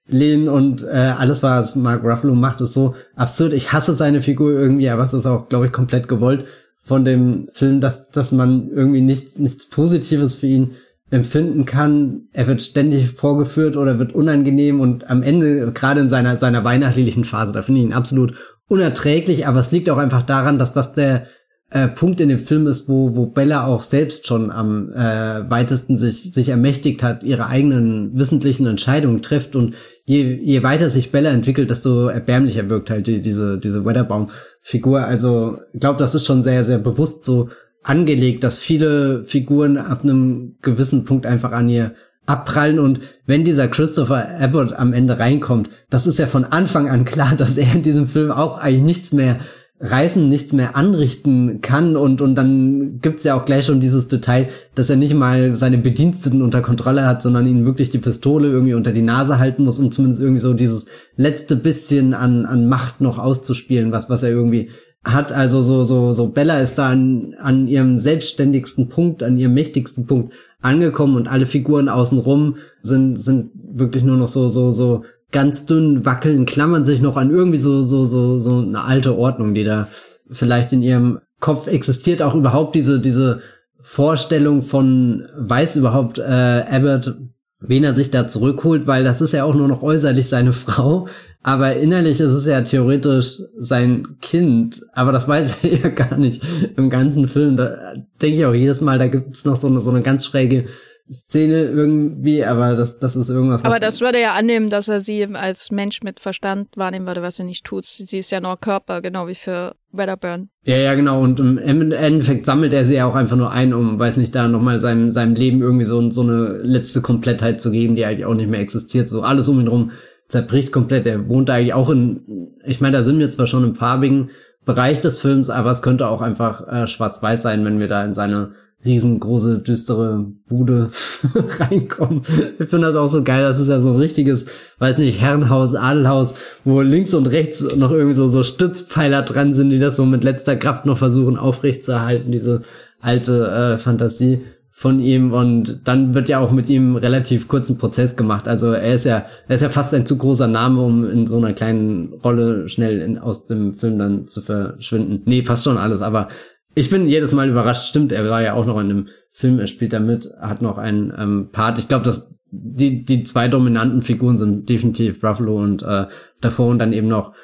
zurücklehnen 0.07 0.49
und 0.49 0.83
äh, 0.83 1.15
alles, 1.19 1.43
was 1.43 1.77
Mark 1.77 2.05
Ruffalo 2.05 2.35
macht, 2.35 2.61
ist 2.61 2.75
so 2.75 2.95
absurd. 3.17 3.53
Ich 3.53 3.73
hasse 3.73 3.95
seine 3.95 4.23
Figur 4.23 4.53
irgendwie, 4.53 4.89
aber 4.89 5.03
es 5.03 5.15
ist 5.15 5.27
auch, 5.27 5.49
glaube 5.49 5.67
ich, 5.67 5.73
komplett 5.73 6.09
gewollt 6.09 6.47
von 6.83 7.05
dem 7.05 7.49
Film, 7.53 7.81
dass, 7.81 8.11
dass 8.11 8.33
man 8.33 8.69
irgendwie 8.71 9.01
nichts, 9.01 9.39
nichts 9.39 9.69
Positives 9.69 10.37
für 10.37 10.47
ihn 10.47 10.73
empfinden 11.11 11.65
kann. 11.65 12.29
Er 12.33 12.47
wird 12.47 12.63
ständig 12.63 13.11
vorgeführt 13.11 13.77
oder 13.77 13.99
wird 13.99 14.15
unangenehm 14.15 14.81
und 14.81 15.09
am 15.09 15.23
Ende, 15.23 15.73
gerade 15.73 16.01
in 16.01 16.09
seiner, 16.09 16.37
seiner 16.37 16.65
weihnachtlichen 16.65 17.25
Phase, 17.25 17.53
da 17.53 17.63
finde 17.63 17.81
ich 17.81 17.87
ihn 17.87 17.93
absolut 17.93 18.35
unerträglich, 18.67 19.47
aber 19.47 19.61
es 19.61 19.71
liegt 19.71 19.89
auch 19.91 19.99
einfach 19.99 20.23
daran, 20.23 20.59
dass 20.59 20.73
das 20.73 20.93
der 20.95 21.27
äh, 21.75 21.89
Punkt 21.89 22.21
in 22.21 22.29
dem 22.29 22.39
Film 22.39 22.69
ist, 22.69 22.89
wo, 22.89 23.17
wo 23.17 23.27
Bella 23.27 23.67
auch 23.67 23.83
selbst 23.83 24.29
schon 24.29 24.53
am 24.53 24.93
äh, 24.93 25.51
weitesten 25.51 25.99
sich, 25.99 26.33
sich 26.33 26.51
ermächtigt 26.51 27.03
hat, 27.03 27.25
ihre 27.25 27.47
eigenen 27.47 28.17
wissentlichen 28.17 28.69
Entscheidungen 28.69 29.23
trifft 29.23 29.57
und 29.57 29.75
je, 30.05 30.23
je 30.41 30.63
weiter 30.63 30.89
sich 30.89 31.11
Bella 31.11 31.31
entwickelt, 31.31 31.71
desto 31.71 32.07
erbärmlicher 32.07 32.71
wirkt 32.71 32.91
halt 32.91 33.09
die, 33.09 33.21
diese, 33.21 33.59
diese 33.59 33.85
Weatherbaum-Figur. 33.85 35.03
Also 35.03 35.59
ich 35.73 35.81
glaube, 35.81 35.99
das 35.99 36.15
ist 36.15 36.25
schon 36.25 36.45
sehr, 36.45 36.63
sehr 36.63 36.79
bewusst 36.79 37.25
so 37.25 37.49
angelegt, 37.83 38.45
dass 38.45 38.61
viele 38.61 39.25
Figuren 39.25 39.77
ab 39.77 40.05
einem 40.05 40.55
gewissen 40.63 41.05
Punkt 41.05 41.27
einfach 41.27 41.51
an 41.51 41.69
ihr 41.69 41.97
abprallen 42.25 42.79
und 42.79 43.01
wenn 43.27 43.45
dieser 43.45 43.67
Christopher 43.67 44.41
Abbott 44.41 44.73
am 44.75 44.93
Ende 44.93 45.19
reinkommt, 45.19 45.71
das 45.91 46.07
ist 46.07 46.21
ja 46.21 46.29
von 46.29 46.45
Anfang 46.45 46.89
an 46.89 47.05
klar, 47.05 47.35
dass 47.37 47.57
er 47.57 47.75
in 47.75 47.83
diesem 47.83 48.07
Film 48.07 48.31
auch 48.31 48.59
eigentlich 48.59 48.85
nichts 48.85 49.13
mehr 49.13 49.41
reißen, 49.85 50.29
nichts 50.29 50.53
mehr 50.53 50.77
anrichten 50.77 51.61
kann 51.61 51.97
und 51.97 52.23
und 52.23 52.35
dann 52.35 53.01
gibt's 53.03 53.23
ja 53.23 53.35
auch 53.35 53.45
gleich 53.45 53.67
schon 53.67 53.81
dieses 53.81 54.09
Detail, 54.09 54.49
dass 54.75 54.89
er 54.89 54.97
nicht 54.97 55.15
mal 55.15 55.55
seine 55.55 55.79
Bediensteten 55.79 56.43
unter 56.43 56.63
Kontrolle 56.63 57.07
hat, 57.07 57.21
sondern 57.23 57.47
ihnen 57.47 57.67
wirklich 57.67 57.91
die 57.91 57.99
Pistole 57.99 58.49
irgendwie 58.49 58.75
unter 58.75 58.93
die 58.93 59.03
Nase 59.03 59.39
halten 59.39 59.65
muss, 59.65 59.79
um 59.79 59.93
zumindest 59.93 60.23
irgendwie 60.23 60.41
so 60.41 60.55
dieses 60.55 60.87
letzte 61.17 61.57
bisschen 61.57 62.15
an 62.15 62.47
an 62.47 62.67
Macht 62.67 63.01
noch 63.01 63.19
auszuspielen, 63.19 63.93
was 63.93 64.09
was 64.09 64.23
er 64.23 64.31
irgendwie 64.31 64.71
hat. 65.05 65.33
Also 65.33 65.63
so 65.63 65.83
so 65.83 66.13
so 66.13 66.29
Bella 66.29 66.61
ist 66.61 66.79
da 66.79 66.89
an, 66.89 67.35
an 67.39 67.69
ihrem 67.69 67.99
selbstständigsten 67.99 68.89
Punkt, 68.89 69.23
an 69.23 69.37
ihrem 69.37 69.53
mächtigsten 69.53 70.07
Punkt 70.07 70.33
angekommen 70.65 71.17
und 71.17 71.29
alle 71.29 71.45
Figuren 71.45 71.91
außenrum 71.91 72.57
sind, 72.81 73.17
sind 73.19 73.51
wirklich 73.55 74.03
nur 74.03 74.17
noch 74.17 74.29
so, 74.29 74.49
so, 74.49 74.71
so 74.71 75.05
ganz 75.35 75.67
dünn 75.67 76.05
wackeln, 76.05 76.47
klammern 76.47 76.85
sich 76.85 77.03
noch 77.03 77.17
an 77.17 77.31
irgendwie 77.31 77.59
so, 77.59 77.83
so, 77.83 78.05
so, 78.05 78.39
so 78.39 78.59
eine 78.61 78.85
alte 78.85 79.19
Ordnung, 79.19 79.53
die 79.53 79.65
da 79.65 79.89
vielleicht 80.31 80.73
in 80.73 80.81
ihrem 80.81 81.19
Kopf 81.41 81.67
existiert, 81.67 82.23
auch 82.23 82.37
überhaupt 82.37 82.77
diese, 82.77 83.01
diese 83.01 83.41
Vorstellung 83.81 84.63
von, 84.63 85.27
weiß 85.37 85.77
überhaupt 85.77 86.19
äh, 86.19 86.23
Abbott, 86.23 87.17
wen 87.59 87.83
er 87.83 87.95
sich 87.95 88.13
da 88.13 88.29
zurückholt, 88.29 88.87
weil 88.87 89.03
das 89.03 89.21
ist 89.21 89.33
ja 89.33 89.43
auch 89.43 89.57
nur 89.57 89.67
noch 89.67 89.83
äußerlich 89.83 90.29
seine 90.29 90.53
Frau, 90.55 91.09
aber 91.43 91.77
innerlich 91.77 92.21
ist 92.21 92.33
es 92.33 92.47
ja 92.47 92.63
theoretisch 92.63 93.41
sein 93.59 94.17
Kind, 94.23 94.83
aber 94.93 95.11
das 95.11 95.27
weiß 95.27 95.65
er 95.65 95.79
ja 95.83 95.89
gar 95.89 96.17
nicht 96.17 96.43
im 96.77 96.91
ganzen 96.91 97.27
Film. 97.27 97.57
Da 97.57 97.95
denke 98.23 98.39
ich 98.39 98.47
auch 98.47 98.55
jedes 98.55 98.81
Mal, 98.81 98.99
da 98.99 99.09
gibt 99.09 99.35
es 99.35 99.45
noch 99.45 99.57
so 99.57 99.67
eine, 99.67 99.81
so 99.81 99.91
eine 99.91 100.03
ganz 100.03 100.25
schräge 100.25 100.67
Szene 101.13 101.65
irgendwie, 101.65 102.45
aber 102.45 102.77
das, 102.77 102.99
das 102.99 103.15
ist 103.15 103.29
irgendwas. 103.29 103.65
Aber 103.65 103.79
das 103.79 104.01
würde 104.01 104.21
ja 104.21 104.33
annehmen, 104.33 104.71
dass 104.71 104.89
er 104.89 105.01
sie 105.01 105.27
als 105.35 105.71
Mensch 105.71 106.03
mit 106.03 106.19
Verstand 106.19 106.69
wahrnehmen 106.77 107.07
würde, 107.07 107.21
was 107.21 107.37
sie 107.37 107.45
nicht 107.45 107.65
tut. 107.65 107.85
Sie 107.85 108.19
ist 108.19 108.31
ja 108.31 108.41
nur 108.41 108.57
Körper, 108.57 109.03
genau 109.03 109.29
wie 109.29 109.35
für 109.35 109.75
Wedderburn. 109.93 110.49
Ja, 110.63 110.77
ja, 110.77 110.95
genau. 110.95 111.21
Und 111.21 111.41
im 111.41 111.93
Endeffekt 111.93 112.47
sammelt 112.47 112.73
er 112.73 112.87
sie 112.87 112.95
ja 112.95 113.07
auch 113.07 113.15
einfach 113.15 113.37
nur 113.37 113.51
ein, 113.51 113.75
um, 113.75 113.99
weiß 113.99 114.17
nicht, 114.17 114.35
da 114.35 114.49
nochmal 114.49 114.81
seinem, 114.81 115.11
seinem 115.11 115.35
Leben 115.35 115.61
irgendwie 115.61 115.85
so, 115.85 116.11
so 116.11 116.23
eine 116.23 116.61
letzte 116.63 117.03
Komplettheit 117.03 117.61
zu 117.61 117.71
geben, 117.71 117.97
die 117.97 118.07
eigentlich 118.07 118.25
auch 118.25 118.35
nicht 118.35 118.49
mehr 118.49 118.61
existiert. 118.61 119.11
So 119.11 119.23
alles 119.23 119.47
um 119.49 119.61
ihn 119.61 119.69
rum 119.69 119.91
zerbricht 120.29 120.73
komplett. 120.73 121.07
Er 121.07 121.29
wohnt 121.29 121.51
eigentlich 121.51 121.75
auch 121.75 121.91
in, 121.91 122.55
ich 122.65 122.81
meine, 122.81 122.97
da 122.97 123.03
sind 123.03 123.19
wir 123.19 123.31
zwar 123.31 123.47
schon 123.47 123.65
im 123.65 123.75
farbigen 123.75 124.31
Bereich 124.65 125.03
des 125.03 125.21
Films, 125.21 125.51
aber 125.51 125.71
es 125.71 125.83
könnte 125.83 126.09
auch 126.09 126.23
einfach 126.23 126.67
äh, 126.67 126.87
schwarz-weiß 126.87 127.43
sein, 127.43 127.63
wenn 127.67 127.79
wir 127.79 127.89
da 127.89 128.03
in 128.05 128.15
seine 128.15 128.53
riesengroße, 128.85 129.59
düstere 129.59 130.27
Bude 130.49 130.91
reinkommen. 131.59 132.23
Ich 132.59 132.69
finde 132.69 132.89
das 132.89 132.97
auch 132.97 133.09
so 133.09 133.23
geil. 133.23 133.43
Das 133.43 133.59
ist 133.59 133.69
ja 133.69 133.81
so 133.81 133.91
ein 133.91 133.97
richtiges, 133.97 134.47
weiß 134.79 134.99
nicht, 134.99 135.21
Herrenhaus, 135.21 135.75
Adelhaus, 135.75 136.35
wo 136.65 136.81
links 136.81 137.15
und 137.15 137.27
rechts 137.27 137.75
noch 137.77 137.91
irgendwie 137.91 138.15
so, 138.15 138.29
so 138.29 138.43
Stützpfeiler 138.43 139.23
dran 139.23 139.53
sind, 139.53 139.71
die 139.71 139.79
das 139.79 139.97
so 139.97 140.05
mit 140.05 140.25
letzter 140.25 140.57
Kraft 140.57 140.87
noch 140.87 140.99
versuchen 140.99 141.37
aufrechtzuerhalten, 141.39 142.33
diese 142.33 142.63
alte 143.01 143.49
äh, 143.49 143.79
Fantasie 143.79 144.41
von 144.77 144.99
ihm 144.99 145.33
und 145.33 145.83
dann 145.85 146.15
wird 146.15 146.29
ja 146.29 146.41
auch 146.41 146.51
mit 146.51 146.69
ihm 146.69 146.97
relativ 146.97 147.47
kurzen 147.47 147.79
Prozess 147.79 148.17
gemacht. 148.17 148.49
Also 148.49 148.73
er 148.73 148.95
ist 148.95 149.05
ja, 149.05 149.25
er 149.47 149.55
ist 149.55 149.63
ja 149.63 149.71
fast 149.71 149.95
ein 149.95 150.05
zu 150.05 150.19
großer 150.19 150.49
Name, 150.49 150.83
um 150.83 151.09
in 151.09 151.29
so 151.29 151.37
einer 151.37 151.53
kleinen 151.53 152.13
Rolle 152.15 152.69
schnell 152.69 153.01
in, 153.01 153.17
aus 153.17 153.47
dem 153.47 153.75
Film 153.75 154.01
dann 154.01 154.27
zu 154.27 154.43
verschwinden. 154.43 155.23
Nee, 155.27 155.45
fast 155.45 155.63
schon 155.63 155.79
alles, 155.79 156.03
aber 156.03 156.27
ich 156.75 156.91
bin 156.91 157.09
jedes 157.09 157.33
Mal 157.33 157.49
überrascht. 157.49 157.89
Stimmt, 157.89 158.13
er 158.13 158.29
war 158.29 158.43
ja 158.43 158.55
auch 158.55 158.67
noch 158.67 158.79
in 158.79 158.91
einem 158.91 159.09
Film, 159.33 159.59
er 159.59 159.67
spielt 159.67 159.93
da 159.93 160.01
mit, 160.01 160.31
hat 160.41 160.63
noch 160.63 160.79
einen 160.79 161.13
ähm, 161.17 161.49
Part. 161.53 161.79
Ich 161.79 161.89
glaube, 161.89 162.05
dass 162.05 162.35
die, 162.51 163.05
die 163.05 163.25
zwei 163.25 163.49
dominanten 163.49 164.03
Figuren 164.03 164.39
sind 164.39 164.69
definitiv 164.69 165.23
Ruffalo 165.25 165.61
und 165.61 165.83
äh, 165.83 166.07
davor 166.41 166.69
und 166.69 166.79
dann 166.79 166.93
eben 166.93 167.09
noch 167.09 167.35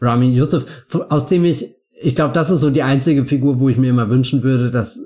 Rami 0.00 0.34
Youssef, 0.34 0.84
aus 1.08 1.28
dem 1.28 1.44
ich, 1.44 1.74
ich 2.00 2.14
glaube, 2.16 2.32
das 2.32 2.50
ist 2.50 2.60
so 2.60 2.70
die 2.70 2.82
einzige 2.82 3.24
Figur, 3.24 3.58
wo 3.58 3.68
ich 3.68 3.76
mir 3.76 3.90
immer 3.90 4.08
wünschen 4.08 4.42
würde, 4.42 4.70
dass 4.70 5.00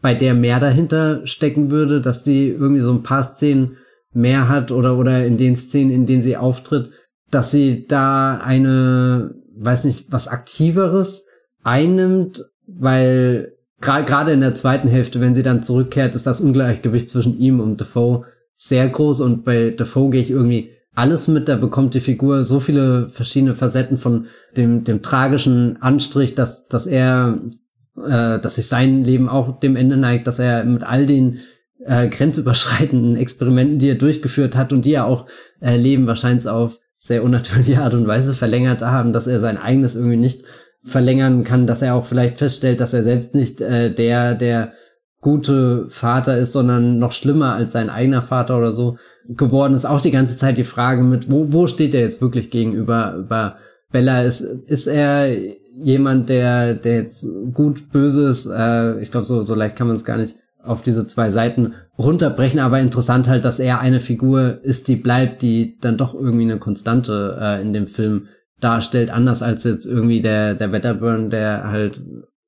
bei 0.00 0.14
der 0.14 0.34
mehr 0.34 0.58
dahinter 0.58 1.26
stecken 1.26 1.70
würde, 1.70 2.00
dass 2.00 2.24
die 2.24 2.48
irgendwie 2.48 2.80
so 2.80 2.92
ein 2.92 3.02
paar 3.02 3.22
Szenen 3.22 3.76
mehr 4.12 4.48
hat 4.48 4.72
oder, 4.72 4.96
oder 4.96 5.24
in 5.24 5.36
den 5.36 5.56
Szenen, 5.56 5.90
in 5.90 6.06
denen 6.06 6.22
sie 6.22 6.36
auftritt, 6.36 6.90
dass 7.30 7.50
sie 7.50 7.86
da 7.86 8.38
eine, 8.38 9.34
weiß 9.56 9.84
nicht, 9.84 10.06
was 10.10 10.28
aktiveres 10.28 11.26
einnimmt, 11.62 12.44
weil 12.78 13.52
gerade 13.80 14.32
in 14.32 14.40
der 14.40 14.54
zweiten 14.54 14.88
Hälfte, 14.88 15.20
wenn 15.20 15.34
sie 15.34 15.42
dann 15.42 15.62
zurückkehrt, 15.62 16.14
ist 16.14 16.26
das 16.26 16.40
Ungleichgewicht 16.40 17.08
zwischen 17.08 17.38
ihm 17.38 17.60
und 17.60 17.80
Defoe 17.80 18.24
sehr 18.56 18.88
groß. 18.88 19.20
Und 19.22 19.44
bei 19.44 19.70
Defoe 19.70 20.10
gehe 20.10 20.22
ich 20.22 20.30
irgendwie 20.30 20.70
alles 20.94 21.28
mit, 21.28 21.48
da 21.48 21.56
bekommt 21.56 21.94
die 21.94 22.00
Figur 22.00 22.44
so 22.44 22.60
viele 22.60 23.08
verschiedene 23.08 23.54
Facetten 23.54 23.96
von 23.96 24.26
dem, 24.56 24.84
dem 24.84 25.02
tragischen 25.02 25.80
Anstrich, 25.80 26.34
dass, 26.34 26.68
dass 26.68 26.86
er 26.86 27.38
äh, 27.96 28.38
dass 28.38 28.56
sich 28.56 28.66
sein 28.66 29.04
Leben 29.04 29.28
auch 29.28 29.60
dem 29.60 29.76
Ende 29.76 29.96
neigt, 29.96 30.26
dass 30.26 30.38
er 30.38 30.64
mit 30.64 30.82
all 30.82 31.06
den 31.06 31.40
äh, 31.84 32.08
grenzüberschreitenden 32.08 33.16
Experimenten, 33.16 33.78
die 33.78 33.88
er 33.88 33.96
durchgeführt 33.96 34.56
hat 34.56 34.72
und 34.72 34.84
die 34.84 34.94
er 34.94 35.06
auch 35.06 35.26
äh, 35.60 35.76
Leben 35.76 36.06
wahrscheinlich 36.06 36.46
auf 36.46 36.78
sehr 36.96 37.24
unnatürliche 37.24 37.80
Art 37.80 37.94
und 37.94 38.06
Weise 38.06 38.34
verlängert 38.34 38.82
haben, 38.82 39.12
dass 39.12 39.26
er 39.26 39.40
sein 39.40 39.56
eigenes 39.56 39.96
irgendwie 39.96 40.16
nicht 40.16 40.44
verlängern 40.82 41.44
kann, 41.44 41.66
dass 41.66 41.82
er 41.82 41.94
auch 41.94 42.06
vielleicht 42.06 42.38
feststellt, 42.38 42.80
dass 42.80 42.94
er 42.94 43.02
selbst 43.02 43.34
nicht 43.34 43.60
äh, 43.60 43.94
der, 43.94 44.34
der 44.34 44.72
gute 45.20 45.86
Vater 45.88 46.38
ist, 46.38 46.52
sondern 46.52 46.98
noch 46.98 47.12
schlimmer 47.12 47.54
als 47.54 47.72
sein 47.72 47.90
eigener 47.90 48.22
Vater 48.22 48.56
oder 48.56 48.72
so 48.72 48.96
geworden 49.28 49.74
ist. 49.74 49.84
Auch 49.84 50.00
die 50.00 50.10
ganze 50.10 50.36
Zeit 50.36 50.56
die 50.56 50.64
Frage 50.64 51.02
mit, 51.02 51.30
wo, 51.30 51.52
wo 51.52 51.66
steht 51.66 51.94
er 51.94 52.00
jetzt 52.00 52.22
wirklich 52.22 52.50
gegenüber 52.50 53.14
über 53.18 53.56
Bella? 53.92 54.22
Ist, 54.22 54.40
ist 54.40 54.86
er 54.86 55.28
jemand, 55.76 56.28
der, 56.28 56.74
der 56.74 56.96
jetzt 56.96 57.26
gut 57.52 57.90
Böses, 57.90 58.46
äh, 58.46 59.00
ich 59.00 59.10
glaube, 59.10 59.26
so, 59.26 59.42
so 59.42 59.54
leicht 59.54 59.76
kann 59.76 59.86
man 59.86 59.96
es 59.96 60.04
gar 60.04 60.16
nicht 60.16 60.36
auf 60.62 60.82
diese 60.82 61.06
zwei 61.06 61.30
Seiten 61.30 61.74
runterbrechen, 61.98 62.60
aber 62.60 62.80
interessant 62.80 63.28
halt, 63.28 63.44
dass 63.44 63.58
er 63.58 63.80
eine 63.80 64.00
Figur 64.00 64.58
ist, 64.62 64.88
die 64.88 64.96
bleibt, 64.96 65.42
die 65.42 65.78
dann 65.80 65.96
doch 65.96 66.14
irgendwie 66.14 66.42
eine 66.42 66.58
Konstante 66.58 67.38
äh, 67.40 67.62
in 67.62 67.72
dem 67.72 67.86
Film 67.86 68.28
darstellt, 68.60 69.10
anders 69.10 69.42
als 69.42 69.64
jetzt 69.64 69.86
irgendwie 69.86 70.20
der, 70.20 70.54
der 70.54 70.72
Wetterburn, 70.72 71.30
der 71.30 71.70
halt 71.70 72.00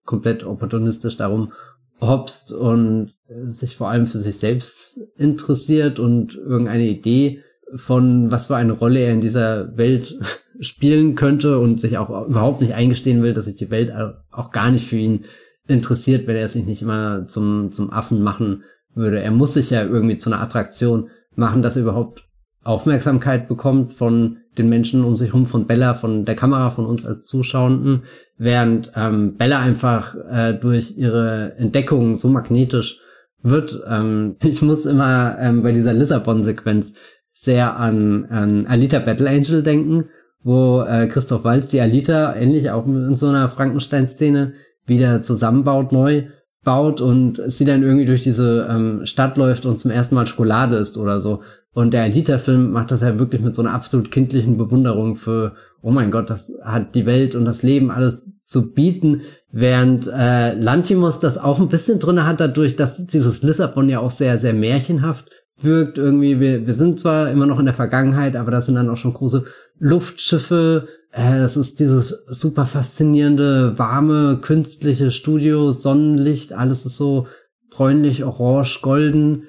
komplett 0.05 0.45
opportunistisch 0.45 1.17
darum 1.17 1.53
hopst 2.01 2.53
und 2.53 3.15
sich 3.47 3.77
vor 3.77 3.89
allem 3.89 4.07
für 4.07 4.19
sich 4.19 4.39
selbst 4.39 5.01
interessiert 5.17 5.99
und 5.99 6.35
irgendeine 6.35 6.87
Idee 6.87 7.43
von 7.75 8.31
was 8.31 8.49
für 8.49 8.57
eine 8.57 8.73
Rolle 8.73 9.01
er 9.01 9.13
in 9.13 9.21
dieser 9.21 9.77
Welt 9.77 10.19
spielen 10.61 11.15
könnte 11.15 11.59
und 11.59 11.81
sich 11.81 11.99
auch 11.99 12.29
überhaupt 12.29 12.61
nicht 12.61 12.75
eingestehen 12.75 13.23
will, 13.23 13.35
dass 13.35 13.47
sich 13.47 13.57
die 13.57 13.71
Welt 13.71 13.93
auch 14.31 14.51
gar 14.51 14.71
nicht 14.71 14.87
für 14.87 14.97
ihn 14.97 15.25
interessiert, 15.67 16.27
wenn 16.27 16.37
er 16.37 16.49
sich 16.49 16.67
nicht 16.67 16.83
immer 16.83 17.27
zum, 17.27 17.73
zum 17.73 17.91
Affen 17.91 18.23
machen 18.23 18.65
würde. 18.95 19.23
Er 19.23 19.31
muss 19.31 19.55
sich 19.55 19.71
ja 19.71 19.85
irgendwie 19.85 20.19
zu 20.19 20.31
einer 20.31 20.43
Attraktion 20.43 21.09
machen, 21.35 21.63
dass 21.63 21.77
er 21.77 21.83
überhaupt 21.83 22.29
Aufmerksamkeit 22.65 23.49
bekommt 23.49 23.93
von 23.93 24.39
den 24.59 24.69
Menschen 24.69 25.05
um 25.05 25.17
sich 25.17 25.29
herum, 25.29 25.47
von 25.47 25.67
Bella, 25.67 25.95
von 25.95 26.25
der 26.25 26.37
Kamera, 26.37 26.71
von 26.71 26.87
uns 26.87 27.07
als 27.07 27.23
Zuschauenden, 27.27 28.03
während 28.39 28.93
ähm, 28.95 29.37
Bella 29.37 29.61
einfach 29.61 30.15
äh, 30.31 30.53
durch 30.55 30.97
ihre 30.97 31.55
Entdeckung 31.57 32.17
so 32.17 32.29
magnetisch 32.29 33.01
wird. 33.43 33.83
Ähm, 33.89 34.37
ich 34.43 34.63
muss 34.63 34.87
immer 34.87 35.37
ähm, 35.41 35.63
bei 35.63 35.73
dieser 35.73 35.93
Lissabon-Sequenz 35.93 36.95
sehr 37.33 37.77
an, 37.77 38.27
an 38.27 38.67
Alita 38.67 38.99
Battle 38.99 39.29
Angel 39.29 39.63
denken, 39.63 40.11
wo 40.43 40.83
äh, 40.83 41.07
Christoph 41.09 41.45
Walz 41.45 41.69
die 41.69 41.81
Alita 41.81 42.35
ähnlich 42.35 42.71
auch 42.71 42.87
in 42.87 43.17
so 43.17 43.29
einer 43.29 43.49
Frankenstein-Szene 43.49 44.53
wieder 44.87 45.23
zusammenbaut, 45.23 45.93
neu 45.93 46.25
baut 46.65 47.01
und 47.01 47.41
sie 47.47 47.65
dann 47.65 47.83
irgendwie 47.83 48.05
durch 48.05 48.23
diese 48.23 48.69
ähm, 48.71 49.07
Stadt 49.07 49.37
läuft 49.37 49.67
und 49.67 49.79
zum 49.79 49.91
ersten 49.91 50.15
Mal 50.15 50.27
Schokolade 50.27 50.77
isst 50.77 50.99
oder 50.99 51.21
so. 51.21 51.43
Und 51.75 51.95
der 51.95 52.03
Alita-Film 52.03 52.71
macht 52.71 52.91
das 52.91 53.01
ja 53.01 53.19
wirklich 53.19 53.41
mit 53.41 53.57
so 53.57 53.63
einer 53.63 53.73
absolut 53.73 54.11
kindlichen 54.11 54.59
Bewunderung 54.59 55.17
für, 55.17 55.55
oh 55.81 55.91
mein 55.91 56.11
Gott, 56.11 56.29
das 56.29 56.53
hat 56.63 56.95
die 56.95 57.07
Welt 57.07 57.35
und 57.35 57.47
das 57.47 57.63
Leben 57.63 57.91
alles 57.91 58.31
zu 58.45 58.73
bieten, 58.73 59.23
während 59.51 60.07
äh, 60.07 60.55
Lantimos 60.55 61.21
das 61.21 61.39
auch 61.39 61.59
ein 61.59 61.69
bisschen 61.69 61.99
drinne 61.99 62.27
hat, 62.27 62.41
dadurch, 62.41 62.77
dass 62.77 63.07
dieses 63.07 63.43
Lissabon 63.43 63.89
ja 63.89 64.01
auch 64.01 64.11
sehr, 64.11 64.37
sehr 64.37 64.53
märchenhaft 64.53 65.31
wirkt. 65.61 65.97
Irgendwie, 65.97 66.41
wir, 66.41 66.67
wir 66.67 66.75
sind 66.75 67.01
zwar 67.01 67.31
immer 67.31 67.47
noch 67.47 67.59
in 67.59 67.65
der 67.65 67.75
Vergangenheit, 67.75 68.37
aber 68.37 68.51
das 68.51 68.67
sind 68.67 68.75
dann 68.75 68.91
auch 68.91 68.97
schon 68.97 69.15
große 69.15 69.45
Luftschiffe. 69.79 70.89
Äh, 71.11 71.39
das 71.39 71.57
ist 71.57 71.81
dieses 71.81 72.25
super 72.29 72.67
faszinierende, 72.67 73.79
warme, 73.79 74.41
künstliche 74.43 75.11
Studio, 75.11 75.71
Sonnenlicht, 75.71 76.53
alles 76.53 76.85
ist 76.85 76.99
so 76.99 77.29
bräunlich, 77.71 78.25
orange, 78.25 78.81
golden 78.83 79.45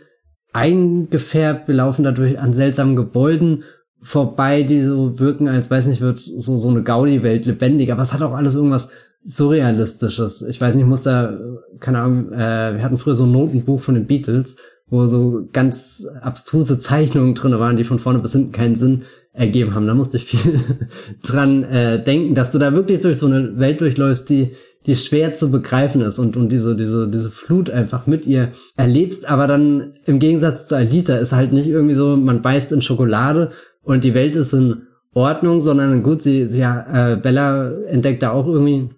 eingefärbt. 0.54 1.68
Wir 1.68 1.76
laufen 1.76 2.04
dadurch 2.04 2.40
an 2.40 2.54
seltsamen 2.54 2.96
Gebäuden 2.96 3.64
vorbei, 4.02 4.64
die 4.64 4.82
so 4.82 5.20
wirken, 5.20 5.48
als 5.48 5.72
weiß 5.72 5.88
nicht, 5.88 6.02
wird 6.02 6.20
so, 6.22 6.58
so 6.58 6.70
eine 6.70 6.84
Gaudi-Welt 6.84 7.46
lebendig. 7.46 7.92
Aber 7.92 8.04
es 8.04 8.14
hat 8.14 8.22
auch 8.22 8.34
alles 8.34 8.56
irgendwas 8.56 8.92
Surrealistisches. 9.26 10.42
Ich 10.42 10.60
weiß 10.60 10.76
nicht, 10.76 10.84
ich 10.84 10.90
muss 10.90 11.04
da, 11.04 11.38
keine 11.80 12.00
Ahnung, 12.00 12.34
äh, 12.34 12.76
wir 12.76 12.84
hatten 12.84 12.98
früher 12.98 13.16
so 13.16 13.24
ein 13.24 13.32
Notenbuch 13.32 13.80
von 13.80 13.96
den 13.96 14.06
Beatles, 14.06 14.58
wo 14.88 15.06
so 15.06 15.48
ganz 15.54 16.06
abstruse 16.22 16.78
Zeichnungen 16.80 17.34
drin 17.34 17.58
waren, 17.58 17.78
die 17.78 17.86
von 17.86 18.00
vorne 18.00 18.20
bis 18.20 18.34
hinten 18.34 18.52
keinen 18.52 18.76
Sinn 18.76 19.04
ergeben 19.32 19.74
haben. 19.74 19.88
Da 19.88 19.94
musste 19.94 20.18
ich 20.18 20.26
viel 20.26 20.60
dran 21.24 21.64
äh, 21.64 22.04
denken, 22.04 22.36
dass 22.36 22.52
du 22.52 22.60
da 22.60 22.74
wirklich 22.74 23.00
durch 23.00 23.18
so 23.18 23.28
eine 23.28 23.58
Welt 23.60 23.80
durchläufst, 23.80 24.30
die 24.30 24.52
die 24.86 24.96
schwer 24.96 25.34
zu 25.34 25.50
begreifen 25.52 26.02
ist 26.02 26.20
und, 26.20 26.36
und 26.36 26.50
diese, 26.50 26.76
diese, 26.76 27.08
diese 27.08 27.32
Flut 27.32 27.70
einfach 27.70 28.06
mit 28.08 28.26
ihr 28.28 28.50
erlebst, 28.76 29.30
aber 29.30 29.48
dann 29.48 29.94
im 30.06 30.20
Gegensatz 30.20 30.66
zu 30.66 30.76
Alita 30.76 31.16
ist 31.16 31.32
halt 31.32 31.54
nicht 31.54 31.68
irgendwie 31.68 31.96
so, 31.96 32.16
man 32.18 32.42
beißt 32.42 32.72
in 32.72 32.82
Schokolade 32.82 33.52
und 33.84 34.04
die 34.04 34.14
Welt 34.14 34.36
ist 34.36 34.54
in 34.54 34.84
Ordnung, 35.14 35.62
sondern 35.62 36.04
gut, 36.04 36.22
sie, 36.22 36.48
sie 36.48 36.62
äh, 36.62 37.18
Bella 37.22 37.72
entdeckt 37.88 38.24
da 38.24 38.32
auch 38.32 38.48
irgendwie 38.48 38.90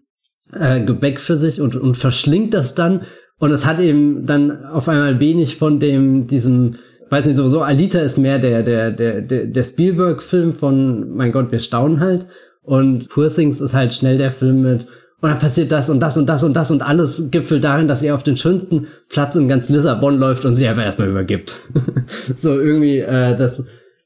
äh, 0.54 0.84
Gebäck 0.84 1.20
für 1.20 1.36
sich 1.36 1.62
und, 1.62 1.76
und 1.76 1.98
verschlingt 1.98 2.54
das 2.54 2.76
dann. 2.76 3.02
Und 3.38 3.52
es 3.52 3.66
hat 3.66 3.80
eben 3.80 4.26
dann 4.26 4.66
auf 4.66 4.88
einmal 4.88 5.20
wenig 5.20 5.58
von 5.58 5.80
dem, 5.80 6.28
diesem, 6.28 6.76
weiß 7.10 7.26
nicht, 7.26 7.36
sowieso, 7.36 7.62
Alita 7.62 8.00
ist 8.00 8.18
mehr 8.18 8.40
der, 8.40 8.64
der, 8.64 8.92
der, 8.92 9.22
der, 9.22 9.46
der 9.46 9.64
Spielberg-Film 9.64 10.54
von, 10.54 11.16
mein 11.16 11.34
Gott, 11.34 11.52
wir 11.52 11.60
staunen 11.60 12.00
halt. 12.00 12.28
Und 12.62 13.10
Poor 13.10 13.32
Things 13.32 13.60
ist 13.60 13.74
halt 13.74 13.94
schnell 13.94 14.18
der 14.18 14.32
Film 14.32 14.62
mit 14.62 14.88
und 15.26 15.32
dann 15.32 15.40
passiert 15.40 15.72
das 15.72 15.90
und 15.90 16.00
das 16.00 16.18
und 16.18 16.28
das 16.28 16.44
und 16.44 16.54
das 16.54 16.70
und 16.70 16.84
alles 16.84 17.32
gipfelt 17.32 17.64
darin, 17.64 17.88
dass 17.88 18.02
sie 18.02 18.12
auf 18.12 18.22
den 18.22 18.38
schönsten 18.38 18.86
Platz 19.10 19.36
in 19.36 19.48
ganz 19.48 19.70
Lissabon 19.70 20.20
läuft 20.20 20.46
und 20.46 20.54
sich 20.54 20.68
einfach 20.68 20.84
erstmal 20.84 21.10
übergibt. 21.10 21.56
so 22.36 22.60
irgendwie, 22.60 23.00
äh, 23.00 23.36
das, 23.36 23.66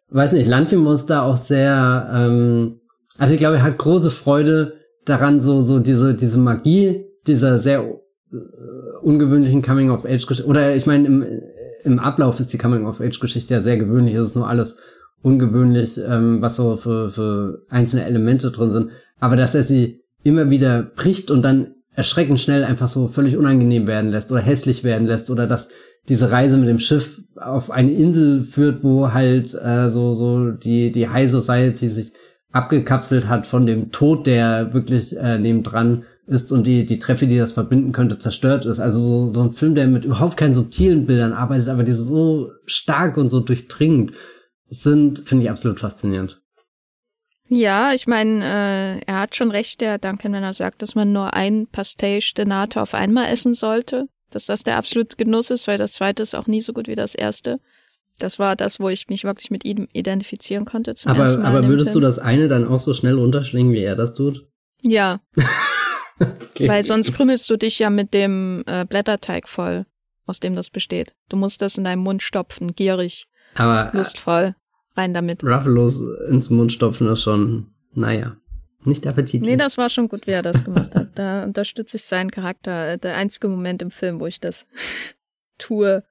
weiß 0.10 0.32
nicht, 0.32 0.48
Lantimos 0.48 1.08
da 1.08 1.24
auch 1.24 1.36
sehr, 1.36 2.10
ähm, 2.14 2.80
also 3.18 3.34
ich 3.34 3.40
glaube, 3.40 3.58
er 3.58 3.64
hat 3.64 3.78
große 3.78 4.12
Freude 4.12 4.76
daran, 5.04 5.42
so, 5.42 5.60
so 5.60 5.80
diese, 5.80 6.14
diese 6.14 6.38
Magie 6.38 7.06
dieser 7.28 7.60
sehr 7.60 7.82
äh, 8.32 8.38
ungewöhnlichen 9.02 9.62
Coming-of-Age-Geschichte, 9.62 10.50
oder 10.50 10.74
ich 10.74 10.86
meine, 10.86 11.06
im, 11.06 11.26
im 11.84 12.00
Ablauf 12.00 12.40
ist 12.40 12.54
die 12.54 12.58
Coming-of-Age-Geschichte 12.58 13.56
ja 13.56 13.60
sehr 13.60 13.78
gewöhnlich, 13.78 14.16
es 14.16 14.28
ist 14.28 14.36
nur 14.38 14.48
alles 14.48 14.80
ungewöhnlich, 15.22 15.98
ähm, 15.98 16.42
was 16.42 16.56
so 16.56 16.78
für, 16.78 17.10
für 17.10 17.66
einzelne 17.68 18.06
Elemente 18.06 18.52
drin 18.52 18.72
sind, 18.72 18.92
aber 19.20 19.36
dass 19.36 19.54
er 19.54 19.64
sie 19.64 19.99
immer 20.24 20.50
wieder 20.50 20.84
bricht 20.84 21.32
und 21.32 21.42
dann 21.42 21.76
erschreckend 21.94 22.40
schnell 22.40 22.64
einfach 22.64 22.88
so 22.88 23.08
völlig 23.08 23.38
unangenehm 23.38 23.88
werden 23.88 24.12
lässt 24.12 24.32
oder 24.32 24.42
hässlich 24.42 24.84
werden 24.84 25.08
lässt 25.08 25.30
oder 25.30 25.48
dass 25.48 25.70
diese 26.08 26.32
Reise 26.32 26.58
mit 26.58 26.70
dem 26.70 26.80
Schiff 26.80 27.22
auf 27.36 27.72
eine 27.72 27.92
Insel 27.92 28.44
führt, 28.44 28.84
wo 28.84 29.12
halt 29.12 29.54
äh, 29.54 29.90
so 29.90 30.14
so 30.14 30.52
die 30.52 30.92
die 30.92 31.10
High 31.10 31.30
Society 31.30 31.90
sich 31.90 32.14
abgekapselt 32.52 33.28
hat 33.28 33.48
von 33.48 33.66
dem 33.66 33.92
Tod, 33.92 34.26
der 34.26 34.74
wirklich 34.74 35.16
äh, 35.18 35.38
nebendran 35.38 36.04
ist 36.26 36.52
und 36.52 36.66
die 36.66 36.86
die 36.86 37.00
Treffe, 37.00 37.28
die 37.28 37.38
das 37.38 37.54
verbinden 37.54 37.92
könnte, 37.92 38.18
zerstört 38.18 38.66
ist. 38.66 38.80
Also 38.80 39.00
so, 39.00 39.34
so 39.34 39.42
ein 39.42 39.52
Film, 39.52 39.76
der 39.76 39.88
mit 39.88 40.06
überhaupt 40.06 40.38
keinen 40.38 40.54
subtilen 40.54 41.06
Bildern 41.06 41.34
arbeitet, 41.34 41.68
aber 41.68 41.84
die 41.84 41.92
so 41.92 42.52
stark 42.66 43.18
und 43.18 43.30
so 43.30 43.40
durchdringend 43.40 44.14
sind, 44.70 45.20
finde 45.20 45.44
ich 45.44 45.50
absolut 45.50 45.80
faszinierend. 45.80 46.39
Ja, 47.50 47.94
ich 47.94 48.06
meine, 48.06 48.46
äh, 48.46 49.04
er 49.08 49.20
hat 49.20 49.36
schon 49.36 49.50
recht, 49.50 49.82
der 49.82 49.98
Duncan, 49.98 50.34
wenn 50.34 50.44
er 50.44 50.54
sagt, 50.54 50.84
dass 50.84 50.94
man 50.94 51.12
nur 51.12 51.34
ein 51.34 51.68
Pastage 51.68 52.34
de 52.38 52.46
Nata 52.46 52.82
auf 52.82 52.94
einmal 52.94 53.32
essen 53.32 53.56
sollte. 53.56 54.08
Dass 54.30 54.46
das 54.46 54.64
der 54.64 54.78
absolute 54.78 55.18
Genuss 55.18 55.50
ist, 55.50 55.68
weil 55.68 55.80
das 55.80 55.94
zweite 55.94 56.22
ist 56.22 56.36
auch 56.36 56.46
nie 56.46 56.62
so 56.62 56.74
gut 56.74 56.88
wie 56.88 56.96
das 56.96 57.16
erste. 57.16 57.60
Das 58.20 58.38
war 58.38 58.56
das, 58.56 58.80
wo 58.80 58.90
ich 58.90 59.10
mich 59.10 59.24
wirklich 59.24 59.50
mit 59.50 59.66
ihm 59.66 59.88
identifizieren 59.94 60.66
konnte. 60.66 60.94
Zum 60.94 61.10
aber 61.10 61.22
ersten 61.22 61.42
Mal 61.42 61.48
aber 61.48 61.68
würdest 61.68 61.92
Film. 61.92 62.02
du 62.02 62.08
das 62.08 62.20
eine 62.20 62.48
dann 62.48 62.68
auch 62.68 62.80
so 62.80 62.94
schnell 62.94 63.16
runterschlingen, 63.16 63.74
wie 63.74 63.82
er 63.82 63.96
das 63.96 64.14
tut? 64.14 64.46
Ja. 64.84 65.20
okay. 66.20 66.70
Weil 66.70 66.84
sonst 66.84 67.14
krümmelst 67.14 67.50
du 67.50 67.58
dich 67.58 67.80
ja 67.80 67.90
mit 67.90 68.14
dem 68.14 68.64
äh, 68.68 68.86
Blätterteig 68.86 69.48
voll, 69.48 69.88
aus 70.28 70.40
dem 70.40 70.56
das 70.56 70.70
besteht. 70.70 71.16
Du 71.30 71.38
musst 71.38 71.64
das 71.64 71.80
in 71.80 71.84
deinem 71.84 72.04
Mund 72.04 72.22
stopfen, 72.22 72.76
gierig, 72.76 73.28
aber, 73.56 73.90
lustvoll 73.98 74.54
rein 75.00 75.14
damit. 75.14 75.44
Ruffalos 75.44 76.04
ins 76.30 76.50
Mund 76.50 76.72
stopfen 76.72 77.08
ist 77.08 77.24
schon, 77.24 77.68
naja, 77.94 78.36
nicht 78.84 79.08
appetitlich. 79.08 79.50
Nee, 79.50 79.58
das 79.58 79.78
war 79.78 79.90
schon 79.90 80.08
gut, 80.08 80.28
wie 80.28 80.32
er 80.32 80.42
das 80.42 80.64
gemacht 80.64 80.96
hat. 80.96 81.10
Da 81.16 81.44
unterstütze 81.46 81.98
ich 81.98 82.04
seinen 82.04 82.32
Charakter. 82.32 82.98
Der 82.98 83.16
einzige 83.16 83.48
Moment 83.48 83.82
im 83.82 83.92
Film, 83.92 84.20
wo 84.20 84.28
ich 84.28 84.40
das 84.40 84.66
tue. 85.58 86.04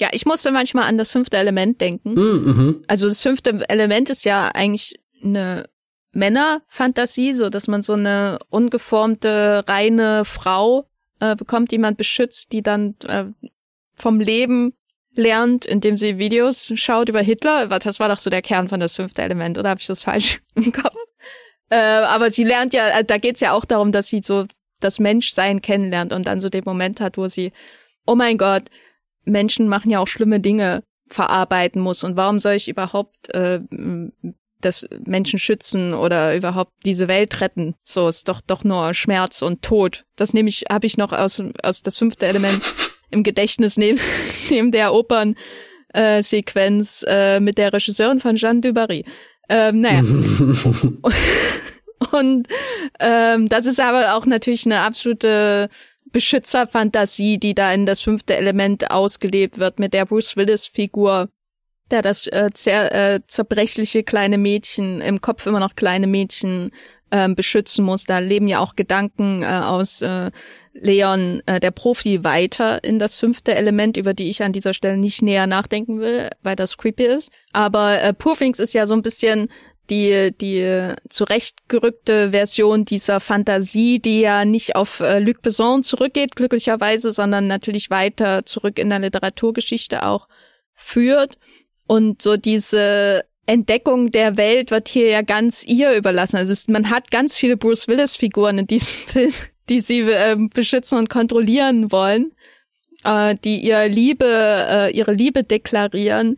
Ja, 0.00 0.08
ich 0.12 0.26
musste 0.26 0.50
manchmal 0.50 0.84
an 0.84 0.98
das 0.98 1.12
fünfte 1.12 1.36
Element 1.36 1.80
denken. 1.80 2.14
Mm, 2.14 2.44
mhm. 2.44 2.82
Also 2.88 3.08
das 3.08 3.22
fünfte 3.22 3.68
Element 3.68 4.10
ist 4.10 4.24
ja 4.24 4.48
eigentlich 4.48 4.98
eine 5.22 5.68
Männerfantasie, 6.12 7.34
so 7.34 7.48
dass 7.48 7.68
man 7.68 7.82
so 7.82 7.92
eine 7.92 8.38
ungeformte, 8.50 9.64
reine 9.66 10.24
Frau 10.24 10.88
äh, 11.20 11.36
bekommt, 11.36 11.70
die 11.70 11.78
man 11.78 11.96
beschützt, 11.96 12.52
die 12.52 12.62
dann 12.62 12.96
äh, 13.06 13.26
vom 13.94 14.20
Leben 14.20 14.74
lernt, 15.14 15.64
indem 15.64 15.98
sie 15.98 16.18
Videos 16.18 16.72
schaut 16.74 17.08
über 17.08 17.20
Hitler. 17.20 17.66
Das 17.78 18.00
war 18.00 18.08
doch 18.08 18.18
so 18.18 18.30
der 18.30 18.42
Kern 18.42 18.68
von 18.68 18.80
das 18.80 18.96
fünfte 18.96 19.22
Element, 19.22 19.58
oder 19.58 19.70
habe 19.70 19.80
ich 19.80 19.86
das 19.86 20.02
falsch 20.02 20.40
im 20.54 20.72
Kopf? 20.72 20.96
Äh, 21.70 21.76
aber 21.76 22.30
sie 22.30 22.44
lernt 22.44 22.74
ja, 22.74 23.00
äh, 23.00 23.04
da 23.04 23.18
geht's 23.18 23.40
ja 23.40 23.52
auch 23.52 23.64
darum, 23.64 23.92
dass 23.92 24.08
sie 24.08 24.20
so 24.20 24.46
das 24.80 24.98
Menschsein 24.98 25.62
kennenlernt 25.62 26.12
und 26.12 26.26
dann 26.26 26.40
so 26.40 26.48
den 26.48 26.64
Moment 26.64 27.00
hat, 27.00 27.16
wo 27.16 27.28
sie, 27.28 27.52
oh 28.06 28.14
mein 28.14 28.36
Gott, 28.38 28.64
Menschen 29.24 29.68
machen 29.68 29.90
ja 29.90 30.00
auch 30.00 30.06
schlimme 30.06 30.40
Dinge 30.40 30.82
verarbeiten 31.08 31.80
muss 31.80 32.04
und 32.04 32.16
warum 32.16 32.38
soll 32.38 32.54
ich 32.54 32.68
überhaupt 32.68 33.32
äh, 33.34 33.60
das 34.60 34.86
Menschen 35.04 35.38
schützen 35.38 35.94
oder 35.94 36.34
überhaupt 36.34 36.72
diese 36.84 37.08
Welt 37.08 37.40
retten? 37.40 37.74
So 37.82 38.08
ist 38.08 38.28
doch 38.28 38.40
doch 38.40 38.64
nur 38.64 38.94
Schmerz 38.94 39.42
und 39.42 39.62
Tod. 39.62 40.04
Das 40.16 40.34
nehme 40.34 40.48
ich, 40.48 40.64
habe 40.70 40.86
ich 40.86 40.96
noch 40.96 41.12
aus 41.12 41.42
aus 41.62 41.82
das 41.82 41.96
fünfte 41.96 42.26
Element 42.26 42.62
im 43.10 43.22
Gedächtnis 43.22 43.76
neben, 43.76 44.00
neben 44.50 44.72
der 44.72 44.94
Opernsequenz 44.94 47.04
äh, 47.06 47.38
mit 47.40 47.58
der 47.58 47.72
Regisseurin 47.72 48.20
von 48.20 48.36
Jeanne 48.36 48.60
Dubarry. 48.60 49.04
Ähm, 49.48 49.80
naja. 49.80 50.02
Und 52.12 52.48
ähm, 53.00 53.48
das 53.48 53.66
ist 53.66 53.80
aber 53.80 54.14
auch 54.14 54.26
natürlich 54.26 54.66
eine 54.66 54.80
absolute 54.80 55.70
Beschützerfantasie, 56.14 57.38
die 57.38 57.54
da 57.54 57.72
in 57.72 57.86
das 57.86 58.00
fünfte 58.00 58.36
Element 58.36 58.90
ausgelebt 58.90 59.58
wird, 59.58 59.78
mit 59.78 59.94
der 59.94 60.06
Bruce 60.06 60.36
Willis-Figur, 60.36 61.28
der 61.90 62.02
das 62.02 62.26
äh, 62.28 62.50
sehr 62.54 62.92
äh, 62.92 63.20
zerbrechliche 63.26 64.04
kleine 64.04 64.38
Mädchen, 64.38 65.00
im 65.00 65.20
Kopf 65.20 65.46
immer 65.46 65.60
noch 65.60 65.74
kleine 65.74 66.06
Mädchen 66.06 66.70
ähm, 67.10 67.34
beschützen 67.34 67.84
muss. 67.84 68.04
Da 68.04 68.18
leben 68.18 68.48
ja 68.48 68.60
auch 68.60 68.76
Gedanken 68.76 69.42
äh, 69.42 69.46
aus 69.46 70.02
äh, 70.02 70.30
Leon, 70.72 71.42
äh, 71.46 71.60
der 71.60 71.70
Profi, 71.70 72.24
weiter 72.24 72.82
in 72.82 72.98
das 72.98 73.18
fünfte 73.18 73.54
Element, 73.54 73.96
über 73.96 74.14
die 74.14 74.28
ich 74.28 74.42
an 74.42 74.52
dieser 74.52 74.74
Stelle 74.74 74.96
nicht 74.96 75.22
näher 75.22 75.46
nachdenken 75.46 76.00
will, 76.00 76.30
weil 76.42 76.56
das 76.56 76.76
creepy 76.76 77.04
ist. 77.04 77.30
Aber 77.52 78.00
äh, 78.02 78.12
Purfings 78.12 78.58
ist 78.58 78.74
ja 78.74 78.86
so 78.86 78.94
ein 78.94 79.02
bisschen 79.02 79.48
die, 79.90 80.32
die 80.40 80.92
zurechtgerückte 81.10 82.30
Version 82.30 82.84
dieser 82.84 83.20
Fantasie, 83.20 83.98
die 84.00 84.20
ja 84.20 84.44
nicht 84.44 84.76
auf 84.76 85.00
äh, 85.00 85.18
Luc 85.18 85.42
Besson 85.42 85.82
zurückgeht, 85.82 86.36
glücklicherweise, 86.36 87.12
sondern 87.12 87.46
natürlich 87.46 87.90
weiter 87.90 88.46
zurück 88.46 88.78
in 88.78 88.88
der 88.88 89.00
Literaturgeschichte 89.00 90.06
auch 90.06 90.28
führt. 90.74 91.36
Und 91.86 92.22
so 92.22 92.36
diese 92.36 93.24
Entdeckung 93.46 94.10
der 94.10 94.36
Welt 94.36 94.70
wird 94.70 94.88
hier 94.88 95.08
ja 95.08 95.22
ganz 95.22 95.64
ihr 95.64 95.92
überlassen. 95.96 96.36
Also 96.36 96.54
man 96.72 96.90
hat 96.90 97.10
ganz 97.10 97.36
viele 97.36 97.56
Bruce 97.56 97.88
Willis-Figuren 97.88 98.58
in 98.58 98.66
diesem 98.66 98.94
Film, 99.06 99.32
die 99.68 99.80
sie 99.80 100.00
äh, 100.00 100.36
beschützen 100.52 100.98
und 100.98 101.10
kontrollieren 101.10 101.92
wollen, 101.92 102.32
äh, 103.04 103.34
die 103.44 103.60
ihr 103.60 103.88
Liebe, 103.88 104.26
äh, 104.26 104.96
ihre 104.96 105.12
Liebe 105.12 105.44
deklarieren. 105.44 106.36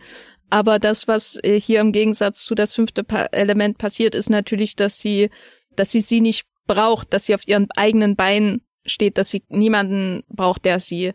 Aber 0.51 0.79
das, 0.79 1.09
was 1.09 1.39
äh, 1.43 1.59
hier 1.61 1.81
im 1.81 1.93
Gegensatz 1.93 2.45
zu 2.45 2.55
das 2.55 2.75
fünfte 2.75 3.05
pa 3.05 3.25
Element 3.27 3.79
passiert, 3.79 4.15
ist 4.15 4.31
natürlich, 4.31 4.77
dass 4.77 4.99
sie, 4.99 5.31
dass 5.75 5.91
sie 5.91 6.01
sie 6.01 6.21
nicht 6.21 6.45
braucht, 6.67 7.13
dass 7.13 7.27
sie 7.27 7.35
auf 7.35 7.47
ihren 7.47 7.71
eigenen 7.73 8.17
Beinen 8.17 8.63
steht, 8.85 9.19
dass 9.19 9.31
sie 9.31 9.43
niemanden 9.49 10.23
braucht, 10.29 10.65
der 10.65 10.79
sie 10.79 11.13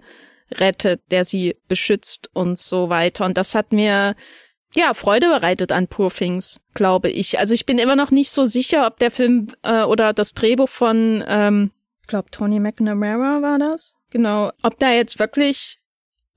rettet, 0.51 1.01
der 1.11 1.23
sie 1.25 1.55
beschützt 1.67 2.29
und 2.33 2.57
so 2.57 2.89
weiter. 2.89 3.25
Und 3.25 3.37
das 3.37 3.55
hat 3.55 3.71
mir 3.71 4.15
ja, 4.73 4.93
Freude 4.93 5.27
bereitet 5.27 5.71
an 5.71 5.87
Poor 5.87 6.11
Things, 6.11 6.59
glaube 6.73 7.09
ich. 7.09 7.39
Also 7.39 7.53
ich 7.53 7.65
bin 7.65 7.77
immer 7.77 7.95
noch 7.95 8.11
nicht 8.11 8.31
so 8.31 8.45
sicher, 8.45 8.87
ob 8.87 8.99
der 8.99 9.11
Film 9.11 9.47
äh, 9.63 9.83
oder 9.83 10.13
das 10.13 10.33
Drehbuch 10.33 10.69
von, 10.69 11.23
ähm, 11.27 11.71
ich 12.01 12.07
glaube, 12.07 12.31
Tony 12.31 12.59
McNamara 12.59 13.41
war 13.41 13.59
das. 13.59 13.95
Genau. 14.09 14.51
Ob 14.63 14.79
da 14.79 14.91
jetzt 14.91 15.19
wirklich 15.19 15.79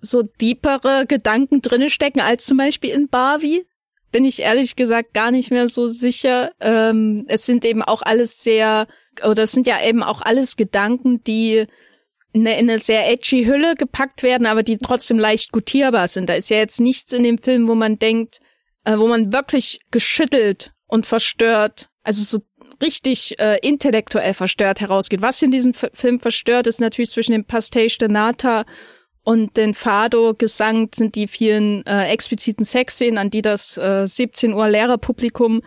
so 0.01 0.23
deepere 0.23 1.07
Gedanken 1.07 1.63
drinne 1.63 1.91
stecken 1.91 2.21
als 2.21 2.45
zum 2.45 2.57
Beispiel 2.57 2.91
in 2.91 3.09
Barbie, 3.09 3.67
bin 4.13 4.25
ich 4.25 4.41
ehrlich 4.41 4.77
gesagt 4.77 5.15
gar 5.15 5.31
nicht 5.31 5.51
mehr 5.51 5.69
so 5.69 5.89
sicher. 5.89 6.53
Ähm, 6.61 7.25
es 7.29 7.47
sind 7.47 7.65
eben 7.65 7.83
auch 7.83 8.03
alles 8.03 8.43
sehr, 8.43 8.87
oder 9.25 9.45
es 9.45 9.53
sind 9.53 9.67
ja 9.67 9.85
eben 9.85 10.03
auch 10.03 10.23
alles 10.23 10.57
Gedanken, 10.57 11.23
die 11.25 11.67
in 12.35 12.49
eine 12.49 12.81
sehr 12.81 13.09
edgy 13.09 13.45
Hülle 13.45 13.77
gepackt 13.77 14.25
werden, 14.25 14.47
aber 14.47 14.65
die 14.65 14.77
trotzdem 14.79 15.19
leicht 15.19 15.53
gutierbar 15.53 16.09
sind. 16.09 16.29
Da 16.29 16.35
ist 16.35 16.51
ja 16.51 16.57
jetzt 16.57 16.81
nichts 16.81 17.13
in 17.13 17.23
dem 17.23 17.39
Film, 17.39 17.69
wo 17.69 17.77
man 17.77 17.99
denkt, 17.99 18.41
äh, 18.85 18.99
wo 18.99 19.07
man 19.07 19.33
wirklich 19.33 19.81
geschüttelt 19.93 20.73
und 20.89 21.07
verstört, 21.07 21.89
also 22.03 22.23
so 22.25 22.45
richtig 22.83 23.39
äh, 23.39 23.59
intellektuell 23.63 24.35
verstört 24.35 24.81
herausgeht. 24.81 25.23
Was 25.23 25.41
in 25.43 25.53
diesem 25.53 25.71
F 25.71 25.91
Film 25.95 26.19
verstört, 26.19 26.67
ist 26.67 26.81
natürlich 26.81 27.11
zwischen 27.11 27.33
dem 27.33 27.45
Pastage 27.45 27.99
de 28.01 28.09
Nata 28.09 28.65
und 29.23 29.57
den 29.57 29.73
Fado-Gesang 29.73 30.91
sind 30.93 31.15
die 31.15 31.29
vielen 31.29 31.87
äh, 31.87 32.09
expliziten 32.09 32.65
Sexszenen, 32.65 33.17
an 33.17 33.31
die 33.31 33.43
das 33.43 33.79
äh, 33.79 34.07
17 34.07 34.53
Uhr 34.53 34.69
Lehrerpublikum 34.69 35.63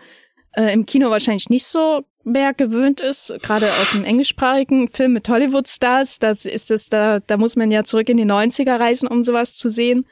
äh, 0.52 0.70
im 0.72 0.84
Kino 0.84 1.08
wahrscheinlich 1.08 1.48
nicht 1.48 1.66
so 1.66 2.02
mehr 2.24 2.54
gewöhnt 2.54 3.00
ist, 3.00 3.32
gerade 3.42 3.66
aus 3.66 3.92
dem 3.92 4.04
englischsprachigen 4.04 4.88
Film 4.88 5.12
mit 5.12 5.28
Hollywood-Stars, 5.28 6.18
das 6.18 6.44
ist 6.44 6.70
es, 6.70 6.88
da, 6.88 7.20
da 7.20 7.36
muss 7.36 7.56
man 7.56 7.70
ja 7.70 7.84
zurück 7.84 8.08
in 8.08 8.16
die 8.16 8.24
90er 8.24 8.78
reisen, 8.78 9.08
um 9.08 9.24
sowas 9.24 9.56
zu 9.56 9.68
sehen. 9.68 10.06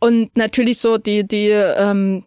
Und 0.00 0.36
natürlich 0.36 0.78
so 0.78 0.98
die, 0.98 1.26
die, 1.26 1.48
ähm, 1.48 2.24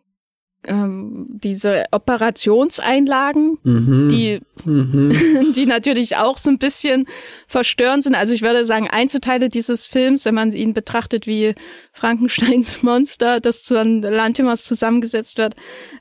ähm, 0.68 1.26
diese 1.30 1.86
Operationseinlagen, 1.91 3.57
mhm. 3.63 4.09
die, 4.09 4.41
mhm. 4.65 5.53
die 5.55 5.65
natürlich 5.65 6.18
auch 6.18 6.38
so 6.38 6.49
ein 6.49 6.59
bisschen 6.59 7.07
verstörend 7.47 8.03
sind. 8.03 8.15
Also 8.15 8.34
ich 8.34 8.41
würde 8.41 8.65
sagen, 8.65 8.88
Einzelteile 8.89 9.49
dieses 9.49 9.88
Films, 9.88 10.26
wenn 10.26 10.36
man 10.36 10.51
ihn 10.51 10.74
betrachtet 10.74 11.28
wie 11.28 11.55
Frankensteins 11.93 12.84
Monster, 12.84 13.39
das 13.39 13.63
zu 13.63 13.80
einem 13.80 14.01
Lantimos 14.01 14.63
zusammengesetzt 14.63 15.38
wird, 15.38 15.55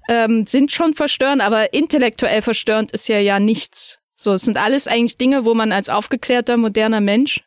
ähm, 0.09 0.47
sind 0.47 0.73
schon 0.73 0.95
verstörend, 0.95 1.43
aber 1.43 1.73
intellektuell 1.73 2.43
verstörend 2.43 2.93
ist 2.93 3.09
ja 3.09 3.19
ja 3.19 3.39
nichts. 3.39 4.01
So, 4.14 4.33
es 4.33 4.43
sind 4.43 4.57
alles 4.57 4.89
eigentlich 4.89 5.19
Dinge, 5.19 5.45
wo 5.45 5.55
man 5.55 5.73
als 5.73 5.89
aufgeklärter, 5.89 6.57
moderner 6.57 7.01
Mensch 7.01 7.45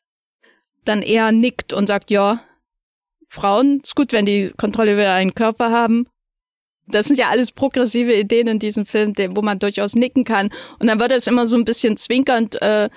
dann 0.85 1.01
eher 1.01 1.31
nickt 1.31 1.73
und 1.73 1.87
sagt, 1.87 2.11
ja, 2.11 2.41
Frauen, 3.27 3.81
ist 3.83 3.95
gut, 3.95 4.11
wenn 4.11 4.25
die 4.25 4.51
Kontrolle 4.57 4.93
über 4.93 5.11
einen 5.11 5.35
Körper 5.35 5.71
haben, 5.71 6.07
das 6.91 7.07
sind 7.07 7.19
ja 7.19 7.29
alles 7.29 7.51
progressive 7.51 8.13
Ideen 8.13 8.47
in 8.47 8.59
diesem 8.59 8.85
Film, 8.85 9.13
wo 9.31 9.41
man 9.41 9.59
durchaus 9.59 9.95
nicken 9.95 10.23
kann. 10.23 10.51
Und 10.79 10.87
dann 10.87 10.99
wird 10.99 11.11
es 11.11 11.27
immer 11.27 11.47
so 11.47 11.55
ein 11.55 11.65
bisschen 11.65 11.97
zwinkernd 11.97 12.61
äh, 12.61 12.89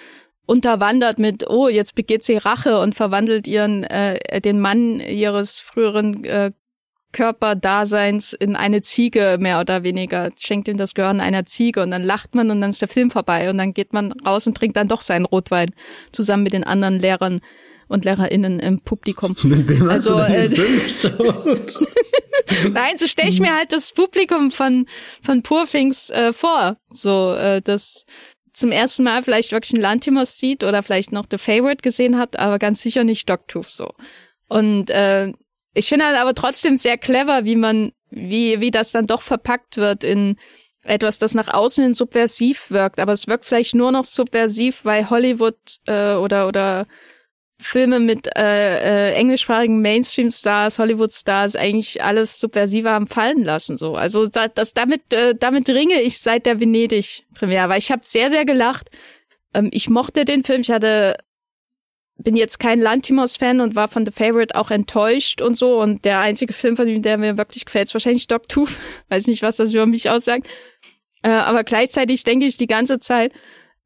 unterwandert 0.47 1.19
mit, 1.19 1.49
oh, 1.49 1.69
jetzt 1.69 1.95
begeht 1.95 2.25
sie 2.25 2.37
Rache 2.37 2.81
und 2.81 2.95
verwandelt 2.95 3.47
ihren 3.47 3.85
äh, 3.85 4.41
den 4.41 4.61
Mann 4.61 5.01
ihres 5.01 5.59
früheren 5.59 6.25
äh, 6.25 6.53
Körperdaseins 7.13 8.33
in 8.33 8.57
eine 8.57 8.83
Ziege 8.83 9.37
mehr 9.39 9.61
oder 9.61 9.83
weniger, 9.83 10.31
schenkt 10.37 10.67
ihm 10.67 10.79
das 10.79 10.95
Gehirn 10.95 11.21
einer 11.21 11.45
Ziege 11.45 11.83
und 11.83 11.91
dann 11.91 12.03
lacht 12.03 12.35
man 12.35 12.51
und 12.51 12.61
dann 12.61 12.71
ist 12.71 12.81
der 12.81 12.89
Film 12.89 13.11
vorbei 13.11 13.51
und 13.51 13.59
dann 13.59 13.75
geht 13.75 13.93
man 13.93 14.13
raus 14.13 14.47
und 14.47 14.57
trinkt 14.57 14.77
dann 14.77 14.89
doch 14.89 15.03
seinen 15.03 15.27
Rotwein 15.27 15.71
zusammen 16.11 16.43
mit 16.43 16.55
den 16.55 16.65
anderen 16.65 16.99
Lehrern 16.99 17.41
und 17.93 18.05
LehrerInnen 18.05 18.61
im 18.61 18.81
Publikum. 18.81 19.37
Mit 19.43 19.69
wem 19.69 19.89
also, 19.89 20.19
äh, 20.19 20.49
Nein, 22.73 22.97
so 22.97 23.07
stelle 23.07 23.29
ich 23.29 23.41
mir 23.41 23.55
halt 23.55 23.73
das 23.73 23.93
Publikum 23.93 24.51
von, 24.51 24.87
von 25.23 25.43
Poor 25.43 25.67
Things 25.67 26.11
äh, 26.11 26.33
vor. 26.33 26.77
So, 26.91 27.35
äh, 27.35 27.63
das 27.63 28.05
zum 28.53 28.73
ersten 28.73 29.05
Mal 29.05 29.23
vielleicht 29.23 29.53
wirklich 29.53 29.73
ein 29.73 29.81
Lantimos 29.81 30.39
sieht 30.39 30.65
oder 30.65 30.83
vielleicht 30.83 31.13
noch 31.13 31.27
The 31.31 31.39
Favorite 31.39 31.83
gesehen 31.83 32.19
hat, 32.19 32.39
aber 32.39 32.59
ganz 32.59 32.83
sicher 32.83 33.05
nicht 33.05 33.29
Dogtooth 33.29 33.71
so. 33.71 33.91
Und 34.49 34.91
äh, 34.91 35.33
ich 35.75 35.89
finde 35.89 36.07
halt 36.07 36.19
aber 36.19 36.35
trotzdem 36.35 36.77
sehr 36.77 36.99
clever, 36.99 37.45
wie 37.45 37.57
man, 37.57 37.93
wie, 38.11 38.61
wie 38.61 38.71
das 38.71 38.93
dann 38.93 39.07
doch 39.07 39.23
verpackt 39.23 39.79
wird 39.79 40.05
in 40.05 40.37
etwas, 40.83 41.19
das 41.19 41.35
nach 41.35 41.49
außen 41.49 41.83
hin 41.83 41.95
subversiv 41.95 42.71
wirkt, 42.71 42.99
aber 42.99 43.13
es 43.13 43.29
wirkt 43.29 43.47
vielleicht 43.47 43.75
nur 43.75 43.93
noch 43.93 44.05
subversiv, 44.05 44.85
weil 44.85 45.09
Hollywood 45.09 45.57
äh, 45.87 46.15
oder 46.15 46.49
oder 46.49 46.87
Filme 47.63 48.01
mit 48.01 48.29
äh, 48.37 49.11
äh, 49.11 49.15
englischsprachigen 49.15 49.81
Mainstream-Stars, 49.81 50.79
Hollywood-Stars 50.79 51.57
eigentlich 51.57 52.03
alles 52.03 52.39
subversiver 52.39 52.91
haben 52.91 53.07
fallen 53.07 53.45
lassen. 53.45 53.79
So, 53.79 53.95
also 53.95 54.27
da, 54.27 54.49
das 54.49 54.75
damit 54.75 55.13
äh, 55.13 55.35
damit 55.35 55.69
ringe 55.69 56.01
ich 56.03 56.21
seit 56.21 56.47
der 56.47 56.61
Venedig-Premiere, 56.61 57.69
weil 57.69 57.79
ich 57.79 57.91
habe 57.91 58.03
sehr 58.05 58.31
sehr 58.31 58.45
gelacht. 58.45 58.91
Ähm, 59.55 59.71
ich 59.73 59.89
mochte 59.89 60.25
den 60.25 60.45
Film. 60.45 60.61
Ich 60.61 60.71
hatte 60.71 61.17
bin 62.19 62.37
jetzt 62.37 62.59
kein 62.59 62.81
Lantimos-Fan 62.81 63.61
und 63.61 63.75
war 63.75 63.89
von 63.89 64.07
The 64.07 64.13
Favorite 64.13 64.55
auch 64.55 64.71
enttäuscht 64.71 65.41
und 65.41 65.55
so. 65.55 65.81
Und 65.81 66.05
der 66.05 66.21
einzige 66.21 66.53
Film 66.53 66.77
von 66.77 66.89
ihm, 66.89 67.03
der 67.03 67.19
mir 67.19 67.37
wirklich 67.37 67.65
gefällt, 67.65 67.89
ist 67.89 67.95
wahrscheinlich 67.95 68.27
Dog 68.27 68.49
Tooth. 68.49 68.77
Weiß 69.09 69.27
nicht, 69.27 69.43
was 69.43 69.57
das 69.57 69.73
über 69.73 69.87
mich 69.87 70.09
aussagt. 70.11 70.47
Äh, 71.23 71.31
aber 71.31 71.65
gleichzeitig 71.65 72.25
denke 72.25 72.47
ich 72.47 72.57
die 72.57 72.67
ganze 72.67 72.99
Zeit, 72.99 73.33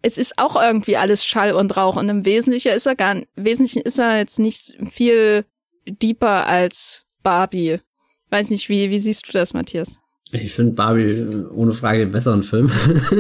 es 0.07 0.19
ist 0.19 0.39
auch 0.39 0.55
irgendwie 0.55 0.97
alles 0.97 1.25
Schall 1.25 1.53
und 1.53 1.77
Rauch 1.77 1.97
und 1.97 2.09
im 2.09 2.25
Wesentlichen 2.25 2.71
ist 2.71 2.87
er 2.87 2.95
gar, 2.95 3.21
Wesentlichen 3.35 3.83
ist 3.83 3.99
er 3.99 4.17
jetzt 4.17 4.39
nicht 4.39 4.73
viel 4.93 5.45
deeper 5.85 6.47
als 6.47 7.05
Barbie. 7.25 7.81
Weiß 8.31 8.51
nicht, 8.51 8.69
wie, 8.69 8.91
wie 8.91 9.01
siehst 9.01 9.27
du 9.27 9.33
das, 9.33 9.53
Matthias? 9.53 9.99
Ich 10.33 10.55
finde 10.55 10.73
Barbie 10.73 11.05
äh, 11.05 11.45
ohne 11.55 11.73
Frage 11.73 12.01
den 12.01 12.11
besseren 12.11 12.43
Film. 12.43 12.69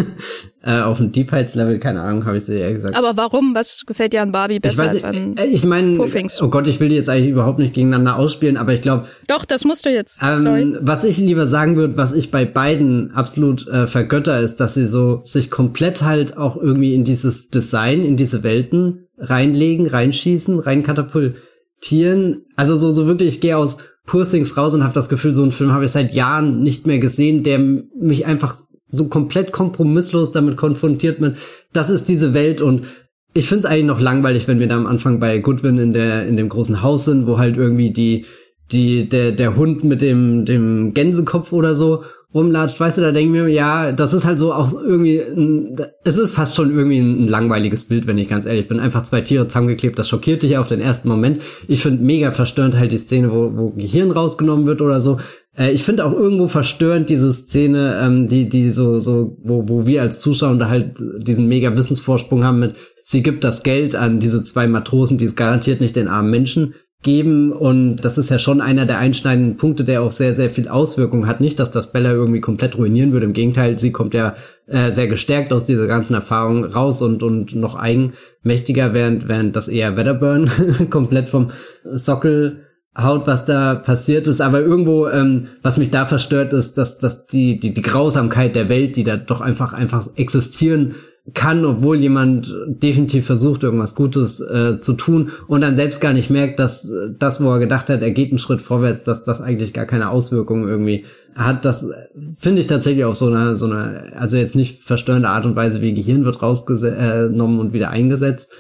äh, 0.63 0.81
auf 0.81 0.99
dem 0.99 1.13
Deep 1.13 1.31
Heights 1.31 1.55
Level, 1.55 1.79
keine 1.79 2.01
Ahnung, 2.03 2.27
habe 2.27 2.37
ich 2.37 2.43
es 2.43 2.49
eher 2.49 2.73
gesagt. 2.73 2.97
Aber 2.97 3.17
warum? 3.17 3.55
Was 3.55 3.85
gefällt 3.87 4.13
dir 4.13 4.23
an 4.23 4.33
Barbie 4.33 4.59
besser 4.59 4.87
ich 4.87 4.89
weiß, 4.89 5.05
als 5.05 5.17
an 5.17 5.37
äh, 5.37 5.47
Ich 5.47 5.65
meine, 5.65 6.01
oh 6.01 6.49
Gott, 6.49 6.67
ich 6.67 6.81
will 6.81 6.89
die 6.89 6.97
jetzt 6.97 7.09
eigentlich 7.09 7.31
überhaupt 7.31 7.61
nicht 7.61 7.75
gegeneinander 7.75 8.17
ausspielen, 8.17 8.57
aber 8.57 8.73
ich 8.73 8.83
glaube. 8.83 9.07
Doch, 9.29 9.45
das 9.45 9.65
musst 9.65 9.87
du 9.87 9.91
jetzt. 9.91 10.21
Ähm, 10.21 10.41
Sorry. 10.41 10.77
Was 10.81 11.05
ich 11.05 11.19
lieber 11.19 11.47
sagen 11.47 11.77
würde, 11.77 11.97
was 11.97 12.13
ich 12.13 12.33
bei 12.33 12.45
beiden 12.45 13.13
absolut 13.13 13.69
äh, 13.69 13.87
vergötter, 13.87 14.41
ist, 14.41 14.57
dass 14.57 14.75
sie 14.75 14.87
so 14.87 15.21
sich 15.23 15.49
komplett 15.49 16.03
halt 16.03 16.37
auch 16.37 16.57
irgendwie 16.57 16.93
in 16.93 17.05
dieses 17.05 17.51
Design, 17.51 18.05
in 18.05 18.17
diese 18.17 18.43
Welten 18.43 19.07
reinlegen, 19.17 19.87
reinschießen, 19.87 20.59
reinkatapultieren. 20.59 22.47
Also 22.57 22.75
so, 22.75 22.91
so 22.91 23.07
wirklich, 23.07 23.29
ich 23.29 23.41
gehe 23.41 23.57
aus 23.57 23.79
Poor 24.07 24.29
Things 24.29 24.57
raus 24.57 24.75
und 24.75 24.85
habe 24.85 24.95
das 24.95 25.09
Gefühl, 25.09 25.35
so 25.35 25.43
einen 25.43 25.53
Film 25.53 25.73
habe 25.73 25.85
ich 25.85 25.91
seit 25.91 26.15
Jahren 26.15 26.63
nicht 26.63 26.87
mehr 26.87 26.99
gesehen, 26.99 27.43
der 27.43 27.59
mich 27.59 28.25
einfach 28.25 28.57
so 28.89 29.09
komplett 29.09 29.53
kompromisslos 29.53 30.33
damit 30.33 30.57
konfrontiert 30.57 31.21
mit, 31.21 31.37
das 31.73 31.91
ist 31.91 32.09
diese 32.09 32.33
Welt 32.35 32.61
und 32.61 32.87
ich 33.35 33.49
find's 33.49 33.67
eigentlich 33.67 33.85
noch 33.85 34.01
langweilig, 34.01 34.49
wenn 34.49 34.61
wir 34.61 34.69
da 34.69 34.77
am 34.77 34.87
Anfang 34.87 35.21
bei 35.21 35.39
Goodwin 35.39 35.79
in 35.79 35.93
der 35.93 36.27
in 36.27 36.37
dem 36.37 36.49
großen 36.49 36.83
Haus 36.83 37.05
sind, 37.05 37.27
wo 37.27 37.39
halt 37.39 37.57
irgendwie 37.57 37.91
die 37.91 38.25
die 38.73 39.09
der 39.09 39.33
der 39.33 39.57
Hund 39.57 39.85
mit 39.85 40.01
dem 40.01 40.45
dem 40.45 40.95
Gänsekopf 40.95 41.53
oder 41.53 41.75
so 41.75 42.05
rumlatscht, 42.37 42.79
weißt 42.79 42.99
du, 42.99 43.03
da 43.03 43.13
denke 43.13 43.37
ich 43.37 43.43
mir, 43.43 43.49
ja, 43.49 43.93
das 43.93 44.13
ist 44.13 44.27
halt 44.27 44.39
so 44.39 44.53
auch 44.53 44.71
irgendwie, 44.75 45.21
ein, 45.21 45.77
es 46.05 46.19
ist 46.19 46.33
fast 46.33 46.55
schon 46.55 46.71
irgendwie 46.71 46.99
ein, 46.99 47.27
langweiliges 47.27 47.85
Bild, 47.85 48.07
wenn 48.07 48.19
ich 48.19 48.29
ganz 48.29 48.45
ehrlich 48.45 48.69
bin. 48.69 48.79
Einfach 48.79 49.03
zwei 49.03 49.23
Tiere 49.23 49.49
zusammengeklebt, 49.49 49.99
das 49.99 50.09
schockiert 50.09 50.43
dich 50.43 50.59
auf 50.59 50.67
den 50.67 50.81
ersten 50.81 51.09
Moment. 51.09 51.41
Ich 51.67 51.81
finde 51.81 52.05
mega 52.05 52.31
verstörend 52.31 52.77
halt 52.77 52.93
die 52.93 52.99
Szene, 52.99 53.33
wo, 53.33 53.57
wo 53.57 53.71
Gehirn 53.71 54.11
rausgenommen 54.11 54.67
wird 54.67 54.83
oder 54.83 55.01
so. 55.01 55.19
Äh, 55.57 55.73
ich 55.73 55.83
finde 55.83 56.05
auch 56.05 56.13
irgendwo 56.13 56.47
verstörend 56.47 57.09
diese 57.09 57.33
Szene, 57.33 57.99
ähm, 58.01 58.29
die, 58.29 58.49
die 58.49 58.71
so, 58.71 58.99
so, 58.99 59.39
wo, 59.43 59.65
wo 59.67 59.87
wir 59.87 60.03
als 60.03 60.21
Zuschauer 60.21 60.57
da 60.57 60.69
halt 60.69 61.03
diesen 61.19 61.49
mega 61.49 61.75
Wissensvorsprung 61.77 62.45
haben 62.45 62.61
mit, 62.61 62.77
sie 63.03 63.23
gibt 63.23 63.45
das 63.45 63.63
Geld 63.63 63.97
an 63.97 64.21
diese 64.21 64.45
zwei 64.45 64.67
Matrosen, 64.67 65.19
die 65.19 65.25
es 65.25 65.37
garantiert 65.37 65.81
nicht 65.81 65.97
den 65.97 66.09
armen 66.09 66.31
Menschen 66.31 66.75
geben 67.07 67.53
und 67.53 67.99
das 67.99 68.19
ist 68.19 68.31
ja 68.31 68.39
schon 68.39 68.61
einer 68.61 68.85
der 68.85 68.99
einschneidenden 68.99 69.57
Punkte, 69.57 69.85
der 69.85 70.03
auch 70.03 70.11
sehr, 70.11 70.35
sehr 70.35 70.51
viel 70.51 70.67
Auswirkungen 70.67 71.29
hat. 71.29 71.41
Nicht, 71.41 71.61
dass 71.61 71.71
das 71.71 71.93
Bella 71.93 72.11
irgendwie 72.11 72.41
komplett 72.41 72.77
ruinieren 72.77 73.13
würde, 73.13 73.27
im 73.27 73.33
Gegenteil, 73.33 73.79
sie 73.79 73.93
kommt 73.93 74.13
ja 74.13 74.35
äh, 74.67 74.91
sehr 74.91 75.07
gestärkt 75.07 75.53
aus 75.53 75.65
dieser 75.65 75.87
ganzen 75.87 76.15
Erfahrung 76.15 76.65
raus 76.65 77.01
und, 77.01 77.23
und 77.23 77.55
noch 77.55 77.77
eigenmächtiger, 77.77 78.93
während, 78.93 79.29
während 79.29 79.55
das 79.55 79.69
eher 79.69 79.97
Wedderburn 79.97 80.51
komplett 80.91 81.29
vom 81.29 81.53
Sockel 81.85 82.65
haut, 82.99 83.29
was 83.29 83.45
da 83.45 83.77
passiert 83.77 84.27
ist. 84.27 84.41
Aber 84.41 84.61
irgendwo, 84.61 85.07
ähm, 85.07 85.47
was 85.63 85.79
mich 85.79 85.93
da 85.93 86.07
verstört, 86.07 86.53
ist, 86.53 86.77
dass, 86.77 86.99
dass 86.99 87.27
die, 87.27 87.61
die, 87.61 87.73
die 87.73 87.83
Grausamkeit 87.83 88.57
der 88.57 88.69
Welt, 88.69 88.97
die 88.97 89.05
da 89.05 89.17
doch 89.17 89.41
einfach, 89.41 89.73
einfach 89.73 90.05
existieren 90.17 90.97
kann, 91.35 91.65
obwohl 91.65 91.97
jemand 91.97 92.55
definitiv 92.69 93.27
versucht, 93.27 93.65
irgendwas 93.65 93.95
Gutes 93.95 94.41
äh, 94.41 94.79
zu 94.79 94.93
tun 94.93 95.31
und 95.49 95.61
dann 95.61 95.75
selbst 95.75 96.01
gar 96.01 96.13
nicht 96.13 96.31
merkt, 96.31 96.61
dass 96.61 96.93
das, 97.19 97.43
wo 97.43 97.51
er 97.51 97.59
gedacht 97.59 97.91
hat, 97.91 98.01
er 98.01 98.13
geht 98.13 98.31
einen 98.31 98.39
Schritt 98.39 98.63
vorwärts, 98.63 99.03
dass 99.03 99.25
das 99.25 99.41
eigentlich 99.41 99.73
gar 99.73 99.87
keine 99.87 100.11
Auswirkungen 100.11 100.69
irgendwie 100.69 101.05
hat. 101.35 101.65
Das 101.65 101.91
finde 102.39 102.61
ich 102.61 102.69
tatsächlich 102.69 103.05
auf 103.05 103.17
so 103.17 103.27
eine, 103.27 103.57
so 103.57 103.67
eine, 103.67 104.13
also 104.17 104.37
jetzt 104.37 104.55
nicht 104.55 104.83
verstörende 104.83 105.29
Art 105.29 105.47
und 105.47 105.57
Weise, 105.57 105.81
wie 105.81 105.95
Gehirn 105.95 106.25
wird 106.25 106.43
rausgenommen 106.43 107.59
und 107.59 107.73
wieder 107.73 107.91
eingesetzt. 107.91 108.53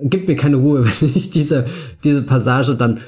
Gibt 0.00 0.28
mir 0.28 0.36
keine 0.36 0.56
Ruhe, 0.56 0.84
wenn 1.00 1.12
ich 1.14 1.30
diese, 1.30 1.64
diese 2.04 2.22
Passage 2.22 2.76
dann 2.76 3.00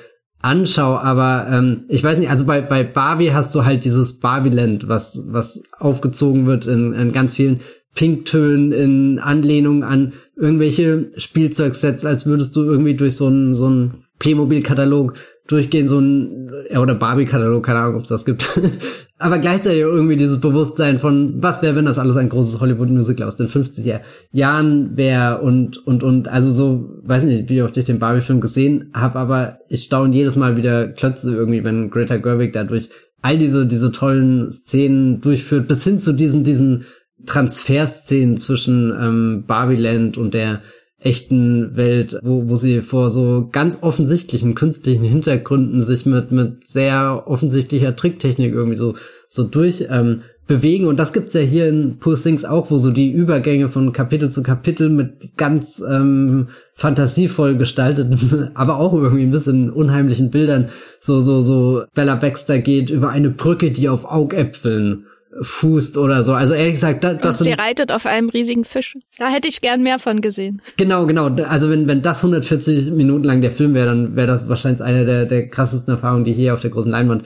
anschaue, 0.43 1.01
aber 1.01 1.47
ähm, 1.51 1.85
ich 1.89 2.05
weiß 2.05 2.19
nicht, 2.19 2.29
also 2.29 2.45
bei, 2.45 2.61
bei 2.61 2.85
Barbie 2.85 3.33
hast 3.33 3.55
du 3.55 3.65
halt 3.65 3.87
dieses 3.87 4.19
Barbie-Land, 4.19 4.89
was, 4.89 5.25
was 5.29 5.63
aufgezogen 5.79 6.45
wird 6.45 6.67
in, 6.67 6.93
in 6.93 7.13
ganz 7.13 7.33
vielen 7.33 7.61
Pinktönen, 7.95 8.73
in 8.73 9.19
Anlehnung 9.19 9.85
an 9.85 10.13
irgendwelche 10.37 11.11
Spielzeugsets, 11.17 12.05
als 12.05 12.27
würdest 12.27 12.57
du 12.57 12.65
irgendwie 12.65 12.95
durch 12.95 13.17
so 13.17 13.27
einen 13.27 13.55
so 13.55 13.67
einen 13.67 14.05
Playmobil-Katalog 14.19 15.15
durchgehen, 15.47 15.87
so 15.87 15.99
ein, 15.99 16.51
oder 16.75 16.95
Barbie-Katalog, 16.95 17.65
keine 17.65 17.81
Ahnung, 17.81 17.97
ob 17.97 18.03
es 18.03 18.09
das 18.09 18.25
gibt. 18.25 18.59
Aber 19.19 19.39
gleichzeitig 19.39 19.81
irgendwie 19.81 20.17
dieses 20.17 20.41
Bewusstsein 20.41 20.99
von, 20.99 21.43
was 21.43 21.63
wäre, 21.63 21.77
wenn 21.77 21.85
das 21.85 21.99
alles 21.99 22.17
ein 22.17 22.31
großes 22.31 22.61
Hollywood-Musical 22.61 23.27
aus 23.27 23.37
den 23.37 23.49
50er 23.49 24.01
Jahren 24.33 24.97
wäre 24.97 25.41
und, 25.41 25.87
und, 25.87 26.03
und, 26.03 26.29
also 26.29 26.51
so, 26.51 27.01
weiß 27.05 27.25
nicht, 27.25 27.49
wie 27.51 27.63
oft 27.63 27.77
ich 27.77 27.85
den 27.85 27.99
Barbie-Film 27.99 28.41
gesehen 28.41 28.91
habe, 28.95 29.19
aber 29.19 29.59
ich 29.69 29.83
staune 29.83 30.15
jedes 30.15 30.37
Mal 30.37 30.57
wieder 30.57 30.89
Klötze 30.89 31.35
irgendwie, 31.35 31.63
wenn 31.63 31.91
Greta 31.91 32.17
Gerwig 32.17 32.55
dadurch 32.55 32.89
all 33.21 33.39
diese, 33.39 33.67
diese 33.67 33.93
tollen 33.93 34.51
Szenen 34.51 35.21
durchführt, 35.21 35.69
bis 35.69 35.85
hin 35.85 35.99
zu 35.99 36.13
diesen, 36.13 36.43
diesen 36.45 36.85
Transferszenen 37.27 38.37
zwischen 38.37 38.93
ähm, 38.99 39.45
Barbieland 39.47 40.17
und 40.17 40.35
der 40.35 40.63
echten 41.05 41.77
Welt, 41.77 42.19
wo, 42.23 42.49
wo 42.49 42.57
sie 42.57 42.81
vor 42.81 43.11
so 43.11 43.49
ganz 43.53 43.83
offensichtlichen 43.83 44.55
künstlichen 44.55 45.05
Hintergründen 45.05 45.81
sich 45.81 46.07
mit, 46.07 46.33
mit 46.33 46.67
sehr 46.67 47.25
offensichtlicher 47.27 47.95
Tricktechnik 47.95 48.55
irgendwie 48.55 48.79
so, 48.79 48.95
so 49.29 49.45
durch 49.45 49.87
ähm, 49.91 50.23
bewegen. 50.47 50.87
Und 50.87 50.99
das 50.99 51.13
gibt's 51.13 51.35
ja 51.35 51.41
hier 51.41 51.69
in 51.69 51.99
Poor 51.99 52.21
Things 52.21 52.45
auch, 52.45 52.71
wo 52.71 52.79
so 52.79 52.91
die 52.91 53.13
Übergänge 53.13 53.69
von 53.69 53.93
Kapitel 53.93 54.31
zu 54.31 54.43
Kapitel 54.43 54.89
mit 54.89 55.37
ganz 55.37 55.83
ähm, 55.87 56.49
fantasievoll 56.75 57.57
gestalteten, 57.57 58.51
aber 58.55 58.79
auch 58.79 58.95
irgendwie 58.95 59.25
ein 59.25 59.31
bisschen 59.31 59.71
unheimlichen 59.71 60.31
Bildern 60.31 60.69
so, 61.01 61.21
so, 61.21 61.43
so 61.43 61.85
Bella 61.95 62.17
Baxter 62.17 62.59
geht 62.59 62.91
über 62.91 63.11
eine 63.11 63.31
Brücke, 63.31 63.71
die 63.71 63.89
auf 63.89 64.05
Augäpfeln 64.07 65.07
fußt 65.41 65.99
oder 65.99 66.23
so. 66.23 66.35
Also 66.35 66.55
ehrlich 66.55 66.75
gesagt, 66.75 67.05
da, 67.05 67.15
das 67.15 67.41
Und 67.41 67.45
sie 67.45 67.53
reitet 67.53 67.93
auf 67.93 68.07
einem 68.07 68.29
riesigen 68.29 68.65
Fisch. 68.65 68.97
Da 69.19 69.29
hätte 69.29 69.49
ich 69.49 69.61
gern 69.61 69.83
mehr 69.83 69.99
von 69.99 70.21
gesehen. 70.21 70.63
Genau, 70.77 71.07
genau. 71.07 71.29
Also 71.45 71.71
wenn, 71.71 71.89
wenn 71.89 72.03
das 72.03 72.19
140 72.19 72.91
Minuten 72.93 73.25
lang 73.25 73.41
der 73.41 73.51
Film 73.51 73.75
wäre, 73.75 73.87
dann 73.87 74.17
wäre 74.17 74.27
das 74.27 74.49
wahrscheinlich 74.49 74.83
eine 74.83 75.05
der, 75.05 75.27
der 75.27 75.49
krassesten 75.49 75.95
Erfahrungen, 75.95 76.25
die 76.25 76.33
ich 76.33 76.37
hier 76.37 76.55
auf 76.55 76.61
der 76.61 76.71
großen 76.71 76.91
Leinwand 76.91 77.25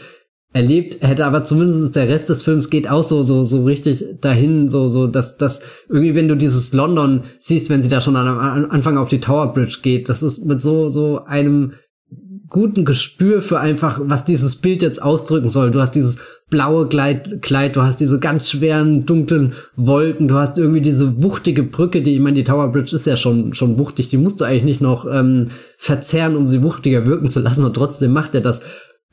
erlebt 0.53 1.03
hätte, 1.03 1.27
aber 1.27 1.45
zumindest 1.45 1.95
der 1.95 2.09
Rest 2.09 2.31
des 2.31 2.43
Films 2.43 2.71
geht 2.71 2.89
auch 2.89 3.05
so, 3.05 3.23
so, 3.23 3.43
so 3.43 3.65
richtig 3.65 4.03
dahin, 4.23 4.69
so, 4.69 4.89
so, 4.89 5.07
dass, 5.07 5.37
dass 5.37 5.61
irgendwie, 5.91 6.15
wenn 6.15 6.27
du 6.27 6.37
dieses 6.37 6.73
London 6.73 7.23
siehst, 7.39 7.69
wenn 7.69 7.83
sie 7.83 7.91
da 7.91 8.01
schon 8.01 8.17
am 8.17 8.39
Anfang 8.71 8.97
auf 8.97 9.09
die 9.09 9.21
Tower 9.21 9.53
Bridge 9.53 9.81
geht, 9.83 10.09
das 10.09 10.23
ist 10.23 10.47
mit 10.47 10.63
so, 10.63 10.89
so 10.89 11.23
einem 11.27 11.75
guten 12.49 12.85
Gespür 12.85 13.43
für 13.43 13.61
einfach, 13.61 14.01
was 14.03 14.25
dieses 14.25 14.57
Bild 14.57 14.83
jetzt 14.83 15.03
ausdrücken 15.03 15.49
soll. 15.49 15.71
Du 15.71 15.81
hast 15.81 15.93
dieses 15.93 16.19
blaue 16.51 16.89
Kleid, 16.89 17.43
Kleid, 17.43 17.77
du 17.77 17.83
hast 17.83 18.01
diese 18.01 18.19
ganz 18.19 18.51
schweren, 18.51 19.05
dunklen 19.05 19.53
Wolken, 19.77 20.29
du 20.29 20.37
hast 20.37 20.59
irgendwie 20.59 20.81
diese 20.81 21.23
wuchtige 21.23 21.63
Brücke, 21.63 22.01
die, 22.03 22.15
ich 22.15 22.21
meine, 22.21 22.37
die 22.37 22.45
Tower 22.45 22.73
Bridge 22.73 22.95
ist 22.95 23.07
ja 23.07 23.17
schon, 23.17 23.53
schon 23.53 23.79
wuchtig, 23.79 24.09
die 24.09 24.17
musst 24.17 24.41
du 24.41 24.45
eigentlich 24.45 24.65
nicht 24.65 24.81
noch 24.81 25.07
ähm, 25.11 25.49
verzerren, 25.77 26.37
um 26.37 26.47
sie 26.47 26.63
wuchtiger 26.63 27.05
wirken 27.05 27.29
zu 27.29 27.41
lassen 27.41 27.65
und 27.65 27.75
trotzdem 27.75 28.13
macht 28.13 28.35
er 28.35 28.41
das 28.41 28.63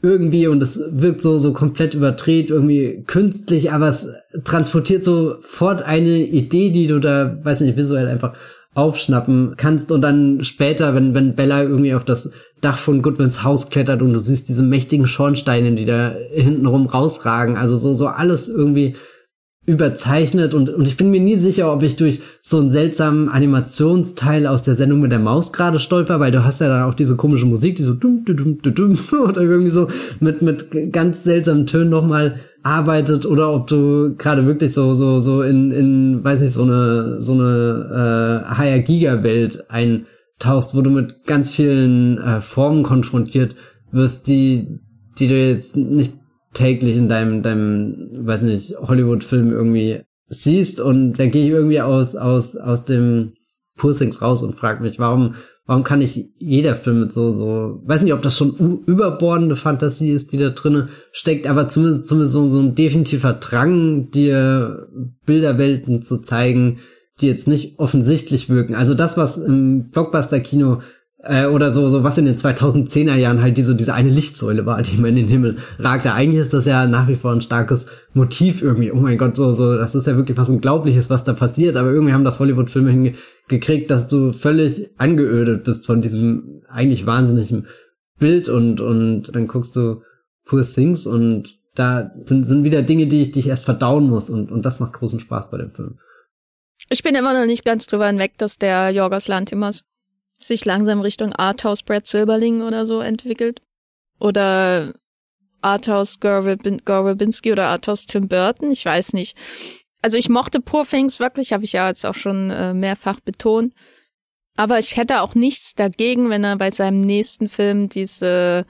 irgendwie 0.02 0.48
und 0.48 0.62
es 0.62 0.82
wirkt 0.92 1.22
so, 1.22 1.38
so 1.38 1.52
komplett 1.52 1.94
überdreht, 1.94 2.52
irgendwie 2.52 3.04
künstlich, 3.08 3.72
aber 3.72 3.90
es 3.90 4.08
transportiert 4.44 5.04
sofort 5.04 5.82
eine 5.82 6.20
Idee, 6.20 6.70
die 6.70 6.88
du 6.88 7.00
da, 7.00 7.38
weiß 7.44 7.62
nicht, 7.62 7.76
visuell 7.76 8.08
einfach 8.08 8.34
aufschnappen 8.76 9.56
kannst 9.58 9.92
und 9.92 10.02
dann 10.02 10.44
später, 10.44 10.94
wenn, 10.94 11.16
wenn 11.16 11.36
Bella 11.36 11.64
irgendwie 11.64 11.96
auf 11.96 12.04
das 12.04 12.32
Dach 12.62 12.78
von 12.78 13.02
Goodmans 13.02 13.44
Haus 13.44 13.70
klettert 13.70 14.02
und 14.02 14.14
du 14.14 14.20
siehst 14.20 14.50
diese 14.50 14.64
mächtigen 14.64 15.08
Schornsteine, 15.08 15.74
die 15.74 15.86
da 15.86 16.14
hintenrum 16.34 16.88
rausragen, 16.88 17.58
also 17.58 17.76
so, 17.76 17.94
so 17.94 18.08
alles 18.08 18.50
irgendwie 18.50 18.96
überzeichnet 19.68 20.54
und, 20.54 20.70
und 20.70 20.88
ich 20.88 20.96
bin 20.96 21.10
mir 21.10 21.20
nie 21.20 21.36
sicher, 21.36 21.74
ob 21.74 21.82
ich 21.82 21.96
durch 21.96 22.22
so 22.42 22.60
einen 22.60 22.70
seltsamen 22.70 23.30
Animationsteil 23.30 24.46
aus 24.46 24.62
der 24.62 24.76
Sendung 24.76 25.02
mit 25.02 25.12
der 25.12 25.20
Maus 25.20 25.54
gerade 25.54 25.80
stolper, 25.80 26.20
weil 26.20 26.32
du 26.32 26.44
hast 26.44 26.62
ja 26.62 26.68
dann 26.68 26.84
auch 26.84 26.94
diese 26.94 27.16
komische 27.16 27.48
Musik, 27.48 27.76
die 27.76 27.84
so 27.84 27.94
dumm, 27.94 28.24
dumm, 28.26 28.60
dumm, 28.62 28.74
dumm 28.76 29.00
oder 29.28 29.42
irgendwie 29.42 29.72
so 29.72 29.88
mit, 30.20 30.44
mit 30.44 30.92
ganz 30.94 31.24
seltsamen 31.24 31.66
Tönen 31.66 31.90
nochmal 31.90 32.40
arbeitet 32.62 33.26
oder 33.26 33.54
ob 33.54 33.66
du 33.68 34.16
gerade 34.18 34.46
wirklich 34.46 34.74
so, 34.74 34.94
so, 34.94 35.20
so 35.20 35.42
in, 35.42 35.72
in, 35.72 36.24
weiß 36.24 36.42
nicht, 36.42 36.54
so 36.54 36.64
eine, 36.64 37.20
so 37.20 37.34
eine 37.34 38.44
äh, 38.46 38.56
Higher 38.56 38.80
Giga 38.80 39.24
Welt 39.24 39.66
eintauchst, 40.40 40.76
wo 40.76 40.82
du 40.82 40.90
mit 40.90 41.26
ganz 41.26 41.52
vielen 41.52 42.18
äh, 42.18 42.42
Formen 42.42 42.84
konfrontiert 42.84 43.56
wirst, 43.92 44.28
die, 44.28 44.80
die 45.20 45.28
du 45.28 45.36
jetzt 45.36 45.78
nicht 45.78 46.16
täglich 46.54 46.96
in 46.96 47.10
deinem, 47.10 47.44
deinem, 47.44 48.26
weiß 48.26 48.44
nicht, 48.44 48.76
Hollywood-Film 48.78 49.52
irgendwie 49.52 50.02
siehst. 50.28 50.80
Und 50.82 51.14
dann 51.14 51.32
gehe 51.32 51.46
ich 51.46 51.52
irgendwie 51.52 51.82
aus, 51.82 52.16
aus, 52.16 52.56
aus 52.56 52.86
dem 52.86 53.34
Poor 53.78 53.96
Things 53.96 54.22
raus 54.22 54.42
und 54.42 54.56
frage 54.56 54.82
mich, 54.82 55.00
warum, 55.00 55.36
warum 55.66 55.84
kann 55.84 56.00
nicht 56.00 56.30
jeder 56.38 56.76
Film 56.76 57.02
mit 57.02 57.12
so, 57.12 57.30
so, 57.32 57.82
weiß 57.86 58.04
nicht, 58.04 58.14
ob 58.14 58.22
das 58.22 58.38
schon 58.38 58.84
überbordende 58.86 59.58
Fantasie 59.58 60.12
ist, 60.12 60.32
die 60.32 60.38
da 60.38 60.50
drinnen 60.50 60.90
steckt, 61.12 61.46
aber 61.46 61.68
zumindest, 61.68 62.08
zumindest 62.08 62.34
so, 62.34 62.48
so 62.48 62.60
ein 62.60 62.76
definitiver 62.76 63.34
Drang, 63.34 64.12
dir 64.12 64.88
Bilderwelten 65.26 66.02
zu 66.02 66.22
zeigen, 66.22 66.78
die 67.22 67.28
jetzt 67.28 67.48
nicht 67.48 67.80
offensichtlich 67.80 68.50
wirken. 68.50 68.76
Also 68.76 68.94
das, 68.94 69.18
was 69.18 69.38
im 69.38 69.90
Blockbuster-Kino 69.90 70.82
äh, 71.26 71.48
oder 71.48 71.72
so, 71.72 71.88
so 71.90 72.04
was 72.04 72.18
in 72.18 72.26
den 72.26 72.36
2010er 72.36 73.16
Jahren 73.16 73.42
halt 73.42 73.58
diese, 73.58 73.76
diese 73.76 73.94
eine 73.94 74.10
Lichtsäule 74.10 74.66
war, 74.66 74.82
die 74.82 74.96
immer 74.96 75.08
in 75.08 75.16
den 75.16 75.28
Himmel 75.28 75.58
ragte. 75.80 76.14
Eigentlich 76.14 76.42
ist 76.42 76.54
das 76.54 76.66
ja 76.66 76.88
nach 76.88 77.08
wie 77.08 77.16
vor 77.16 77.32
ein 77.32 77.42
starkes 77.42 77.88
Motiv 78.14 78.62
irgendwie. 78.62 78.92
Oh 78.92 78.98
mein 78.98 79.18
Gott, 79.18 79.36
so, 79.36 79.52
so, 79.52 79.76
das 79.76 79.96
ist 79.96 80.08
ja 80.08 80.16
wirklich 80.16 80.38
was 80.38 80.50
Unglaubliches, 80.50 81.10
was 81.10 81.24
da 81.24 81.34
passiert. 81.34 81.78
Aber 81.78 81.90
irgendwie 81.90 82.14
haben 82.14 82.26
das 82.26 82.40
Hollywood-Filme 82.40 82.92
hingekriegt, 82.92 83.90
dass 83.90 84.08
du 84.08 84.34
völlig 84.34 84.90
angeödet 84.98 85.64
bist 85.64 85.86
von 85.86 86.02
diesem 86.02 86.62
eigentlich 86.70 87.06
wahnsinnigen 87.06 87.68
Bild 88.20 88.50
und, 88.50 88.82
und 88.82 89.36
dann 89.36 89.48
guckst 89.48 89.76
du 89.76 90.02
Poor 90.46 90.64
Things 90.64 91.08
und 91.08 91.58
da 91.74 92.12
sind, 92.26 92.46
sind 92.46 92.64
wieder 92.64 92.82
Dinge, 92.82 93.08
die 93.08 93.24
ich, 93.24 93.32
die 93.32 93.40
ich 93.40 93.48
erst 93.48 93.66
verdauen 93.66 94.08
muss 94.10 94.30
und, 94.30 94.52
und 94.52 94.64
das 94.64 94.80
macht 94.80 94.94
großen 94.94 95.20
Spaß 95.20 95.50
bei 95.50 95.58
dem 95.58 95.72
Film. 95.72 95.98
Ich 96.90 97.04
bin 97.04 97.16
immer 97.16 97.38
noch 97.38 97.46
nicht 97.46 97.66
ganz 97.66 97.88
drüber 97.88 98.08
hinweg, 98.08 98.38
dass 98.38 98.58
der 98.58 98.92
Jorgos 98.92 99.28
Lantimos 99.28 99.84
sich 100.38 100.64
langsam 100.66 101.02
Richtung 101.02 101.34
Arthouse 101.34 101.84
Brad 101.84 102.08
Silberling 102.08 102.62
oder 102.62 102.86
so 102.86 103.00
entwickelt. 103.00 103.62
Oder 104.20 104.94
Arthouse 105.62 106.20
Gore 106.20 106.58
Verbinski 106.64 107.52
oder 107.52 107.66
Arthouse 107.68 108.06
Tim 108.06 108.28
Burton, 108.28 108.70
ich 108.72 108.86
weiß 108.86 109.14
nicht. 109.14 109.36
Also 110.02 110.18
ich 110.18 110.30
mochte 110.30 110.60
Poor 110.62 110.86
Things 110.86 111.20
wirklich, 111.20 111.54
habe 111.54 111.64
ich 111.64 111.74
ja 111.74 111.88
jetzt 111.88 112.06
auch 112.06 112.14
schon 112.14 112.52
äh, 112.52 112.76
mehrfach 112.76 113.20
betont. 113.20 113.74
Aber 114.56 114.78
ich 114.80 114.96
hätte 114.96 115.20
auch 115.22 115.36
nichts 115.36 115.74
dagegen, 115.74 116.30
wenn 116.30 116.44
er 116.44 116.58
bei 116.58 116.70
seinem 116.72 117.00
nächsten 117.00 117.50
Film 117.50 117.90
diese, 117.90 118.66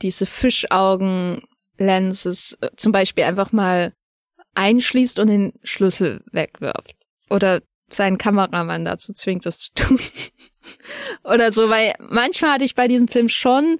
diese 0.00 0.26
Fischaugen-Lenses 0.26 2.58
äh, 2.60 2.70
zum 2.76 2.92
Beispiel 2.92 3.24
einfach 3.24 3.50
mal 3.52 3.92
einschließt 4.54 5.18
und 5.18 5.26
den 5.26 5.52
Schlüssel 5.62 6.22
wegwirft. 6.30 6.99
Oder 7.30 7.62
seinen 7.88 8.18
Kameramann 8.18 8.84
dazu 8.84 9.12
zwingt, 9.12 9.46
das 9.46 9.58
zu 9.60 9.74
tun. 9.74 9.98
Oder 11.24 11.52
so, 11.52 11.68
weil 11.68 11.94
manchmal 11.98 12.52
hatte 12.52 12.64
ich 12.64 12.74
bei 12.74 12.88
diesem 12.88 13.08
Film 13.08 13.28
schon 13.28 13.78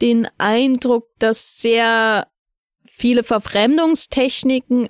den 0.00 0.28
Eindruck, 0.38 1.08
dass 1.18 1.58
sehr 1.58 2.26
viele 2.86 3.22
Verfremdungstechniken 3.24 4.88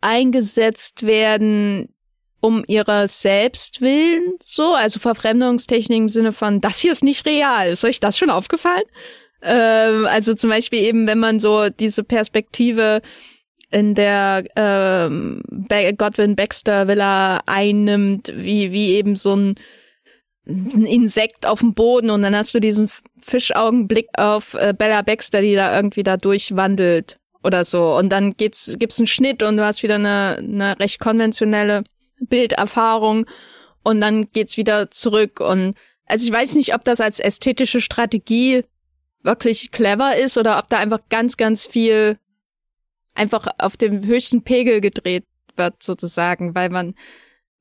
eingesetzt 0.00 1.06
werden, 1.06 1.94
um 2.40 2.64
ihrer 2.66 3.06
selbst 3.06 3.80
willen, 3.80 4.34
so, 4.42 4.74
also 4.74 4.98
Verfremdungstechniken 4.98 6.04
im 6.04 6.08
Sinne 6.08 6.32
von, 6.32 6.60
das 6.60 6.78
hier 6.78 6.92
ist 6.92 7.04
nicht 7.04 7.24
real. 7.24 7.68
Ist 7.68 7.84
euch 7.84 8.00
das 8.00 8.18
schon 8.18 8.30
aufgefallen? 8.30 8.82
Ähm, 9.42 10.06
also 10.06 10.34
zum 10.34 10.50
Beispiel 10.50 10.80
eben, 10.80 11.06
wenn 11.06 11.20
man 11.20 11.38
so 11.38 11.68
diese 11.68 12.02
Perspektive 12.02 13.00
in 13.72 13.94
der 13.94 14.44
ähm, 14.56 15.42
Godwin 15.96 16.36
Baxter 16.36 16.88
Villa 16.88 17.40
einnimmt, 17.46 18.32
wie, 18.36 18.72
wie 18.72 18.92
eben 18.92 19.16
so 19.16 19.34
ein 19.34 19.54
ein 20.46 20.86
Insekt 20.86 21.46
auf 21.46 21.60
dem 21.60 21.74
Boden 21.74 22.10
und 22.10 22.22
dann 22.22 22.34
hast 22.34 22.54
du 22.54 22.60
diesen 22.60 22.90
Fischaugenblick 23.20 24.08
auf 24.14 24.54
äh, 24.54 24.74
Bella 24.76 25.02
Baxter, 25.02 25.40
die 25.40 25.54
da 25.54 25.74
irgendwie 25.76 26.02
da 26.02 26.16
durchwandelt 26.16 27.20
oder 27.44 27.64
so. 27.64 27.96
Und 27.96 28.10
dann 28.10 28.36
geht's, 28.36 28.74
gibt's 28.78 28.98
einen 28.98 29.06
Schnitt 29.06 29.42
und 29.42 29.56
du 29.56 29.64
hast 29.64 29.82
wieder 29.82 29.96
eine, 29.96 30.38
eine 30.38 30.78
recht 30.80 30.98
konventionelle 30.98 31.84
Bilderfahrung 32.20 33.26
und 33.84 34.00
dann 34.00 34.30
geht's 34.32 34.56
wieder 34.56 34.90
zurück. 34.90 35.40
Und 35.40 35.74
also 36.06 36.26
ich 36.26 36.32
weiß 36.32 36.56
nicht, 36.56 36.74
ob 36.74 36.84
das 36.84 37.00
als 37.00 37.20
ästhetische 37.20 37.80
Strategie 37.80 38.64
wirklich 39.22 39.70
clever 39.70 40.16
ist 40.16 40.36
oder 40.36 40.58
ob 40.58 40.66
da 40.68 40.78
einfach 40.78 41.00
ganz, 41.08 41.36
ganz 41.36 41.66
viel 41.66 42.18
einfach 43.14 43.46
auf 43.58 43.76
dem 43.76 44.04
höchsten 44.04 44.42
Pegel 44.42 44.80
gedreht 44.80 45.24
wird, 45.56 45.82
sozusagen, 45.82 46.54
weil 46.54 46.70
man 46.70 46.94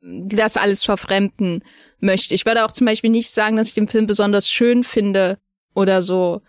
das 0.02 0.58
alles 0.58 0.84
verfremden 0.84 1.64
möchte. 2.00 2.34
Ich 2.34 2.46
würde 2.46 2.66
auch 2.66 2.72
zum 2.72 2.86
Beispiel 2.86 3.10
nicht 3.10 3.30
sagen, 3.30 3.56
dass 3.56 3.68
ich 3.68 3.74
den 3.74 3.88
Film 3.88 4.08
besonders 4.08 4.50
schön 4.50 4.84
finde 4.84 5.38
oder 5.76 6.02
so, 6.02 6.42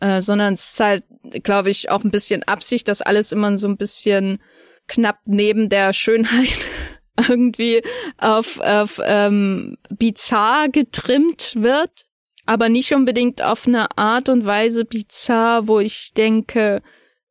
äh, 0.00 0.20
sondern 0.20 0.54
es 0.54 0.72
ist 0.72 0.80
halt, 0.80 1.04
glaube 1.42 1.70
ich, 1.70 1.90
auch 1.90 2.04
ein 2.04 2.10
bisschen 2.10 2.42
Absicht, 2.42 2.88
dass 2.88 3.02
alles 3.02 3.32
immer 3.32 3.56
so 3.56 3.68
ein 3.68 3.76
bisschen 3.76 4.38
knapp 4.86 5.18
neben 5.24 5.68
der 5.68 5.92
Schönheit 5.92 6.48
irgendwie 7.28 7.82
auf, 8.18 8.60
auf 8.60 9.00
ähm, 9.02 9.76
bizarr 9.90 10.68
getrimmt 10.68 11.54
wird, 11.56 12.06
aber 12.44 12.68
nicht 12.68 12.92
unbedingt 12.92 13.42
auf 13.42 13.66
eine 13.66 13.96
Art 13.96 14.28
und 14.28 14.44
Weise 14.44 14.84
bizarr, 14.84 15.68
wo 15.68 15.80
ich 15.80 16.12
denke, 16.14 16.82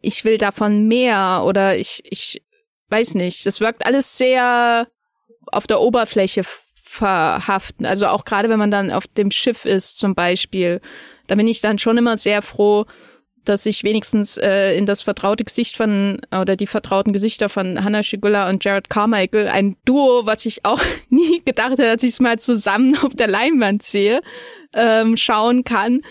ich 0.01 0.23
will 0.25 0.37
davon 0.37 0.87
mehr 0.87 1.43
oder 1.45 1.77
ich, 1.77 2.01
ich 2.05 2.41
weiß 2.89 3.15
nicht. 3.15 3.45
Das 3.45 3.59
wirkt 3.59 3.85
alles 3.85 4.17
sehr 4.17 4.87
auf 5.51 5.67
der 5.67 5.81
Oberfläche 5.81 6.43
verhaften. 6.81 7.85
Also 7.85 8.07
auch 8.07 8.25
gerade 8.25 8.49
wenn 8.49 8.59
man 8.59 8.71
dann 8.71 8.91
auf 8.91 9.07
dem 9.07 9.31
Schiff 9.31 9.65
ist 9.65 9.97
zum 9.97 10.15
Beispiel, 10.15 10.81
da 11.27 11.35
bin 11.35 11.47
ich 11.47 11.61
dann 11.61 11.77
schon 11.77 11.97
immer 11.97 12.17
sehr 12.17 12.41
froh, 12.41 12.85
dass 13.45 13.65
ich 13.65 13.83
wenigstens 13.83 14.37
äh, 14.37 14.75
in 14.75 14.85
das 14.85 15.01
vertraute 15.01 15.43
Gesicht 15.43 15.77
von 15.77 16.21
oder 16.31 16.55
die 16.55 16.67
vertrauten 16.67 17.13
Gesichter 17.13 17.49
von 17.49 17.83
Hannah 17.83 18.03
Shigula 18.03 18.49
und 18.49 18.63
Jared 18.63 18.89
Carmichael, 18.89 19.47
ein 19.47 19.77
Duo, 19.85 20.25
was 20.25 20.45
ich 20.45 20.65
auch 20.65 20.81
nie 21.09 21.41
gedacht 21.45 21.71
hätte, 21.71 21.95
dass 21.95 22.03
ich 22.03 22.11
es 22.11 22.19
mal 22.19 22.39
zusammen 22.39 22.97
auf 23.03 23.15
der 23.15 23.27
Leinwand 23.27 23.83
sehe, 23.83 24.21
ähm, 24.73 25.17
schauen 25.17 25.63
kann, 25.63 26.01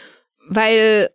weil 0.49 1.11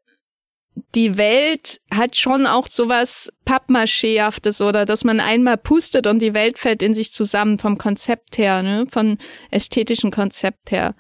die 0.96 1.18
Welt 1.18 1.82
hat 1.92 2.16
schon 2.16 2.46
auch 2.46 2.68
sowas 2.68 3.32
Pappmaché-haftes 3.46 4.62
oder 4.62 4.86
dass 4.86 5.04
man 5.04 5.20
einmal 5.20 5.58
pustet 5.58 6.08
und 6.08 6.22
die 6.22 6.34
Welt 6.34 6.58
fällt 6.58 6.82
in 6.82 6.94
sich 6.94 7.12
zusammen 7.12 7.60
vom 7.60 7.78
Konzept 7.78 8.38
her, 8.38 8.62
ne, 8.62 8.86
von 8.92 9.18
ästhetischen 9.52 10.12
Konzept 10.12 10.72
her. 10.72 10.96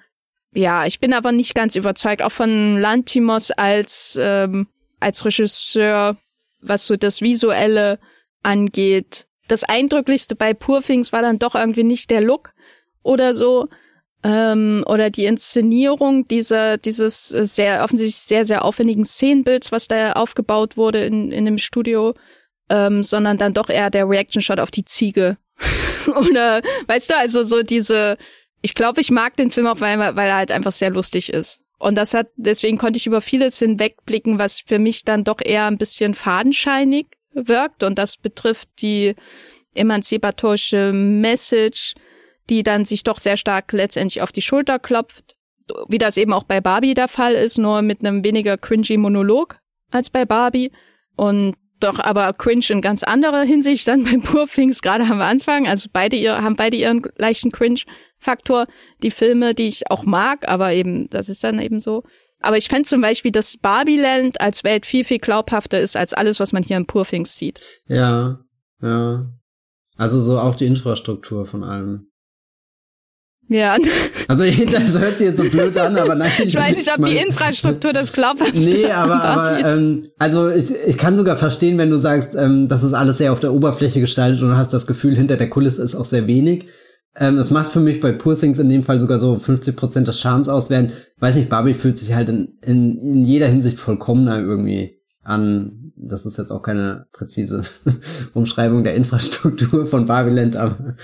Ja, 0.53 0.85
ich 0.85 0.99
bin 0.99 1.13
aber 1.13 1.31
nicht 1.31 1.55
ganz 1.55 1.75
überzeugt, 1.75 2.21
auch 2.21 2.31
von 2.31 2.77
Lantimos 2.79 3.51
als, 3.51 4.17
ähm, 4.21 4.67
als 4.99 5.25
Regisseur, 5.25 6.17
was 6.61 6.85
so 6.85 6.95
das 6.95 7.21
Visuelle 7.21 7.99
angeht. 8.43 9.27
Das 9.47 9.63
Eindrücklichste 9.63 10.35
bei 10.35 10.53
Poor 10.53 10.81
Things 10.81 11.11
war 11.11 11.21
dann 11.21 11.39
doch 11.39 11.55
irgendwie 11.55 11.83
nicht 11.83 12.09
der 12.09 12.21
Look 12.21 12.53
oder 13.01 13.35
so, 13.35 13.67
ähm, 14.23 14.83
oder 14.87 15.09
die 15.09 15.25
Inszenierung 15.25 16.27
dieser, 16.27 16.77
dieses 16.77 17.31
äh, 17.31 17.45
sehr 17.45 17.83
offensichtlich 17.83 18.21
sehr, 18.21 18.45
sehr 18.45 18.63
aufwendigen 18.63 19.03
Szenenbilds, 19.03 19.71
was 19.71 19.87
da 19.87 20.13
aufgebaut 20.13 20.77
wurde 20.77 21.05
in, 21.05 21.31
in 21.31 21.45
dem 21.45 21.57
Studio, 21.57 22.13
ähm, 22.69 23.03
sondern 23.03 23.37
dann 23.37 23.53
doch 23.53 23.69
eher 23.69 23.89
der 23.89 24.07
Reaction-Shot 24.07 24.59
auf 24.59 24.71
die 24.71 24.85
Ziege. 24.85 25.37
oder, 26.07 26.61
weißt 26.87 27.09
du, 27.09 27.17
also 27.17 27.43
so 27.43 27.63
diese, 27.63 28.17
ich 28.61 28.75
glaube, 28.75 29.01
ich 29.01 29.11
mag 29.11 29.35
den 29.35 29.51
Film 29.51 29.67
auch, 29.67 29.81
weil, 29.81 29.99
weil 29.99 30.29
er 30.29 30.37
halt 30.37 30.51
einfach 30.51 30.71
sehr 30.71 30.89
lustig 30.89 31.31
ist. 31.31 31.59
Und 31.77 31.95
das 31.95 32.13
hat, 32.13 32.27
deswegen 32.37 32.77
konnte 32.77 32.97
ich 32.97 33.07
über 33.07 33.19
vieles 33.19 33.59
hinwegblicken, 33.59 34.39
was 34.39 34.61
für 34.61 34.79
mich 34.79 35.03
dann 35.03 35.25
doch 35.25 35.41
eher 35.43 35.65
ein 35.65 35.77
bisschen 35.77 36.13
fadenscheinig 36.13 37.07
wirkt. 37.33 37.83
Und 37.83 37.99
das 37.99 38.15
betrifft 38.15 38.69
die 38.81 39.15
emanzipatorische 39.75 40.93
Message, 40.93 41.95
die 42.49 42.63
dann 42.63 42.85
sich 42.85 43.03
doch 43.03 43.17
sehr 43.17 43.37
stark 43.37 43.71
letztendlich 43.71 44.21
auf 44.21 44.31
die 44.31 44.41
Schulter 44.41 44.79
klopft, 44.79 45.35
wie 45.87 45.97
das 45.97 46.17
eben 46.17 46.33
auch 46.33 46.43
bei 46.43 46.61
Barbie 46.61 46.93
der 46.93 47.07
Fall 47.07 47.33
ist, 47.33 47.57
nur 47.57 47.81
mit 47.81 47.99
einem 47.99 48.23
weniger 48.23 48.57
cringy 48.57 48.97
Monolog 48.97 49.59
als 49.91 50.09
bei 50.09 50.25
Barbie 50.25 50.71
und 51.15 51.55
doch 51.79 51.99
aber 51.99 52.31
cringe 52.33 52.65
in 52.69 52.81
ganz 52.81 53.03
anderer 53.03 53.43
Hinsicht 53.43 53.87
dann 53.87 54.03
bei 54.05 54.17
Purfings 54.17 54.81
gerade 54.81 55.03
am 55.03 55.21
Anfang. 55.21 55.67
Also 55.67 55.89
beide 55.91 56.15
ihr, 56.15 56.41
haben 56.41 56.55
beide 56.55 56.77
ihren 56.77 57.03
leichten 57.17 57.51
Cringe-Faktor. 57.51 58.65
Die 59.03 59.11
Filme, 59.11 59.53
die 59.53 59.67
ich 59.67 59.91
auch 59.91 60.03
mag, 60.03 60.47
aber 60.47 60.73
eben, 60.73 61.09
das 61.09 61.29
ist 61.29 61.43
dann 61.43 61.59
eben 61.59 61.79
so. 61.79 62.03
Aber 62.39 62.57
ich 62.57 62.67
fände 62.67 62.83
zum 62.83 63.01
Beispiel, 63.01 63.31
dass 63.31 63.57
Barbieland 63.57 64.41
als 64.41 64.63
Welt 64.63 64.85
viel, 64.85 65.05
viel 65.05 65.19
glaubhafter 65.19 65.79
ist 65.79 65.95
als 65.95 66.13
alles, 66.13 66.39
was 66.39 66.51
man 66.51 66.63
hier 66.63 66.77
in 66.77 66.85
Purfings 66.85 67.37
sieht. 67.37 67.61
Ja, 67.87 68.39
ja. 68.81 69.29
Also 69.95 70.19
so 70.19 70.39
auch 70.39 70.55
die 70.55 70.65
Infrastruktur 70.65 71.45
von 71.45 71.63
allem. 71.63 72.07
Ja. 73.49 73.77
Also 74.27 74.45
das 74.71 74.99
hört 74.99 75.17
sich 75.17 75.27
jetzt 75.27 75.37
so 75.37 75.49
blöd 75.49 75.77
an, 75.77 75.95
aber 75.97 76.15
nein. 76.15 76.31
Ich, 76.39 76.49
ich 76.49 76.55
weiß 76.55 76.77
nicht, 76.77 76.91
ob 76.91 76.99
mein, 76.99 77.11
die 77.11 77.17
Infrastruktur 77.17 77.93
das 77.93 78.13
glaubhaft 78.13 78.55
Nee, 78.55 78.85
aber, 78.85 79.23
aber 79.23 79.59
ähm, 79.59 80.07
also 80.17 80.49
ich, 80.49 80.71
ich 80.87 80.97
kann 80.97 81.17
sogar 81.17 81.35
verstehen, 81.35 81.77
wenn 81.77 81.89
du 81.89 81.97
sagst, 81.97 82.35
ähm, 82.35 82.67
das 82.67 82.83
ist 82.83 82.93
alles 82.93 83.17
sehr 83.17 83.31
auf 83.31 83.39
der 83.39 83.53
Oberfläche 83.53 83.99
gestaltet 83.99 84.41
und 84.41 84.49
du 84.49 84.57
hast 84.57 84.73
das 84.73 84.87
Gefühl, 84.87 85.15
hinter 85.15 85.37
der 85.37 85.49
Kulisse 85.49 85.83
ist 85.83 85.95
auch 85.95 86.05
sehr 86.05 86.27
wenig. 86.27 86.67
Ähm, 87.15 87.37
es 87.37 87.51
macht 87.51 87.71
für 87.71 87.79
mich 87.79 87.99
bei 87.99 88.11
Poor 88.11 88.35
Things 88.37 88.59
in 88.59 88.69
dem 88.69 88.83
Fall 88.83 88.99
sogar 88.99 89.19
so 89.19 89.37
50 89.37 89.75
Prozent 89.75 90.07
des 90.07 90.19
Charmes 90.19 90.49
aus, 90.49 90.69
während, 90.69 90.93
weiß 91.19 91.35
nicht, 91.35 91.49
Barbie 91.49 91.75
fühlt 91.75 91.97
sich 91.97 92.15
halt 92.15 92.29
in, 92.29 92.57
in, 92.61 92.97
in 92.97 93.25
jeder 93.25 93.47
Hinsicht 93.47 93.77
vollkommener 93.77 94.39
irgendwie 94.39 94.99
an. 95.21 95.91
Das 95.95 96.25
ist 96.25 96.37
jetzt 96.37 96.51
auch 96.51 96.63
keine 96.63 97.05
präzise 97.13 97.63
Umschreibung 98.33 98.83
der 98.83 98.95
Infrastruktur 98.95 99.85
von 99.85 100.07
Barbieland, 100.07 100.55
aber 100.55 100.95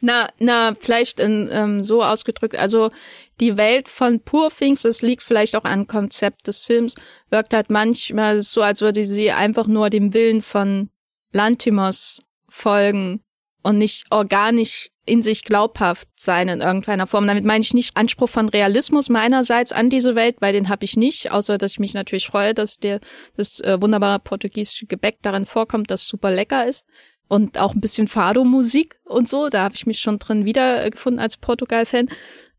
na, 0.00 0.30
na, 0.38 0.74
vielleicht 0.78 1.20
in, 1.20 1.48
ähm, 1.52 1.82
so 1.82 2.02
ausgedrückt. 2.02 2.56
Also 2.56 2.90
die 3.38 3.56
Welt 3.56 3.88
von 3.88 4.20
Poor 4.20 4.50
Things, 4.50 4.82
das 4.82 5.02
liegt 5.02 5.22
vielleicht 5.22 5.56
auch 5.56 5.64
an 5.64 5.86
Konzept 5.86 6.46
des 6.46 6.64
Films, 6.64 6.94
wirkt 7.30 7.54
halt 7.54 7.70
manchmal 7.70 8.40
so, 8.42 8.62
als 8.62 8.80
würde 8.80 9.04
sie 9.04 9.30
einfach 9.30 9.66
nur 9.66 9.90
dem 9.90 10.14
Willen 10.14 10.42
von 10.42 10.90
Lantimos 11.32 12.22
folgen 12.48 13.22
und 13.62 13.78
nicht 13.78 14.06
organisch 14.10 14.90
in 15.06 15.22
sich 15.22 15.44
glaubhaft 15.44 16.08
sein 16.16 16.48
in 16.48 16.60
irgendeiner 16.60 17.06
Form. 17.06 17.26
Damit 17.26 17.44
meine 17.44 17.62
ich 17.62 17.74
nicht 17.74 17.96
Anspruch 17.96 18.28
von 18.28 18.48
Realismus 18.48 19.08
meinerseits 19.08 19.72
an 19.72 19.90
diese 19.90 20.14
Welt, 20.14 20.36
weil 20.40 20.52
den 20.52 20.68
habe 20.68 20.84
ich 20.84 20.96
nicht, 20.96 21.30
außer 21.30 21.58
dass 21.58 21.72
ich 21.72 21.78
mich 21.78 21.94
natürlich 21.94 22.26
freue, 22.26 22.54
dass 22.54 22.78
der 22.78 23.00
das 23.36 23.60
äh, 23.60 23.80
wunderbare 23.80 24.20
portugiesische 24.20 24.86
Gebäck 24.86 25.18
darin 25.22 25.46
vorkommt, 25.46 25.90
das 25.90 26.06
super 26.06 26.30
lecker 26.30 26.66
ist 26.66 26.84
und 27.30 27.58
auch 27.58 27.74
ein 27.74 27.80
bisschen 27.80 28.08
Fado-Musik 28.08 28.96
und 29.04 29.28
so. 29.28 29.48
Da 29.48 29.62
habe 29.62 29.76
ich 29.76 29.86
mich 29.86 30.00
schon 30.00 30.18
drin 30.18 30.44
wiedergefunden 30.44 31.20
als 31.20 31.36
Portugal-Fan. 31.36 32.08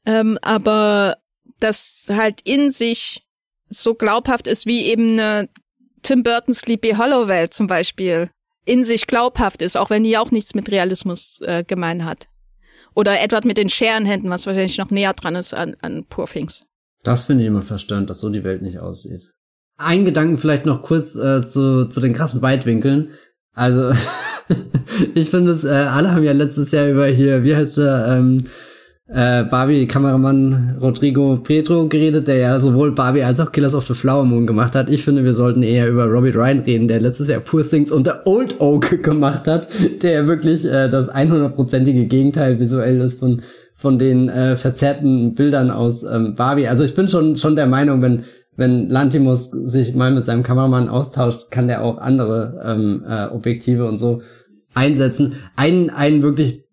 Ähm, 0.06 0.40
aber 0.42 1.18
das 1.60 2.08
halt 2.10 2.40
in 2.46 2.72
sich 2.72 3.22
so 3.70 3.94
glaubhaft 3.94 4.48
ist 4.48 4.66
wie 4.66 4.86
eben 4.86 5.20
eine 5.20 5.50
Tim 6.04 6.24
Burton 6.24 6.54
Sleepy 6.54 6.94
Hollow 6.94 7.28
Welt 7.28 7.54
zum 7.54 7.68
Beispiel 7.68 8.30
in 8.64 8.84
sich 8.84 9.08
glaubhaft 9.08 9.62
ist, 9.62 9.76
auch 9.76 9.90
wenn 9.90 10.04
die 10.04 10.18
auch 10.18 10.32
nichts 10.32 10.56
mit 10.56 10.72
Realismus 10.72 11.42
äh, 11.42 11.66
gemein 11.66 12.06
hat. 12.06 12.28
Oder 12.96 13.20
Edward 13.20 13.44
mit 13.44 13.58
den 13.58 13.70
Scherenhänden, 13.70 14.30
was 14.30 14.46
wahrscheinlich 14.46 14.78
noch 14.78 14.90
näher 14.90 15.14
dran 15.14 15.36
ist 15.36 15.54
an, 15.54 15.76
an 15.82 16.06
Poor 16.06 16.28
Things. 16.28 16.64
Das 17.04 17.26
finde 17.26 17.44
ich 17.44 17.48
immer 17.48 17.62
verstörend, 17.62 18.10
dass 18.10 18.22
so 18.22 18.30
die 18.30 18.44
Welt 18.46 18.62
nicht 18.62 18.80
aussieht. 18.80 19.24
Ein 19.78 20.06
Gedanken 20.06 20.38
vielleicht 20.38 20.66
noch 20.66 20.82
kurz 20.82 21.16
äh, 21.16 21.44
zu, 21.44 21.90
zu 21.90 22.00
den 22.00 22.14
krassen 22.14 22.42
Weitwinkeln. 22.42 23.12
Also 23.54 23.92
ich 25.16 25.30
finde 25.30 25.52
es, 25.52 25.64
äh, 25.64 25.70
alle 25.70 26.12
haben 26.12 26.24
ja 26.24 26.32
letztes 26.32 26.72
Jahr 26.72 26.88
über 26.88 27.06
hier, 27.08 27.44
wie 27.44 27.56
heißt 27.56 27.78
der, 27.78 28.06
ähm, 28.10 28.44
äh, 29.14 29.44
Barbie-Kameramann 29.44 30.78
Rodrigo 30.82 31.38
Petro 31.38 31.88
geredet, 31.88 32.28
der 32.28 32.38
ja 32.38 32.60
sowohl 32.60 32.94
Barbie 32.94 33.24
als 33.24 33.40
auch 33.42 33.52
Killers 33.52 33.76
of 33.76 33.86
the 33.86 33.94
Flower 33.94 34.24
Moon 34.24 34.48
gemacht 34.48 34.74
hat. 34.74 34.90
Ich 34.90 35.04
finde, 35.04 35.24
wir 35.26 35.34
sollten 35.34 35.64
eher 35.64 35.90
über 35.90 36.06
Robbie 36.06 36.30
Ryan 36.30 36.60
reden, 36.60 36.88
der 36.88 37.02
letztes 37.02 37.28
Jahr 37.28 37.42
Poor 37.42 37.68
Things 37.68 37.92
und 37.92 38.08
der 38.08 38.26
Old 38.26 38.62
Oak 38.62 39.04
gemacht 39.04 39.48
hat, 39.48 39.68
der 40.02 40.28
wirklich 40.28 40.66
äh, 40.66 40.90
das 40.90 41.12
100%ige 41.12 42.06
Gegenteil 42.06 42.60
visuell 42.60 43.00
ist 43.02 43.20
von 43.20 43.42
von 43.76 43.98
den 43.98 44.30
äh, 44.30 44.58
verzerrten 44.58 45.34
Bildern 45.34 45.72
aus 45.72 46.04
ähm, 46.04 46.36
Barbie. 46.36 46.68
Also 46.68 46.84
ich 46.84 46.94
bin 46.94 47.10
schon 47.10 47.38
schon 47.38 47.56
der 47.56 47.66
Meinung, 47.66 48.04
wenn 48.04 48.26
wenn 48.56 48.90
Lantimos 48.90 49.52
sich 49.52 49.96
mal 49.96 50.12
mit 50.12 50.26
seinem 50.26 50.44
Kameramann 50.44 50.90
austauscht, 50.90 51.52
kann 51.52 51.68
der 51.68 51.84
auch 51.84 51.98
andere 51.98 52.62
ähm, 52.64 53.04
äh, 53.08 53.28
Objektive 53.28 53.88
und 53.88 53.98
so 53.98 54.22
einsetzen. 54.74 55.36
Ein, 55.56 55.90
ein 55.90 56.22
wirklich 56.22 56.66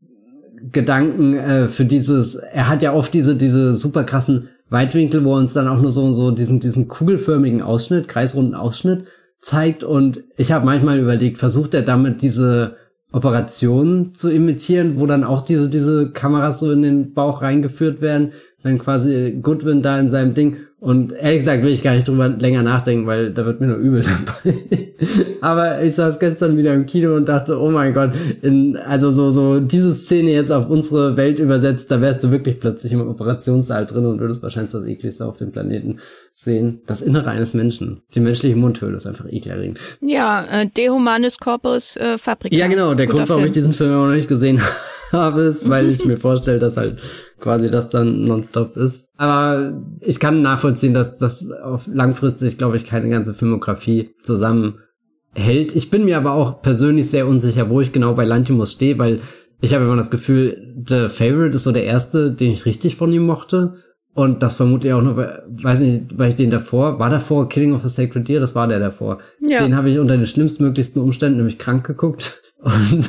Gedanken 0.73 1.35
äh, 1.35 1.69
für 1.69 1.85
dieses, 1.85 2.35
er 2.35 2.69
hat 2.69 2.83
ja 2.83 2.93
oft 2.93 3.15
diese, 3.15 3.37
diese 3.37 3.75
super 3.75 4.05
krassen 4.05 4.49
Weitwinkel, 4.71 5.25
wo 5.25 5.35
er 5.35 5.39
uns 5.39 5.55
dann 5.55 5.69
auch 5.69 5.81
nur 5.81 5.91
so, 5.91 6.13
so 6.13 6.31
diesen, 6.31 6.61
diesen 6.61 6.89
kugelförmigen 6.89 7.63
Ausschnitt, 7.63 8.09
kreisrunden 8.09 8.55
Ausschnitt 8.55 9.05
zeigt. 9.41 9.85
Und 9.85 10.25
ich 10.37 10.53
habe 10.53 10.67
manchmal 10.67 10.99
überlegt, 10.99 11.39
versucht 11.39 11.75
er 11.75 11.83
damit 11.83 12.23
diese 12.23 12.77
Operationen 13.13 14.13
zu 14.13 14.31
imitieren, 14.31 14.99
wo 14.99 15.07
dann 15.07 15.25
auch 15.25 15.43
diese, 15.43 15.71
diese 15.71 16.11
Kameras 16.11 16.61
so 16.61 16.71
in 16.73 16.83
den 16.83 17.15
Bauch 17.15 17.41
reingeführt 17.41 18.03
werden, 18.03 18.33
dann 18.63 18.79
quasi 18.79 19.39
Goodwin 19.43 19.83
da 19.83 19.99
in 19.99 20.09
seinem 20.09 20.35
Ding 20.35 20.57
und 20.81 21.13
ehrlich 21.13 21.41
gesagt 21.41 21.65
will 21.65 21.73
ich 21.73 21.83
gar 21.83 21.95
nicht 21.95 22.07
drüber 22.07 22.29
länger 22.29 22.63
nachdenken, 22.63 23.07
weil 23.09 23.33
da 23.33 23.45
wird 23.45 23.61
mir 23.61 23.67
nur 23.67 23.79
übel 23.79 24.03
dabei. 24.03 24.57
Aber 25.41 25.83
ich 25.83 25.97
saß 25.97 26.21
gestern 26.21 26.57
wieder 26.57 26.73
im 26.73 26.87
Kino 26.87 27.17
und 27.17 27.29
dachte, 27.29 27.59
oh 27.59 27.69
mein 27.71 27.93
Gott, 27.93 28.13
in, 28.43 28.77
also 28.77 29.11
so, 29.11 29.33
so 29.33 29.59
diese 29.59 29.93
Szene 29.93 30.31
jetzt 30.31 30.53
auf 30.53 30.71
unsere 30.71 31.17
Welt 31.17 31.41
übersetzt, 31.41 31.91
da 31.91 32.01
wärst 32.01 32.23
du 32.23 32.31
wirklich 32.31 32.61
plötzlich 32.61 32.93
im 32.93 33.01
Operationssaal 33.01 33.87
drin 33.87 34.07
und 34.07 34.21
würdest 34.21 34.45
wahrscheinlich 34.45 34.71
das 34.71 34.85
ekligste 34.85 35.27
auf 35.27 35.37
dem 35.37 35.51
Planeten 35.51 35.99
sehen. 36.33 36.83
Das 36.87 37.03
Innere 37.03 37.31
eines 37.31 37.55
Menschen. 37.55 38.03
Die 38.15 38.21
menschliche 38.21 38.55
Mundhöhle 38.55 38.99
ist 38.99 39.07
einfach 39.07 39.27
ekelerregend. 39.29 39.81
Ja, 40.01 40.45
äh, 40.45 40.67
Dehumanis 40.69 41.39
Corpus 41.39 41.97
äh, 41.97 42.19
Fabrika. 42.19 42.55
Ja, 42.55 42.69
genau. 42.69 42.95
Der 42.95 43.09
Grund, 43.09 43.29
warum 43.29 43.41
Film. 43.41 43.47
ich 43.47 43.53
diesen 43.53 43.73
Film 43.73 43.93
auch 43.95 44.07
noch 44.07 44.15
nicht 44.15 44.29
gesehen 44.29 44.61
habe, 44.63 44.73
ist, 45.13 45.69
weil 45.69 45.89
ich 45.89 46.05
mir 46.05 46.19
vorstelle, 46.19 46.59
dass 46.59 46.77
halt 46.77 47.01
quasi 47.41 47.71
das 47.71 47.91
dann 47.91 48.25
nonstop 48.25 48.77
ist. 48.77 49.07
Aber 49.17 49.81
ich 50.01 50.21
kann 50.21 50.43
nachvollziehen, 50.43 50.95
dass 50.95 51.17
das 51.17 51.51
auf 51.51 51.89
langfristig, 51.93 52.59
glaube 52.59 52.77
ich, 52.77 52.85
keine 52.85 53.09
ganze 53.09 53.35
Filmografie 53.35 54.15
zusammenhält. 54.23 55.75
Ich 55.75 55.91
bin 55.91 56.05
mir 56.05 56.17
aber 56.17 56.33
auch 56.33 56.63
persönlich 56.63 57.11
sehr 57.11 57.27
unsicher, 57.27 57.71
wo 57.71 57.81
ich 57.81 57.93
genau 57.93 58.15
bei 58.15 58.25
Lantimos 58.25 58.73
stehe, 58.73 58.99
weil 58.99 59.21
ich 59.61 59.75
habe 59.75 59.85
immer 59.85 59.97
das 59.97 60.11
Gefühl, 60.11 60.75
The 60.87 61.09
Favorite 61.09 61.57
ist 61.57 61.65
so 61.65 61.73
der 61.73 61.85
erste, 61.85 62.33
den 62.33 62.53
ich 62.53 62.65
richtig 62.65 62.97
von 62.97 63.13
ihm 63.13 63.27
mochte. 63.27 63.75
Und 64.19 64.43
das 64.43 64.57
vermute 64.57 64.89
ich 64.89 64.95
auch 64.95 65.01
nur, 65.01 65.17
weiß 65.47 65.79
nicht, 65.79 66.19
weil 66.19 66.31
ich 66.31 66.35
den 66.35 66.51
davor, 66.51 66.99
war 66.99 67.09
davor 67.09 67.49
Killing 67.49 67.73
of 67.73 67.85
a 67.85 67.89
Sacred 67.89 68.27
Deer, 68.27 68.41
das 68.41 68.57
war 68.57 68.67
der 68.67 68.81
davor. 68.81 69.19
Ja. 69.39 69.63
Den 69.63 69.77
habe 69.77 69.91
ich 69.91 69.99
unter 70.01 70.17
den 70.17 70.27
schlimmstmöglichsten 70.27 71.01
Umständen, 71.01 71.37
nämlich 71.37 71.57
krank 71.57 71.87
geguckt. 71.87 72.43
Und 72.59 73.09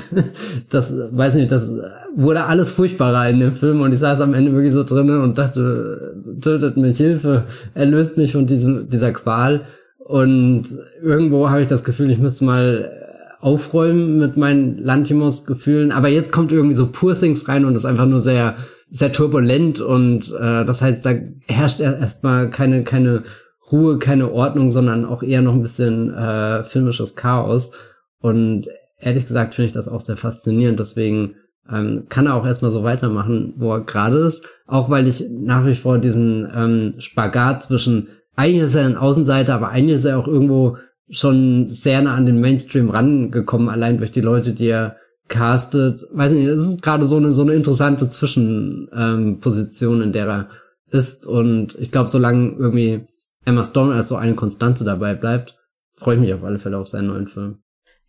das, 0.70 0.94
weiß 0.94 1.34
nicht, 1.34 1.52
das 1.52 1.74
wurde 2.16 2.44
alles 2.44 2.70
furchtbarer 2.70 3.28
in 3.28 3.40
dem 3.40 3.54
Film 3.54 3.82
und 3.82 3.92
ich 3.92 3.98
saß 3.98 4.22
am 4.22 4.36
Ende 4.36 4.54
wirklich 4.54 4.74
so 4.74 4.84
drinnen 4.84 5.24
und 5.24 5.40
dachte, 5.40 6.16
tötet 6.40 6.78
mich, 6.78 6.98
Hilfe, 6.98 7.46
erlöst 7.74 8.18
mich 8.18 8.34
von 8.34 8.46
diesem, 8.46 8.88
dieser 8.90 9.12
Qual. 9.12 9.62
Und 9.98 10.66
irgendwo 11.02 11.50
habe 11.50 11.62
ich 11.62 11.68
das 11.68 11.84
Gefühl, 11.84 12.12
ich 12.12 12.20
müsste 12.20 12.46
mal 12.46 12.92
aufräumen 13.40 14.20
mit 14.20 14.38
meinen 14.38 14.78
Lantimos-Gefühlen. 14.78 15.92
Aber 15.92 16.10
jetzt 16.10 16.32
kommt 16.32 16.52
irgendwie 16.52 16.76
so 16.76 16.88
Poor 16.92 17.18
Things 17.18 17.48
rein 17.48 17.66
und 17.66 17.74
ist 17.74 17.86
einfach 17.86 18.06
nur 18.06 18.20
sehr, 18.20 18.56
sehr 18.92 19.12
turbulent 19.12 19.80
und 19.80 20.34
äh, 20.34 20.66
das 20.66 20.82
heißt, 20.82 21.06
da 21.06 21.14
herrscht 21.48 21.80
erstmal 21.80 22.50
keine, 22.50 22.84
keine 22.84 23.24
Ruhe, 23.72 24.00
keine 24.00 24.32
Ordnung, 24.32 24.72
sondern 24.72 25.06
auch 25.06 25.22
eher 25.22 25.42
noch 25.42 25.54
ein 25.54 25.62
bisschen 25.62 26.14
äh, 26.14 26.64
filmisches 26.64 27.16
Chaos. 27.16 27.72
Und 28.20 28.68
ehrlich 29.00 29.26
gesagt 29.26 29.56
finde 29.56 29.68
ich 29.68 29.74
das 29.74 29.88
auch 29.88 30.00
sehr 30.00 30.18
faszinierend. 30.18 30.80
Deswegen 30.80 31.36
ähm, 31.72 32.06
kann 32.10 32.26
er 32.26 32.36
auch 32.36 32.46
erstmal 32.46 32.72
so 32.72 32.84
weitermachen, 32.84 33.54
wo 33.58 33.74
er 33.74 33.82
gerade 33.82 34.18
ist. 34.18 34.48
Auch 34.66 34.90
weil 34.90 35.08
ich 35.08 35.24
nach 35.30 35.66
wie 35.66 35.76
vor 35.76 36.00
diesen 36.00 36.50
ähm, 36.54 36.96
Spagat 36.98 37.64
zwischen, 37.64 38.08
eigentlich 38.36 38.64
ist 38.64 38.76
er 38.76 38.86
ein 38.86 38.98
Außenseiter, 38.98 39.54
aber 39.56 39.70
eigentlich 39.70 39.98
ist 39.98 40.06
er 40.06 40.18
auch 40.18 40.28
irgendwo 40.28 40.78
schon 41.10 41.68
sehr 41.68 42.02
nah 42.02 42.16
an 42.16 42.26
den 42.26 42.40
Mainstream 42.40 42.90
rangekommen, 42.90 43.70
allein 43.70 43.98
durch 43.98 44.12
die 44.12 44.22
Leute, 44.22 44.54
die 44.54 44.68
er 44.68 44.98
castet. 45.30 46.06
Weiß 46.12 46.32
nicht, 46.34 46.48
es 46.48 46.68
ist 46.68 46.82
gerade 46.82 47.06
so 47.06 47.18
eine, 47.18 47.32
so 47.32 47.44
eine 47.44 47.54
interessante 47.54 48.10
Zwischenposition, 48.10 49.98
ähm, 49.98 50.02
in 50.02 50.12
der 50.12 50.28
er 50.28 50.50
ist. 50.92 51.26
Und 51.26 51.76
ich 51.80 51.92
glaube, 51.92 52.10
solange 52.10 52.56
irgendwie 52.58 53.08
Emma 53.46 53.64
Stone 53.64 53.94
als 53.94 54.10
so 54.10 54.16
eine 54.16 54.36
Konstante 54.36 54.84
dabei 54.84 55.14
bleibt, 55.14 55.56
freue 55.96 56.16
ich 56.16 56.22
mich 56.22 56.34
auf 56.34 56.44
alle 56.44 56.60
Fälle 56.60 56.78
auf 56.78 56.88
seinen 56.88 57.08
neuen 57.08 57.28
Film. 57.28 57.60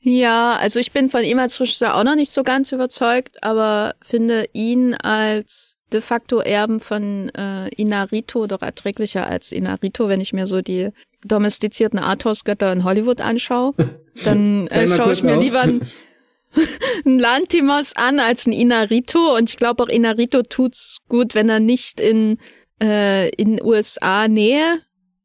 Ja, 0.02 0.56
also 0.56 0.78
ich 0.78 0.92
bin 0.92 1.10
von 1.10 1.22
ihm 1.22 1.38
als 1.38 1.60
Regisseur 1.60 1.94
auch 1.94 2.04
noch 2.04 2.16
nicht 2.16 2.30
so 2.30 2.42
ganz 2.42 2.72
überzeugt, 2.72 3.42
aber 3.42 3.94
finde 4.02 4.46
ihn 4.54 4.94
als 4.94 5.76
de 5.92 6.00
facto 6.00 6.40
Erben 6.40 6.80
von 6.80 7.28
äh, 7.30 7.68
Inarito 7.76 8.46
doch 8.46 8.62
erträglicher 8.62 9.26
als 9.26 9.52
Inarito, 9.52 10.08
wenn 10.08 10.20
ich 10.20 10.32
mir 10.32 10.46
so 10.46 10.62
die 10.62 10.90
domestizierten 11.24 11.98
Arthouse-Götter 11.98 12.72
in 12.72 12.84
Hollywood 12.84 13.20
anschaue. 13.20 13.74
Dann 14.24 14.68
äh, 14.68 14.88
schaue 14.88 15.12
ich 15.12 15.22
mir 15.22 15.36
auf. 15.36 15.42
lieber 15.42 15.60
ein, 15.60 15.80
ein 15.80 15.80
Lantimos 17.05 17.94
an 17.94 18.18
als 18.20 18.46
ein 18.46 18.53
Inarito 18.53 19.36
und 19.36 19.51
ich 19.51 19.57
glaube 19.57 19.82
auch 19.82 19.88
Inarito 19.88 20.42
tut's 20.42 20.98
gut, 21.09 21.34
wenn 21.34 21.48
er 21.48 21.61
nicht 21.61 22.01
in 22.01 22.38
äh, 22.82 23.28
in 23.30 23.62
USA 23.62 24.26
Nähe 24.28 24.80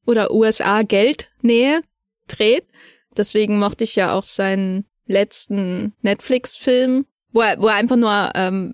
oder 0.05 0.31
USA 0.31 0.83
Geld 0.83 1.29
Nähe 1.41 1.81
dreht, 2.27 2.65
Deswegen 3.17 3.59
mochte 3.59 3.83
ich 3.83 3.95
ja 3.95 4.13
auch 4.13 4.23
seinen 4.23 4.85
letzten 5.05 5.93
Netflix-Film, 6.01 7.05
wo 7.31 7.41
er, 7.41 7.59
wo 7.59 7.67
er 7.67 7.75
einfach 7.75 7.95
nur 7.95 8.31
ähm, 8.35 8.73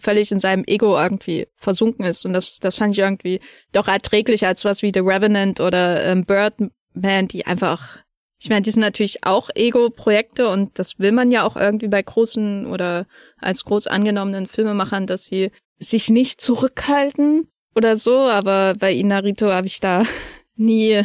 völlig 0.00 0.32
in 0.32 0.38
seinem 0.38 0.64
Ego 0.66 0.96
irgendwie 0.98 1.48
versunken 1.56 2.04
ist. 2.04 2.24
Und 2.24 2.32
das, 2.32 2.58
das 2.58 2.76
fand 2.76 2.94
ich 2.94 3.00
irgendwie 3.00 3.40
doch 3.72 3.88
erträglicher 3.88 4.48
als 4.48 4.64
was 4.64 4.82
wie 4.82 4.92
The 4.92 5.00
Revenant 5.00 5.60
oder 5.60 6.04
ähm, 6.04 6.24
Birdman, 6.24 7.28
die 7.28 7.46
einfach, 7.46 7.98
ich 8.38 8.50
meine, 8.50 8.62
die 8.62 8.70
sind 8.70 8.82
natürlich 8.82 9.24
auch 9.24 9.48
Ego-Projekte 9.54 10.48
und 10.48 10.78
das 10.78 10.98
will 10.98 11.12
man 11.12 11.30
ja 11.30 11.44
auch 11.44 11.56
irgendwie 11.56 11.88
bei 11.88 12.02
großen 12.02 12.66
oder 12.66 13.06
als 13.38 13.64
groß 13.64 13.86
angenommenen 13.86 14.46
Filmemachern, 14.46 15.06
dass 15.06 15.24
sie 15.24 15.50
sich 15.78 16.10
nicht 16.10 16.40
zurückhalten 16.40 17.48
oder 17.74 17.96
so, 17.96 18.18
aber 18.18 18.74
bei 18.78 18.92
Inarito 18.92 19.50
habe 19.50 19.66
ich 19.66 19.80
da 19.80 20.04
nie 20.56 21.02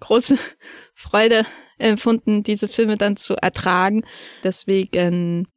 große 0.00 0.38
Freude 0.94 1.44
empfunden, 1.78 2.42
diese 2.42 2.68
Filme 2.68 2.96
dann 2.96 3.16
zu 3.16 3.34
ertragen. 3.34 4.04
Deswegen 4.44 5.48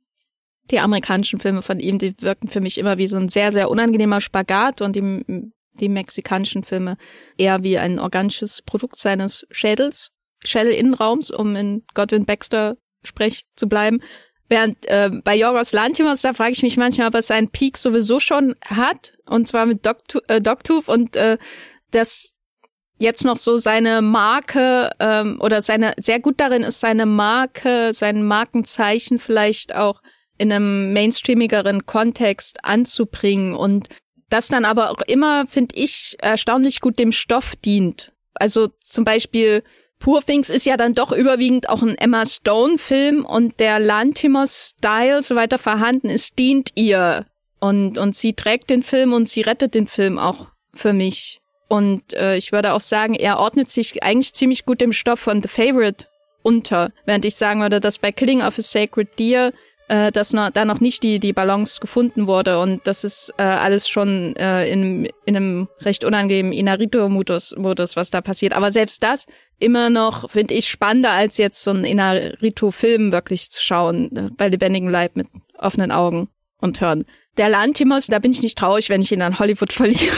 die 0.72 0.80
amerikanischen 0.80 1.40
Filme 1.40 1.62
von 1.62 1.80
ihm, 1.80 2.00
die 2.00 2.16
wirken 2.22 2.48
für 2.48 2.62
mich 2.62 2.78
immer 2.78 2.98
wie 2.98 3.08
so 3.08 3.18
ein 3.18 3.30
sehr, 3.30 3.52
sehr 3.52 3.70
unangenehmer 3.70 4.22
Spagat 4.22 4.82
und 4.82 4.96
die, 4.96 5.52
die 5.74 5.90
mexikanischen 5.90 6.64
Filme 6.64 6.98
eher 7.38 7.64
wie 7.64 7.78
ein 7.78 8.00
organisches 8.00 8.62
Produkt 8.62 8.98
seines 8.98 9.46
Schädels, 9.52 10.13
Schädelinnenraums, 10.44 11.32
um 11.32 11.56
in 11.56 11.84
Godwin 11.94 12.26
Baxter 12.26 12.78
Sprech 13.04 13.46
zu 13.56 13.68
bleiben. 13.68 14.02
Während 14.50 14.86
äh, 14.86 15.10
bei 15.24 15.36
Yorgos 15.36 15.72
Lantimos, 15.72 16.22
da 16.22 16.34
frage 16.34 16.52
ich 16.52 16.64
mich 16.64 16.78
manchmal, 16.78 17.08
ob 17.08 17.16
er 17.16 17.22
seinen 17.22 17.50
Peak 17.50 17.78
sowieso 17.78 18.20
schon 18.20 18.56
hat, 18.66 19.14
und 19.26 19.48
zwar 19.48 19.66
mit 19.66 19.86
Dogtooth 19.86 20.30
äh, 20.30 20.42
Dogtooth 20.42 20.88
und 20.88 21.16
äh, 21.16 21.38
das 21.92 22.34
jetzt 23.00 23.26
noch 23.26 23.38
so 23.38 23.58
seine 23.58 24.02
Marke 24.02 24.92
ähm, 25.00 25.40
oder 25.42 25.62
seine 25.62 25.94
sehr 26.00 26.20
gut 26.20 26.40
darin 26.40 26.64
ist, 26.64 26.80
seine 26.80 27.06
Marke, 27.06 27.94
sein 27.94 28.24
Markenzeichen 28.24 29.20
vielleicht 29.20 29.76
auch 29.76 30.02
in 30.38 30.52
einem 30.52 30.94
mainstreamigeren 30.94 31.86
Kontext 31.86 32.64
anzubringen 32.64 33.56
und 33.56 33.90
das 34.30 34.48
dann 34.48 34.66
aber 34.66 34.90
auch 34.90 35.02
immer, 35.06 35.46
finde 35.46 35.76
ich, 35.76 36.16
erstaunlich 36.20 36.80
gut 36.80 36.98
dem 36.98 37.12
Stoff 37.12 37.56
dient. 37.56 38.14
Also 38.34 38.68
zum 38.80 39.06
Beispiel 39.06 39.64
Poor 40.04 40.22
Things 40.22 40.50
ist 40.50 40.66
ja 40.66 40.76
dann 40.76 40.92
doch 40.92 41.14
überwiegend 41.14 41.70
auch 41.70 41.82
ein 41.82 41.98
Emma 41.98 42.26
Stone-Film 42.26 43.24
und 43.24 43.62
der 43.62 43.80
Lantimos-Style, 43.80 45.22
so 45.22 45.36
weiter 45.36 45.58
vorhanden 45.58 46.10
ist, 46.10 46.38
dient 46.38 46.72
ihr. 46.76 47.26
Und, 47.62 47.98
und 47.98 48.14
sie 48.14 48.34
trägt 48.34 48.70
den 48.70 48.84
Film 48.84 49.14
und 49.14 49.30
sie 49.30 49.40
rettet 49.40 49.74
den 49.74 49.88
Film 49.88 50.20
auch 50.20 50.48
für 50.74 50.92
mich. 50.92 51.40
Und 51.70 52.12
äh, 52.16 52.36
ich 52.36 52.52
würde 52.52 52.74
auch 52.74 52.82
sagen, 52.82 53.14
er 53.14 53.40
ordnet 53.40 53.70
sich 53.70 54.04
eigentlich 54.04 54.34
ziemlich 54.34 54.66
gut 54.66 54.82
dem 54.82 54.92
Stoff 54.92 55.22
von 55.22 55.42
The 55.42 55.48
Favorite 55.48 56.08
unter, 56.42 56.92
während 57.06 57.24
ich 57.24 57.38
sagen 57.38 57.62
würde, 57.62 57.80
dass 57.80 57.98
bei 57.98 58.12
Killing 58.12 58.42
of 58.42 58.60
a 58.60 58.62
Sacred 58.62 59.18
Deer 59.18 59.54
äh, 59.88 60.12
dass 60.12 60.34
noch, 60.34 60.50
da 60.52 60.66
noch 60.66 60.80
nicht 60.80 61.04
die, 61.04 61.20
die 61.20 61.34
Balance 61.34 61.80
gefunden 61.80 62.28
wurde 62.28 62.60
und 62.60 62.86
das 62.88 63.04
ist 63.04 63.34
äh, 63.38 63.44
alles 63.44 63.88
schon 63.88 64.36
äh, 64.36 64.68
in, 64.68 65.10
in 65.26 65.36
einem 65.36 65.68
recht 65.82 66.04
unangenehmen 66.04 66.54
Inarito-Modus, 66.54 67.56
Modus, 67.58 67.96
was 67.96 68.10
da 68.10 68.22
passiert. 68.22 68.54
Aber 68.54 68.72
selbst 68.72 69.04
das 69.04 69.26
immer 69.60 69.90
noch, 69.90 70.30
finde 70.30 70.54
ich, 70.54 70.68
spannender 70.68 71.12
als 71.12 71.38
jetzt 71.38 71.64
so 71.64 71.72
ein 71.72 71.84
Inarito-Film 71.84 73.12
wirklich 73.12 73.50
zu 73.50 73.62
schauen, 73.62 74.16
äh, 74.16 74.30
bei 74.36 74.50
lebendigem 74.50 74.90
Leib 74.90 75.16
mit 75.16 75.28
offenen 75.58 75.92
Augen 75.92 76.30
und 76.60 76.82
hören. 76.82 77.06
Der 77.38 77.50
Lantimos, 77.50 78.08
da 78.08 78.20
bin 78.20 78.32
ich 78.32 78.42
nicht 78.42 78.58
traurig, 78.58 78.90
wenn 78.90 79.02
ich 79.02 79.12
ihn 79.12 79.22
an 79.22 79.40
Hollywood 79.40 79.74
verliere. 79.74 80.16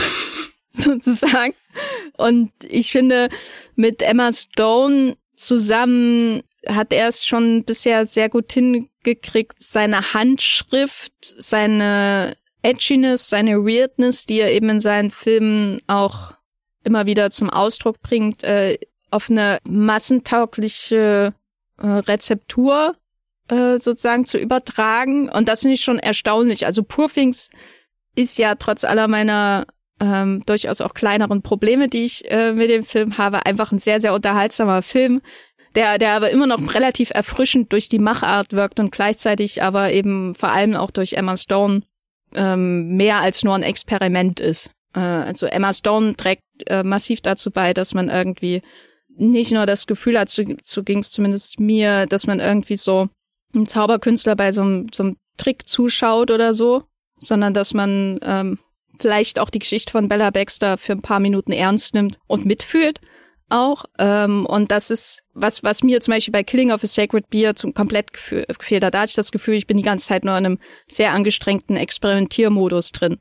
sozusagen. 0.76 1.54
Und 2.16 2.52
ich 2.62 2.92
finde, 2.92 3.28
mit 3.74 4.02
Emma 4.02 4.30
Stone 4.32 5.16
zusammen 5.34 6.42
hat 6.66 6.92
er 6.92 7.08
es 7.08 7.24
schon 7.24 7.64
bisher 7.64 8.06
sehr 8.06 8.28
gut 8.28 8.48
hingekriegt, 9.06 9.56
seine 9.58 10.12
Handschrift, 10.12 11.12
seine 11.20 12.36
Edginess, 12.62 13.28
seine 13.28 13.64
Weirdness, 13.64 14.26
die 14.26 14.40
er 14.40 14.52
eben 14.52 14.68
in 14.68 14.80
seinen 14.80 15.10
Filmen 15.10 15.80
auch 15.86 16.32
immer 16.84 17.06
wieder 17.06 17.30
zum 17.30 17.50
Ausdruck 17.50 18.00
bringt, 18.02 18.42
äh, 18.42 18.78
auf 19.10 19.30
eine 19.30 19.58
massentaugliche 19.68 21.32
äh, 21.78 21.86
Rezeptur 21.86 22.96
äh, 23.48 23.78
sozusagen 23.78 24.24
zu 24.24 24.38
übertragen. 24.38 25.28
Und 25.28 25.48
das 25.48 25.60
finde 25.60 25.74
ich 25.74 25.82
schon 25.82 25.98
erstaunlich. 25.98 26.66
Also 26.66 26.82
Poor 26.82 27.08
Things 27.08 27.50
ist 28.16 28.38
ja 28.38 28.56
trotz 28.56 28.84
aller 28.84 29.08
meiner 29.08 29.66
ähm, 30.00 30.42
durchaus 30.46 30.80
auch 30.80 30.94
kleineren 30.94 31.42
Probleme, 31.42 31.88
die 31.88 32.04
ich 32.04 32.30
äh, 32.30 32.52
mit 32.52 32.68
dem 32.68 32.84
Film 32.84 33.18
habe. 33.18 33.46
Einfach 33.46 33.72
ein 33.72 33.78
sehr, 33.78 34.00
sehr 34.00 34.14
unterhaltsamer 34.14 34.82
Film, 34.82 35.22
der, 35.76 35.98
der 35.98 36.12
aber 36.12 36.30
immer 36.30 36.46
noch 36.46 36.74
relativ 36.74 37.10
erfrischend 37.10 37.72
durch 37.72 37.88
die 37.88 37.98
Machart 37.98 38.52
wirkt 38.52 38.80
und 38.80 38.90
gleichzeitig 38.90 39.62
aber 39.62 39.92
eben 39.92 40.34
vor 40.34 40.50
allem 40.50 40.74
auch 40.74 40.90
durch 40.90 41.12
Emma 41.12 41.36
Stone 41.36 41.82
ähm, 42.34 42.96
mehr 42.96 43.20
als 43.20 43.44
nur 43.44 43.54
ein 43.54 43.62
Experiment 43.62 44.40
ist. 44.40 44.70
Äh, 44.94 45.00
also 45.00 45.46
Emma 45.46 45.72
Stone 45.72 46.16
trägt 46.16 46.42
äh, 46.66 46.82
massiv 46.82 47.20
dazu 47.20 47.50
bei, 47.50 47.74
dass 47.74 47.94
man 47.94 48.08
irgendwie 48.08 48.62
nicht 49.18 49.52
nur 49.52 49.66
das 49.66 49.86
Gefühl 49.86 50.18
hat, 50.18 50.30
so, 50.30 50.42
so 50.62 50.82
ging 50.82 51.00
es 51.00 51.10
zumindest 51.10 51.60
mir, 51.60 52.06
dass 52.06 52.26
man 52.26 52.40
irgendwie 52.40 52.76
so 52.76 53.08
einem 53.54 53.66
Zauberkünstler 53.66 54.34
bei 54.34 54.52
so 54.52 54.62
einem, 54.62 54.86
so 54.92 55.04
einem 55.04 55.16
Trick 55.36 55.68
zuschaut 55.68 56.30
oder 56.30 56.54
so, 56.54 56.84
sondern 57.18 57.54
dass 57.54 57.74
man 57.74 58.18
ähm, 58.22 58.58
vielleicht 58.98 59.38
auch 59.38 59.50
die 59.50 59.58
Geschichte 59.58 59.92
von 59.92 60.08
Bella 60.08 60.30
Baxter 60.30 60.78
für 60.78 60.92
ein 60.92 61.02
paar 61.02 61.20
Minuten 61.20 61.52
ernst 61.52 61.94
nimmt 61.94 62.18
und 62.26 62.46
mitfühlt 62.46 63.00
auch. 63.48 63.84
Ähm, 63.98 64.46
und 64.46 64.70
das 64.70 64.90
ist 64.90 65.22
was, 65.34 65.62
was 65.62 65.82
mir 65.82 66.00
zum 66.00 66.12
Beispiel 66.12 66.32
bei 66.32 66.42
Killing 66.42 66.72
of 66.72 66.82
a 66.82 66.86
Sacred 66.86 67.28
Beer 67.30 67.54
zum 67.54 67.74
komplett 67.74 68.12
gefehlt 68.12 68.84
hat. 68.84 68.94
Da 68.94 69.00
hatte 69.00 69.10
ich 69.10 69.16
das 69.16 69.32
Gefühl, 69.32 69.54
ich 69.54 69.66
bin 69.66 69.76
die 69.76 69.82
ganze 69.82 70.08
Zeit 70.08 70.24
nur 70.24 70.36
in 70.36 70.46
einem 70.46 70.58
sehr 70.88 71.12
angestrengten 71.12 71.76
Experimentiermodus 71.76 72.92
drin. 72.92 73.20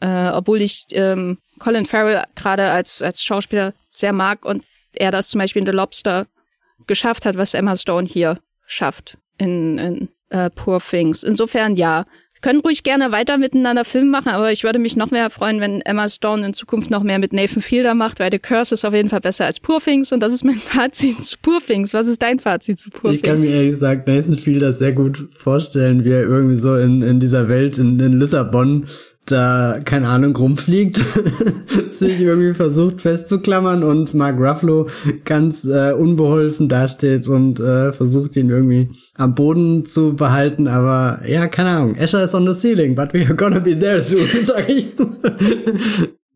Äh, 0.00 0.30
obwohl 0.30 0.62
ich 0.62 0.86
ähm, 0.92 1.38
Colin 1.58 1.86
Farrell 1.86 2.24
gerade 2.34 2.70
als, 2.70 3.02
als 3.02 3.22
Schauspieler 3.22 3.72
sehr 3.90 4.12
mag 4.12 4.44
und 4.44 4.64
er 4.94 5.10
das 5.10 5.28
zum 5.28 5.38
Beispiel 5.38 5.60
in 5.60 5.66
The 5.66 5.72
Lobster 5.72 6.26
geschafft 6.86 7.24
hat, 7.24 7.36
was 7.36 7.54
Emma 7.54 7.76
Stone 7.76 8.06
hier 8.06 8.38
schafft 8.66 9.16
in, 9.38 9.78
in 9.78 10.08
uh, 10.34 10.48
Poor 10.54 10.80
Things. 10.80 11.22
Insofern 11.22 11.76
ja, 11.76 12.06
können 12.42 12.60
ruhig 12.60 12.82
gerne 12.82 13.12
weiter 13.12 13.38
miteinander 13.38 13.84
Film 13.84 14.10
machen, 14.10 14.28
aber 14.28 14.52
ich 14.52 14.64
würde 14.64 14.78
mich 14.78 14.96
noch 14.96 15.10
mehr 15.10 15.30
freuen, 15.30 15.60
wenn 15.60 15.80
Emma 15.80 16.08
Stone 16.08 16.44
in 16.44 16.54
Zukunft 16.54 16.90
noch 16.90 17.02
mehr 17.02 17.18
mit 17.18 17.32
Nathan 17.32 17.62
Fielder 17.62 17.94
macht, 17.94 18.20
weil 18.20 18.30
The 18.30 18.38
Curse 18.38 18.74
ist 18.74 18.84
auf 18.84 18.92
jeden 18.92 19.08
Fall 19.08 19.20
besser 19.20 19.46
als 19.46 19.60
Poor 19.60 19.80
Things 19.80 20.12
und 20.12 20.20
das 20.20 20.34
ist 20.34 20.44
mein 20.44 20.54
Fazit 20.58 21.22
zu 21.22 21.36
Poor 21.40 21.60
Things. 21.64 21.94
Was 21.94 22.06
ist 22.06 22.20
dein 22.20 22.40
Fazit 22.40 22.78
zu 22.78 22.90
Poor 22.90 23.12
ich 23.12 23.22
Things? 23.22 23.38
Ich 23.38 23.40
kann 23.40 23.40
mir 23.40 23.56
ehrlich 23.56 23.70
gesagt 23.70 24.06
Nathan 24.06 24.36
Fielder 24.36 24.72
sehr 24.72 24.92
gut 24.92 25.28
vorstellen, 25.32 26.04
wie 26.04 26.10
er 26.10 26.22
irgendwie 26.22 26.56
so 26.56 26.76
in, 26.76 27.02
in 27.02 27.20
dieser 27.20 27.48
Welt 27.48 27.78
in, 27.78 27.98
in 28.00 28.18
Lissabon 28.18 28.86
da, 29.26 29.78
keine 29.84 30.08
Ahnung, 30.08 30.34
rumfliegt, 30.34 30.96
sich 31.90 32.20
irgendwie 32.20 32.54
versucht 32.54 33.02
festzuklammern 33.02 33.82
und 33.82 34.14
Mark 34.14 34.38
Ruffalo 34.38 34.88
ganz 35.24 35.64
äh, 35.64 35.92
unbeholfen 35.92 36.68
dasteht 36.68 37.28
und 37.28 37.60
äh, 37.60 37.92
versucht 37.92 38.36
ihn 38.36 38.50
irgendwie 38.50 38.90
am 39.14 39.34
Boden 39.34 39.84
zu 39.84 40.14
behalten, 40.14 40.66
aber 40.66 41.20
ja, 41.26 41.46
keine 41.46 41.70
Ahnung, 41.70 41.94
Escher 41.94 42.22
is 42.24 42.34
on 42.34 42.52
the 42.52 42.58
ceiling, 42.58 42.94
but 42.94 43.14
we 43.14 43.24
are 43.24 43.36
gonna 43.36 43.60
be 43.60 43.78
there 43.78 44.00
soon, 44.00 44.26
sag 44.42 44.68
ich. 44.68 44.86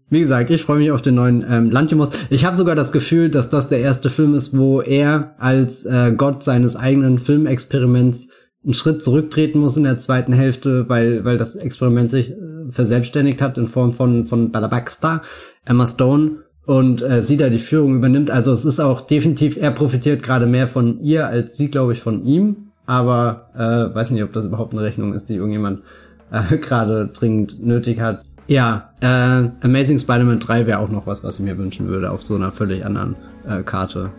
Wie 0.09 0.21
gesagt, 0.21 0.51
ich 0.51 0.63
freue 0.63 0.79
mich 0.79 0.93
auf 0.93 1.03
den 1.03 1.17
neuen 1.17 1.45
ähm, 1.49 1.71
Lantimos. 1.73 2.11
Ich 2.31 2.45
habe 2.45 2.57
sogar 2.57 2.77
das 2.77 2.93
Gefühl, 2.93 3.29
dass 3.29 3.49
das 3.49 3.69
der 3.69 3.81
erste 3.81 4.09
Film 4.09 4.37
ist, 4.37 4.57
wo 4.57 4.81
er 4.81 5.35
als 5.39 5.85
äh, 5.85 6.13
Gott 6.17 6.45
seines 6.45 6.77
eigenen 6.77 7.19
Filmexperiments 7.19 8.29
einen 8.65 8.75
Schritt 8.75 9.03
zurücktreten 9.03 9.59
muss 9.59 9.77
in 9.77 9.85
der 9.85 9.99
zweiten 9.99 10.33
Hälfte, 10.33 10.89
weil, 10.89 11.25
weil 11.25 11.39
das 11.39 11.57
Experiment 11.57 12.11
sich 12.11 12.31
äh, 12.31 12.56
verselbstständigt 12.71 13.41
hat 13.43 13.59
in 13.59 13.69
Form 13.69 13.93
von, 13.93 14.27
von 14.27 14.53
Bella 14.53 14.69
Baxter, 14.69 15.23
Emma 15.65 15.87
Stone 15.87 16.39
und 16.67 17.03
äh, 17.03 17.23
sie 17.23 17.37
da 17.37 17.49
die 17.49 17.59
Führung 17.59 17.97
übernimmt. 17.97 18.31
Also 18.31 18.53
es 18.53 18.65
ist 18.65 18.81
auch 18.81 19.01
definitiv, 19.01 19.57
er 19.57 19.71
profitiert 19.71 20.23
gerade 20.23 20.47
mehr 20.47 20.67
von 20.67 21.01
ihr 21.01 21.27
als 21.27 21.57
sie, 21.57 21.71
glaube 21.71 21.93
ich, 21.93 22.01
von 22.01 22.25
ihm. 22.25 22.73
Aber 22.87 23.51
äh, 23.55 23.95
weiß 23.95 24.11
nicht, 24.11 24.23
ob 24.23 24.33
das 24.33 24.45
überhaupt 24.45 24.73
eine 24.73 24.83
Rechnung 24.83 25.15
ist, 25.15 25.29
die 25.29 25.35
irgendjemand 25.35 25.83
äh, 26.31 26.57
gerade 26.59 27.09
dringend 27.09 27.65
nötig 27.65 28.01
hat. 28.01 28.23
Ja, 28.49 28.91
äh, 29.01 29.49
Amazing 29.65 29.99
Spider-Man 29.99 30.39
3 30.39 30.67
wäre 30.67 30.79
auch 30.79 30.89
noch 30.89 31.07
was, 31.07 31.25
was 31.25 31.39
ich 31.39 31.45
mir 31.45 31.59
wünschen 31.59 31.89
würde, 31.89 32.11
auf 32.11 32.25
so 32.25 32.37
einer 32.37 32.53
völlig 32.53 32.85
anderen 32.85 33.17
äh, 33.49 33.63
Karte. 33.63 34.11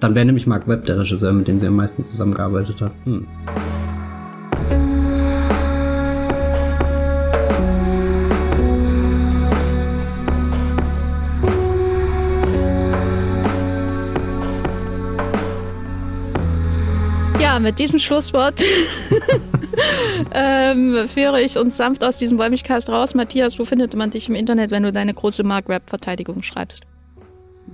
Dann 0.00 0.14
wäre 0.14 0.26
nämlich 0.26 0.46
Mark 0.46 0.66
Webb 0.66 0.86
der 0.86 0.98
Regisseur, 0.98 1.32
mit 1.32 1.48
dem 1.48 1.60
sie 1.60 1.68
am 1.68 1.76
meisten 1.76 2.02
zusammengearbeitet 2.02 2.80
hat. 2.80 2.92
Hm. 3.04 3.26
Mit 17.60 17.78
diesem 17.78 17.98
Schlusswort 17.98 18.62
ähm, 20.34 21.08
führe 21.08 21.42
ich 21.42 21.58
uns 21.58 21.76
sanft 21.76 22.04
aus 22.04 22.18
diesem 22.18 22.36
Bäumigcast 22.36 22.88
raus. 22.88 23.14
Matthias, 23.14 23.58
wo 23.58 23.64
findet 23.64 23.94
man 23.96 24.10
dich 24.10 24.28
im 24.28 24.34
Internet, 24.34 24.70
wenn 24.70 24.82
du 24.82 24.92
deine 24.92 25.14
große 25.14 25.42
Mark-Rap-Verteidigung 25.42 26.42
schreibst? 26.42 26.82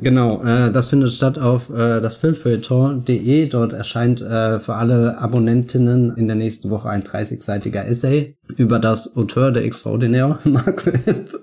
Genau, 0.00 0.42
äh, 0.42 0.72
das 0.72 0.88
findet 0.88 1.12
statt 1.12 1.38
auf 1.38 1.68
äh, 1.70 2.00
das 2.00 2.16
Filmfeuilleton.de. 2.16 3.46
Dort 3.48 3.72
erscheint 3.72 4.20
äh, 4.22 4.58
für 4.58 4.74
alle 4.74 5.18
Abonnentinnen 5.18 6.16
in 6.16 6.26
der 6.26 6.36
nächsten 6.36 6.70
Woche 6.70 6.88
ein 6.88 7.02
30-seitiger 7.02 7.84
Essay 7.84 8.36
über 8.56 8.78
das 8.78 9.16
Auteur 9.16 9.52
de 9.52 9.64
Extraordinaire, 9.64 10.38
Mark 10.44 10.86
Webb. 10.86 11.40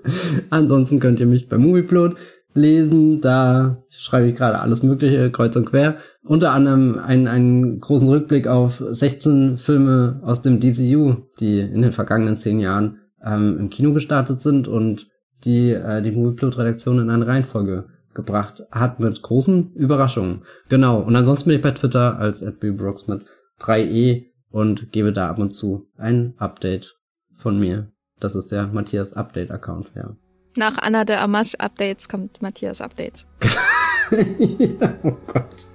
Ansonsten 0.50 0.98
könnt 1.00 1.20
ihr 1.20 1.26
mich 1.26 1.48
bei 1.48 1.58
Movieplot 1.58 2.16
lesen. 2.54 3.20
Da 3.20 3.82
schreibe 3.88 4.28
ich 4.28 4.36
gerade 4.36 4.58
alles 4.58 4.82
Mögliche, 4.82 5.30
kreuz 5.30 5.56
und 5.56 5.66
quer. 5.66 5.96
Unter 6.22 6.52
anderem 6.52 6.98
einen, 6.98 7.26
einen 7.28 7.80
großen 7.80 8.08
Rückblick 8.08 8.46
auf 8.46 8.82
16 8.90 9.58
Filme 9.58 10.20
aus 10.22 10.42
dem 10.42 10.60
DCU, 10.60 11.16
die 11.38 11.60
in 11.60 11.82
den 11.82 11.92
vergangenen 11.92 12.36
zehn 12.36 12.60
Jahren 12.60 12.98
ähm, 13.24 13.58
im 13.58 13.70
Kino 13.70 13.92
gestartet 13.92 14.40
sind 14.40 14.68
und 14.68 15.08
die 15.44 15.70
äh, 15.70 16.02
die 16.02 16.12
Movieplot-Redaktion 16.12 16.98
in 16.98 17.10
eine 17.10 17.26
Reihenfolge 17.26 17.86
gebracht 18.14 18.62
hat 18.70 19.00
mit 19.00 19.22
großen 19.22 19.72
Überraschungen. 19.74 20.42
Genau. 20.68 21.00
Und 21.00 21.16
ansonsten 21.16 21.48
bin 21.48 21.56
ich 21.56 21.62
bei 21.62 21.70
Twitter 21.70 22.18
als 22.18 22.44
Brooks 22.58 23.06
mit 23.06 23.24
3e 23.60 24.26
und 24.50 24.92
gebe 24.92 25.12
da 25.12 25.28
ab 25.28 25.38
und 25.38 25.52
zu 25.52 25.88
ein 25.96 26.34
Update 26.38 26.96
von 27.36 27.58
mir. 27.58 27.92
Das 28.18 28.34
ist 28.34 28.52
der 28.52 28.66
Matthias 28.66 29.14
Update 29.14 29.50
Account, 29.50 29.90
ja. 29.94 30.16
Nach 30.56 30.78
Anna 30.78 31.04
de 31.04 31.16
Amas 31.16 31.54
Updates 31.54 32.08
kommt 32.08 32.42
Matthias 32.42 32.80
Updates. 32.80 33.26
ja, 34.10 34.94
oh 35.04 35.16
Gott. 35.26 35.68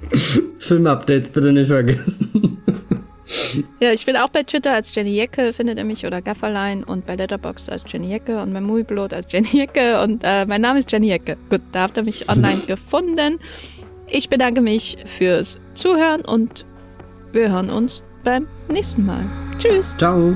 Film-Updates 0.59 1.31
bitte 1.31 1.53
nicht 1.53 1.67
vergessen. 1.67 2.61
ja, 3.79 3.91
ich 3.93 4.05
bin 4.05 4.17
auch 4.17 4.29
bei 4.29 4.43
Twitter 4.43 4.73
als 4.73 4.93
Jenny 4.93 5.15
Jecke, 5.15 5.53
findet 5.53 5.77
ihr 5.77 5.85
mich, 5.85 6.05
oder 6.05 6.21
Gafferlein 6.21 6.83
und 6.83 7.05
bei 7.05 7.15
Letterboxd 7.15 7.69
als 7.71 7.83
Jenny 7.87 8.09
Jecke 8.09 8.41
und 8.41 8.53
bei 8.53 8.61
Movieblot 8.61 9.13
als 9.13 9.31
Jenny 9.31 9.47
Jecke 9.51 10.01
und 10.01 10.23
äh, 10.23 10.45
mein 10.45 10.61
Name 10.61 10.79
ist 10.79 10.91
Jenny 10.91 11.07
Jecke. 11.07 11.37
Gut, 11.49 11.61
da 11.71 11.83
habt 11.83 11.97
ihr 11.97 12.03
mich 12.03 12.29
online 12.29 12.59
gefunden. 12.67 13.39
Ich 14.07 14.29
bedanke 14.29 14.61
mich 14.61 14.97
fürs 15.17 15.57
Zuhören 15.73 16.21
und 16.21 16.65
wir 17.31 17.51
hören 17.51 17.69
uns 17.69 18.03
beim 18.23 18.47
nächsten 18.69 19.05
Mal. 19.05 19.25
Tschüss. 19.57 19.95
Ciao. 19.97 20.35